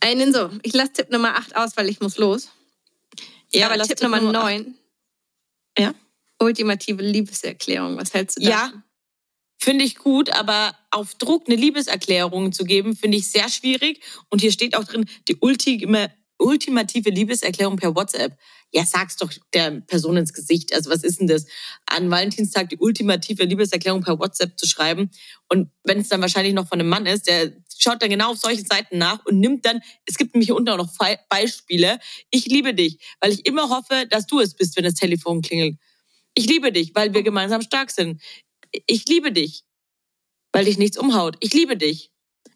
Einen 0.00 0.32
so, 0.32 0.50
ich 0.62 0.72
lasse 0.72 0.92
Tipp 0.92 1.10
Nummer 1.10 1.36
8 1.36 1.56
aus, 1.56 1.76
weil 1.76 1.88
ich 1.88 2.00
muss 2.00 2.16
los. 2.16 2.48
Ja, 3.52 3.66
aber 3.66 3.76
Tipp 3.78 3.96
Tipp 3.96 4.02
Nummer 4.02 4.20
Nummer 4.20 4.32
9, 4.32 4.74
Ja? 5.78 5.94
ultimative 6.38 7.02
Liebeserklärung. 7.02 7.96
Was 7.96 8.14
hältst 8.14 8.38
du 8.38 8.42
da? 8.42 8.48
Ja, 8.48 8.72
finde 9.58 9.84
ich 9.84 9.96
gut, 9.96 10.30
aber 10.30 10.76
auf 10.90 11.14
Druck 11.14 11.46
eine 11.46 11.56
Liebeserklärung 11.56 12.52
zu 12.52 12.64
geben, 12.64 12.94
finde 12.96 13.18
ich 13.18 13.30
sehr 13.30 13.48
schwierig. 13.48 14.00
Und 14.28 14.40
hier 14.40 14.52
steht 14.52 14.76
auch 14.76 14.84
drin, 14.84 15.06
die 15.28 15.36
ultime, 15.40 16.12
ultimative 16.38 17.10
Liebeserklärung 17.10 17.76
per 17.76 17.94
WhatsApp. 17.94 18.38
Ja, 18.72 18.84
sag's 18.84 19.16
doch 19.16 19.32
der 19.54 19.80
Person 19.82 20.16
ins 20.16 20.32
Gesicht. 20.32 20.74
Also 20.74 20.90
was 20.90 21.02
ist 21.04 21.20
denn 21.20 21.28
das? 21.28 21.46
An 21.86 22.10
Valentinstag 22.10 22.68
die 22.68 22.76
ultimative 22.78 23.44
Liebeserklärung 23.44 24.02
per 24.02 24.18
WhatsApp 24.18 24.58
zu 24.58 24.66
schreiben. 24.66 25.10
Und 25.48 25.70
wenn 25.84 26.00
es 26.00 26.08
dann 26.08 26.20
wahrscheinlich 26.20 26.52
noch 26.52 26.68
von 26.68 26.80
einem 26.80 26.88
Mann 26.88 27.06
ist, 27.06 27.26
der 27.28 27.52
schaut 27.78 28.02
dann 28.02 28.10
genau 28.10 28.32
auf 28.32 28.38
solche 28.38 28.62
Seiten 28.62 28.98
nach 28.98 29.24
und 29.24 29.38
nimmt 29.38 29.64
dann, 29.64 29.80
es 30.04 30.16
gibt 30.16 30.34
nämlich 30.34 30.48
hier 30.48 30.56
unten 30.56 30.68
auch 30.70 30.78
noch 30.78 30.92
Beispiele. 31.28 31.98
Ich 32.30 32.46
liebe 32.46 32.74
dich, 32.74 32.98
weil 33.20 33.32
ich 33.32 33.46
immer 33.46 33.68
hoffe, 33.68 34.06
dass 34.10 34.26
du 34.26 34.40
es 34.40 34.54
bist, 34.54 34.76
wenn 34.76 34.84
das 34.84 34.94
Telefon 34.94 35.42
klingelt. 35.42 35.78
Ich 36.34 36.46
liebe 36.46 36.72
dich, 36.72 36.94
weil 36.94 37.14
wir 37.14 37.22
gemeinsam 37.22 37.62
stark 37.62 37.90
sind. 37.90 38.20
Ich 38.86 39.06
liebe 39.06 39.32
dich, 39.32 39.64
weil 40.52 40.64
dich 40.64 40.76
nichts 40.76 40.98
umhaut. 40.98 41.36
Ich 41.40 41.54
liebe 41.54 41.76
dich, 41.76 42.10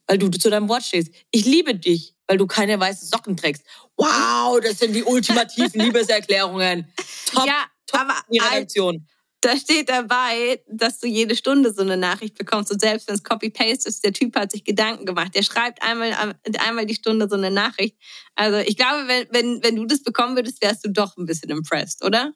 weil 0.07 0.19
du 0.19 0.29
zu 0.29 0.51
deinem 0.51 0.69
Wort 0.69 0.83
stehst. 0.83 1.11
Ich 1.31 1.45
liebe 1.45 1.75
dich, 1.75 2.15
weil 2.27 2.37
du 2.37 2.47
keine 2.47 2.79
weißen 2.79 3.09
Socken 3.09 3.37
trägst. 3.37 3.65
Wow, 4.01 4.61
das 4.61 4.79
sind 4.79 4.95
die 4.95 5.05
ultimativen 5.05 5.81
Liebeserklärungen. 5.85 6.93
Top, 7.27 7.47
ja, 7.47 7.65
top 7.87 8.01
aber 8.01 8.15
Al- 8.15 8.49
Reaktion. 8.57 9.07
da 9.43 9.57
steht 9.57 9.89
dabei, 9.89 10.63
dass 10.69 10.99
du 11.01 11.07
jede 11.07 11.37
Stunde 11.37 11.73
so 11.73 11.83
eine 11.83 11.97
Nachricht 11.97 12.37
bekommst. 12.39 12.71
Und 12.73 12.81
selbst 12.81 13.09
wenn 13.09 13.15
es 13.15 13.23
Copy-Paste 13.23 13.89
ist, 13.89 14.03
der 14.05 14.13
Typ 14.13 14.35
hat 14.37 14.53
sich 14.53 14.65
Gedanken 14.65 15.05
gemacht. 15.07 15.35
Der 15.35 15.43
schreibt 15.43 15.83
einmal, 15.83 16.35
einmal 16.59 16.87
die 16.87 16.95
Stunde 16.95 17.29
so 17.29 17.37
eine 17.37 17.51
Nachricht. 17.51 17.97
Also 18.35 18.59
ich 18.59 18.77
glaube, 18.77 19.07
wenn, 19.09 19.27
wenn, 19.31 19.63
wenn 19.63 19.77
du 19.77 19.85
das 19.87 20.03
bekommen 20.03 20.35
würdest, 20.37 20.63
wärst 20.63 20.85
du 20.85 20.91
doch 20.91 21.17
ein 21.17 21.27
bisschen 21.27 21.51
impressed, 21.51 22.03
oder? 22.05 22.33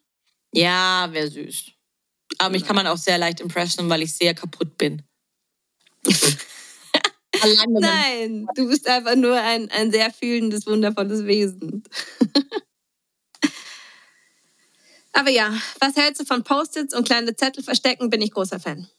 Ja, 0.53 1.07
wäre 1.11 1.27
süß. 1.29 1.71
Aber 2.39 2.49
mich 2.51 2.65
kann 2.65 2.75
man 2.75 2.87
auch 2.87 2.97
sehr 2.97 3.17
leicht 3.17 3.39
impressen, 3.39 3.89
weil 3.89 4.01
ich 4.03 4.13
sehr 4.15 4.33
kaputt 4.33 4.77
bin. 4.77 5.01
Allein 7.41 7.71
Nein, 7.71 8.47
du 8.55 8.67
bist 8.67 8.87
einfach 8.87 9.15
nur 9.15 9.35
ein, 9.35 9.69
ein 9.71 9.91
sehr 9.91 10.11
fühlendes, 10.11 10.65
wundervolles 10.67 11.25
Wesen. 11.25 11.83
Aber 15.13 15.29
ja, 15.29 15.53
was 15.79 15.95
hältst 15.95 16.21
du 16.21 16.25
von 16.25 16.43
Post-its 16.43 16.93
und 16.93 17.07
kleine 17.07 17.35
Zettel 17.35 17.63
verstecken? 17.63 18.09
Bin 18.09 18.21
ich 18.21 18.31
großer 18.31 18.59
Fan. 18.59 18.89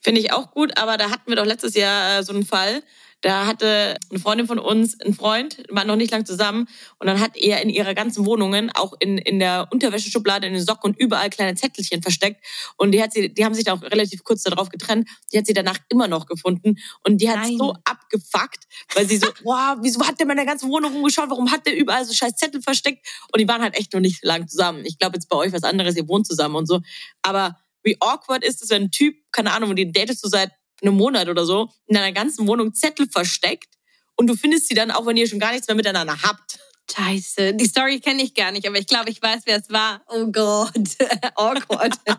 Finde 0.00 0.20
ich 0.20 0.32
auch 0.32 0.52
gut, 0.52 0.78
aber 0.78 0.96
da 0.96 1.10
hatten 1.10 1.28
wir 1.28 1.36
doch 1.36 1.44
letztes 1.44 1.74
Jahr 1.74 2.20
äh, 2.20 2.22
so 2.22 2.32
einen 2.32 2.46
Fall. 2.46 2.82
Da 3.24 3.46
hatte 3.46 3.96
eine 4.10 4.18
Freundin 4.18 4.46
von 4.46 4.58
uns 4.58 5.00
einen 5.00 5.14
Freund, 5.14 5.62
waren 5.70 5.86
noch 5.86 5.96
nicht 5.96 6.10
lang 6.10 6.26
zusammen, 6.26 6.68
und 6.98 7.06
dann 7.06 7.20
hat 7.20 7.38
er 7.38 7.62
in 7.62 7.70
ihrer 7.70 7.94
ganzen 7.94 8.26
Wohnungen, 8.26 8.70
auch 8.74 8.92
in, 9.00 9.16
in 9.16 9.38
der 9.38 9.68
Unterwäscheschublade, 9.70 10.46
in 10.46 10.52
den 10.52 10.62
Socken 10.62 10.90
und 10.90 11.00
überall 11.00 11.30
kleine 11.30 11.54
Zettelchen 11.54 12.02
versteckt. 12.02 12.44
Und 12.76 12.92
die 12.92 13.02
hat 13.02 13.14
sie, 13.14 13.32
die 13.32 13.46
haben 13.46 13.54
sich 13.54 13.64
da 13.64 13.72
auch 13.72 13.80
relativ 13.80 14.24
kurz 14.24 14.42
darauf 14.42 14.68
getrennt. 14.68 15.08
Die 15.32 15.38
hat 15.38 15.46
sie 15.46 15.54
danach 15.54 15.78
immer 15.88 16.06
noch 16.06 16.26
gefunden. 16.26 16.76
Und 17.02 17.22
die 17.22 17.30
hat 17.30 17.46
so 17.56 17.74
abgefuckt, 17.84 18.64
weil 18.94 19.08
sie 19.08 19.16
so, 19.16 19.28
wow, 19.42 19.78
wieso 19.80 20.06
hat 20.06 20.18
der 20.18 20.24
in 20.24 20.28
meiner 20.28 20.44
ganzen 20.44 20.68
Wohnung 20.68 20.92
rumgeschaut? 20.92 21.30
Warum 21.30 21.50
hat 21.50 21.64
der 21.64 21.78
überall 21.78 22.04
so 22.04 22.12
scheiß 22.12 22.36
Zettel 22.36 22.60
versteckt? 22.60 23.06
Und 23.32 23.40
die 23.40 23.48
waren 23.48 23.62
halt 23.62 23.74
echt 23.74 23.94
noch 23.94 24.00
nicht 24.00 24.22
lang 24.22 24.48
zusammen. 24.48 24.84
Ich 24.84 24.98
glaube 24.98 25.16
jetzt 25.16 25.30
bei 25.30 25.36
euch 25.38 25.52
was 25.54 25.62
anderes, 25.62 25.96
ihr 25.96 26.06
wohnt 26.08 26.26
zusammen 26.26 26.56
und 26.56 26.66
so. 26.66 26.82
Aber 27.22 27.56
wie 27.84 27.96
awkward 28.00 28.44
ist 28.44 28.62
es, 28.62 28.68
wenn 28.68 28.82
ein 28.82 28.90
Typ, 28.90 29.16
keine 29.32 29.54
Ahnung, 29.54 29.74
den 29.74 29.94
datest 29.94 30.22
du 30.22 30.28
seit 30.28 30.50
einem 30.86 30.96
Monat 30.96 31.28
oder 31.28 31.44
so, 31.44 31.70
in 31.86 31.94
deiner 31.94 32.12
ganzen 32.12 32.46
Wohnung 32.46 32.74
Zettel 32.74 33.08
versteckt 33.08 33.74
und 34.16 34.26
du 34.26 34.36
findest 34.36 34.68
sie 34.68 34.74
dann 34.74 34.90
auch, 34.90 35.06
wenn 35.06 35.16
ihr 35.16 35.28
schon 35.28 35.38
gar 35.38 35.52
nichts 35.52 35.66
mehr 35.66 35.76
miteinander 35.76 36.16
habt. 36.22 36.58
Scheiße, 36.90 37.54
die 37.54 37.64
Story 37.64 37.98
kenne 38.00 38.22
ich 38.22 38.34
gar 38.34 38.52
nicht, 38.52 38.66
aber 38.68 38.78
ich 38.78 38.86
glaube, 38.86 39.10
ich 39.10 39.20
weiß, 39.20 39.42
wer 39.46 39.58
es 39.58 39.70
war. 39.70 40.02
Oh 40.08 40.26
Gott, 40.26 40.72
awkward. 41.36 41.94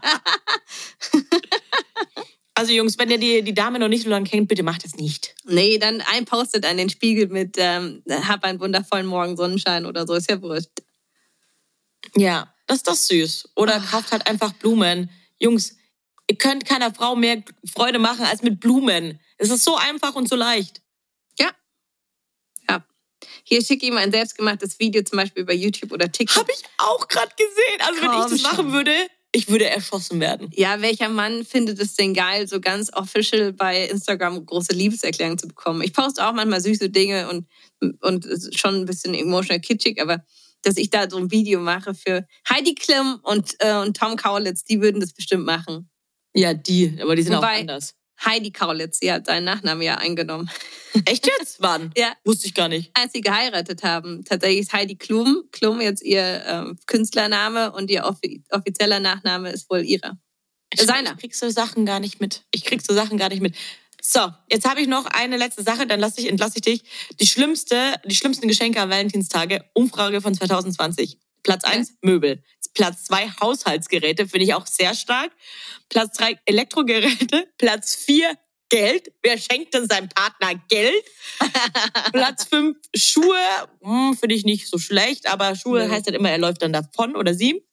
Also 2.58 2.71
Jungs, 2.71 2.97
wenn 2.97 3.12
ihr 3.12 3.17
die, 3.17 3.41
die 3.43 3.54
Dame 3.54 3.80
noch 3.80 3.89
nicht 3.89 4.04
so 4.04 4.10
lange 4.10 4.30
kennt, 4.30 4.47
bitte 4.47 4.63
macht 4.63 4.86
es 4.86 4.95
nicht. 4.95 5.36
nee, 5.43 5.78
dann 5.78 6.01
ein 6.13 6.23
Post-it 6.23 6.65
an 6.65 6.78
den 6.78 6.89
Spiegel 6.89 7.28
mit 7.28 7.58
ähm, 7.58 8.01
hab 8.10 8.45
einen 8.45 8.62
wundervollen 8.62 9.06
Morgen 9.06 9.36
Sonnenschein 9.36 9.86
oder 9.86 10.08
so, 10.08 10.13
ist 10.13 10.30
ja 10.30 10.41
wurscht. 10.41 10.69
Ja, 12.15 12.54
das 12.65 12.78
ist 12.78 12.88
doch 12.88 12.95
süß. 12.95 13.49
Oder 13.56 13.82
kauft 13.82 14.13
halt 14.13 14.25
einfach 14.25 14.54
Blumen. 14.54 15.10
Jungs, 15.38 15.75
ihr 16.30 16.38
könnt 16.38 16.66
keiner 16.66 16.94
Frau 16.94 17.16
mehr 17.16 17.44
Freude 17.72 18.00
machen 18.00 18.26
als 18.26 18.42
mit 18.42 18.60
Blumen. 18.60 19.20
Es 19.38 19.50
ist 19.50 19.64
so 19.64 19.76
einfach 19.76 20.16
und 20.16 20.28
so 20.30 20.36
leicht. 20.36 20.82
Ja. 21.40 21.52
Ja. 22.70 22.86
Hier 23.44 23.64
schicke 23.64 23.86
ich 23.86 23.92
ihm 23.92 23.98
ein 23.98 24.12
selbstgemachtes 24.12 24.80
Video, 24.80 25.04
zum 25.04 25.18
Beispiel 25.18 25.44
über 25.44 25.54
YouTube 25.54 25.92
oder 25.92 26.12
TikTok. 26.12 26.44
Habe 26.44 26.52
ich 26.52 26.64
auch 26.78 27.08
gerade 27.08 27.32
gesehen. 27.36 27.82
Also 27.82 28.02
wenn 28.02 28.12
ich 28.12 28.18
Komm 28.18 28.32
das 28.32 28.42
machen 28.44 28.74
würde, 28.74 28.92
ich 29.32 29.50
würde 29.50 29.66
erschossen 29.66 30.22
werden. 30.22 30.50
Ja, 30.54 30.82
welcher 30.82 31.10
Mann 31.10 31.44
findet 31.44 31.80
es 31.80 31.96
denn 31.96 32.14
geil, 32.14 32.48
so 32.48 32.62
ganz 32.62 32.92
official 32.94 33.52
bei 33.52 33.86
Instagram 33.88 34.46
große 34.46 34.74
Liebeserklärungen 34.74 35.38
zu 35.38 35.50
bekommen? 35.50 35.82
Ich 35.82 35.92
poste 35.92 36.26
auch 36.26 36.34
manchmal 36.34 36.62
süße 36.62 36.90
Dinge 36.90 37.28
und, 37.30 37.46
und 38.02 38.26
schon 38.56 38.76
ein 38.76 38.86
bisschen 38.86 39.14
emotional 39.14 39.60
kitschig, 39.60 40.02
aber 40.02 40.24
dass 40.62 40.78
ich 40.78 40.90
da 40.90 41.10
so 41.10 41.18
ein 41.18 41.32
Video 41.32 41.60
mache 41.60 41.94
für 41.94 42.26
Heidi 42.50 42.76
Klum 42.76 43.20
und, 43.24 43.56
äh, 43.60 43.76
und 43.76 43.98
Tom 43.98 44.16
Kaulitz, 44.16 44.64
die 44.64 44.82
würden 44.82 45.02
das 45.02 45.14
bestimmt 45.14 45.46
machen. 45.46 45.90
Ja, 46.36 46.54
die, 46.54 46.98
aber 47.02 47.15
die 47.15 47.24
sind 47.24 47.34
auch 47.36 47.41
Wobei- 47.41 47.62
anders. 47.62 47.95
Heidi 48.24 48.52
Kaulitz, 48.52 49.00
sie 49.00 49.12
hat 49.12 49.26
seinen 49.26 49.43
Nachnamen 49.43 49.82
ja 49.84 49.95
eingenommen. 49.95 50.50
Echt 51.06 51.28
jetzt? 51.28 51.58
Wann? 51.62 51.91
Ja. 51.98 52.13
Wusste 52.24 52.48
ich 52.48 52.54
gar 52.54 52.69
nicht. 52.69 52.91
Als 52.93 53.12
sie 53.12 53.19
geheiratet 53.19 53.84
haben, 53.84 54.24
tatsächlich 54.24 54.62
ist 54.62 54.74
Heidi 54.74 54.95
Klum, 54.95 55.43
Klum 55.52 55.82
jetzt 55.82 56.02
ihr 56.02 56.43
ähm, 56.48 56.80
Künstlername 56.88 57.74
und 57.74 57.89
ihr 57.91 58.06
offi 58.06 58.41
offizieller 58.52 59.02
Nachname 59.02 59.50
ist 59.50 59.69
wohl 59.69 59.84
ihrer. 59.84 60.17
Seiner. 60.78 61.12
Ich 61.12 61.17
krieg 61.17 61.36
so 61.36 61.50
Sachen 61.50 61.86
gar 61.86 62.00
nicht 62.00 62.21
mit. 62.21 62.45
Ich 62.52 62.63
krieg 62.63 62.82
so 62.82 62.93
Sachen 62.93 63.17
gar 63.17 63.30
nicht 63.30 63.41
mit. 63.41 63.56
So, 64.02 64.32
jetzt 64.52 64.69
habe 64.69 64.82
ich 64.82 64.88
noch 64.88 65.06
eine 65.08 65.36
letzte 65.36 65.63
Sache, 65.63 65.88
dann 65.88 66.00
lass 66.00 66.17
ich, 66.17 66.30
entlasse 66.30 66.58
ich 66.58 66.62
dich. 66.62 66.84
Die 67.19 67.26
schlimmste, 67.26 67.95
die 68.06 68.15
schlimmsten 68.15 68.48
Geschenke 68.48 68.80
am 68.80 68.89
Valentinstage, 68.89 69.65
Umfrage 69.74 70.21
von 70.21 70.34
2020. 70.34 71.17
Platz 71.45 71.63
eins 71.63 71.93
Möbel. 72.01 72.43
Platz 72.73 73.05
zwei 73.05 73.29
Haushaltsgeräte, 73.39 74.27
finde 74.27 74.45
ich 74.45 74.53
auch 74.53 74.65
sehr 74.67 74.93
stark. 74.95 75.31
Platz 75.89 76.17
drei 76.17 76.38
Elektrogeräte. 76.45 77.47
Platz 77.58 77.95
vier 77.95 78.38
Geld. 78.69 79.13
Wer 79.21 79.38
schenkt 79.38 79.73
denn 79.75 79.88
seinem 79.88 80.10
Partner 80.10 80.55
Geld? 80.69 81.05
Platz 82.12 82.45
fünf 82.45 82.77
Schuhe. 82.95 83.38
Hm, 83.81 84.17
finde 84.19 84.36
ich 84.36 84.43
nicht 84.43 84.67
so 84.67 84.79
schlecht, 84.79 85.27
aber 85.29 85.55
Schuhe 85.55 85.86
Nee. 85.86 85.93
heißt 85.93 86.08
halt 86.08 86.15
immer, 86.17 86.31
er 86.31 86.39
läuft 86.39 86.63
dann 86.63 86.73
davon 86.73 87.15
oder 87.15 87.34
sie. 87.36 87.63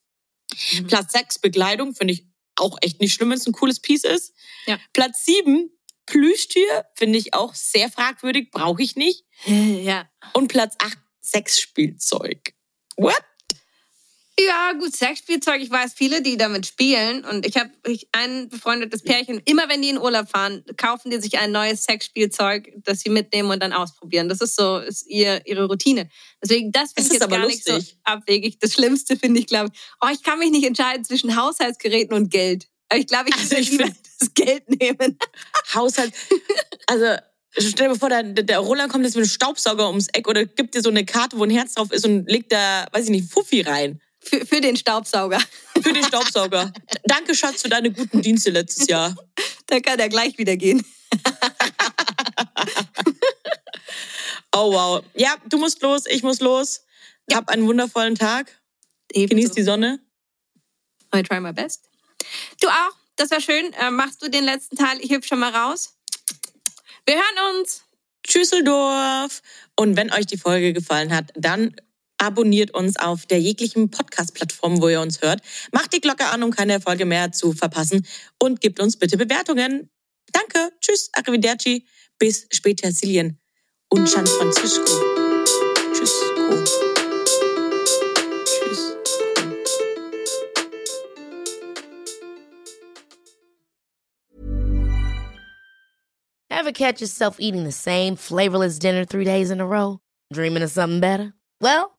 Mhm. 0.74 0.86
Platz 0.86 1.12
sechs 1.12 1.38
Bekleidung, 1.38 1.94
finde 1.94 2.12
ich 2.14 2.26
auch 2.56 2.76
echt 2.82 3.00
nicht 3.00 3.14
schlimm, 3.14 3.30
wenn 3.30 3.38
es 3.38 3.46
ein 3.46 3.54
cooles 3.54 3.80
Piece 3.80 4.04
ist. 4.04 4.34
Ja. 4.66 4.78
Platz 4.92 5.24
sieben 5.24 5.70
Plüschtier, 6.04 6.84
finde 6.94 7.18
ich 7.18 7.32
auch 7.32 7.54
sehr 7.54 7.88
fragwürdig, 7.90 8.50
brauche 8.50 8.82
ich 8.82 8.94
nicht. 8.96 9.24
Ja. 9.46 10.08
Und 10.34 10.48
Platz 10.48 10.76
acht 10.78 10.98
Sexspielzeug. 11.22 12.54
What? 12.96 13.22
Ja, 14.46 14.72
gut, 14.72 14.94
Sexspielzeug. 14.94 15.60
Ich 15.60 15.70
weiß 15.70 15.92
viele, 15.94 16.22
die 16.22 16.36
damit 16.36 16.66
spielen. 16.66 17.24
Und 17.24 17.46
ich 17.46 17.56
habe 17.56 17.70
ein 18.12 18.48
befreundetes 18.48 19.02
Pärchen, 19.02 19.40
immer 19.44 19.68
wenn 19.68 19.82
die 19.82 19.90
in 19.90 19.98
Urlaub 19.98 20.28
fahren, 20.28 20.64
kaufen 20.76 21.10
die 21.10 21.20
sich 21.20 21.38
ein 21.38 21.52
neues 21.52 21.84
Sexspielzeug, 21.84 22.72
das 22.84 23.00
sie 23.00 23.10
mitnehmen 23.10 23.50
und 23.50 23.62
dann 23.62 23.72
ausprobieren. 23.72 24.28
Das 24.28 24.40
ist 24.40 24.56
so, 24.56 24.78
ist 24.78 25.06
ihr, 25.06 25.46
ihre 25.46 25.66
Routine. 25.66 26.08
Deswegen, 26.42 26.72
das 26.72 26.92
finde 26.92 27.08
ich 27.08 27.12
jetzt 27.14 27.22
aber 27.22 27.38
gar 27.38 27.46
nicht 27.46 27.64
so 27.64 27.74
lustig. 27.74 27.98
abwegig. 28.04 28.58
Das 28.58 28.72
Schlimmste 28.72 29.16
finde 29.16 29.40
ich, 29.40 29.46
glaube 29.46 29.70
ich, 29.72 29.80
oh, 30.00 30.08
ich 30.12 30.22
kann 30.22 30.38
mich 30.38 30.50
nicht 30.50 30.66
entscheiden 30.66 31.04
zwischen 31.04 31.36
Haushaltsgeräten 31.36 32.16
und 32.16 32.30
Geld. 32.30 32.68
Aber 32.88 33.00
ich 33.00 33.06
glaube, 33.06 33.28
ich 33.30 33.36
Also 33.36 33.50
würde 33.50 33.62
ich 33.62 33.70
lieber 33.70 33.88
das 34.18 34.34
Geld 34.34 34.68
nehmen. 34.80 35.18
Haushalt. 35.74 36.12
Also, 36.86 37.06
stell 37.56 37.88
dir 37.88 37.94
vor, 37.96 38.08
der, 38.08 38.22
der 38.22 38.58
Roland 38.58 38.90
kommt 38.90 39.04
jetzt 39.04 39.14
mit 39.14 39.24
einem 39.24 39.30
Staubsauger 39.30 39.88
ums 39.88 40.08
Eck 40.12 40.26
oder 40.28 40.44
gibt 40.44 40.74
dir 40.74 40.82
so 40.82 40.90
eine 40.90 41.04
Karte, 41.04 41.38
wo 41.38 41.44
ein 41.44 41.50
Herz 41.50 41.74
drauf 41.74 41.92
ist 41.92 42.04
und 42.04 42.28
legt 42.28 42.52
da, 42.52 42.86
weiß 42.92 43.04
ich 43.04 43.10
nicht, 43.10 43.32
Fuffi 43.32 43.60
rein. 43.62 44.00
Für, 44.24 44.46
für 44.46 44.60
den 44.60 44.76
Staubsauger. 44.76 45.40
Für 45.82 45.92
den 45.92 46.04
Staubsauger. 46.04 46.72
Danke, 47.04 47.34
Schatz, 47.34 47.62
für 47.62 47.68
deine 47.68 47.90
guten 47.90 48.22
Dienste 48.22 48.50
letztes 48.50 48.86
Jahr. 48.88 49.16
Dann 49.66 49.82
kann 49.82 49.98
er 49.98 50.08
gleich 50.08 50.38
wieder 50.38 50.56
gehen. 50.56 50.84
oh 54.54 54.72
wow. 54.72 55.04
Ja, 55.14 55.36
du 55.48 55.58
musst 55.58 55.82
los, 55.82 56.06
ich 56.06 56.22
muss 56.22 56.40
los. 56.40 56.82
Ja. 57.28 57.38
Hab 57.38 57.48
einen 57.48 57.66
wundervollen 57.66 58.14
Tag. 58.14 58.60
Ebenso. 59.12 59.34
Genieß 59.34 59.50
die 59.52 59.62
Sonne. 59.62 60.00
I 61.14 61.22
try 61.22 61.40
my 61.40 61.52
best. 61.52 61.88
Du 62.60 62.68
auch. 62.68 62.96
Das 63.16 63.30
war 63.30 63.40
schön. 63.40 63.72
Äh, 63.74 63.90
machst 63.90 64.22
du 64.22 64.30
den 64.30 64.44
letzten 64.44 64.76
Teil? 64.76 64.98
Ich 65.00 65.10
hüpfe 65.10 65.28
schon 65.28 65.38
mal 65.38 65.54
raus. 65.54 65.94
Wir 67.04 67.16
hören 67.16 67.56
uns. 67.56 67.82
Tschüsseldorf. 68.24 69.42
Und 69.76 69.96
wenn 69.96 70.12
euch 70.12 70.26
die 70.26 70.38
Folge 70.38 70.72
gefallen 70.72 71.14
hat, 71.14 71.32
dann 71.34 71.76
abonniert 72.22 72.72
uns 72.72 72.96
auf 72.96 73.26
der 73.26 73.40
jeglichen 73.40 73.90
Podcast-Plattform, 73.90 74.80
wo 74.80 74.88
ihr 74.88 75.00
uns 75.00 75.20
hört. 75.22 75.40
Macht 75.72 75.92
die 75.92 76.00
Glocke 76.00 76.26
an, 76.26 76.42
um 76.42 76.52
keine 76.52 76.80
Folge 76.80 77.04
mehr 77.04 77.32
zu 77.32 77.52
verpassen. 77.52 78.06
Und 78.38 78.60
gebt 78.60 78.78
uns 78.80 78.96
bitte 78.96 79.16
Bewertungen. 79.16 79.90
Danke. 80.32 80.72
Tschüss. 80.80 81.10
Arrivederci. 81.12 81.84
Bis 82.18 82.46
später, 82.50 82.92
Silien. 82.92 83.40
Und 83.88 84.08
San 84.08 84.26
Francisco. 84.26 84.84
Tschüss. 85.92 86.14
Tschüss. 88.44 88.96
Ever 96.48 96.70
catch 96.70 97.00
yourself 97.00 97.40
eating 97.40 97.64
the 97.64 97.72
same 97.72 98.14
flavorless 98.14 98.78
dinner 98.78 99.04
three 99.04 99.24
days 99.24 99.50
in 99.50 99.60
a 99.60 99.66
row? 99.66 99.98
Dreaming 100.32 100.62
of 100.62 100.70
something 100.70 101.00
better? 101.00 101.34
Well, 101.60 101.98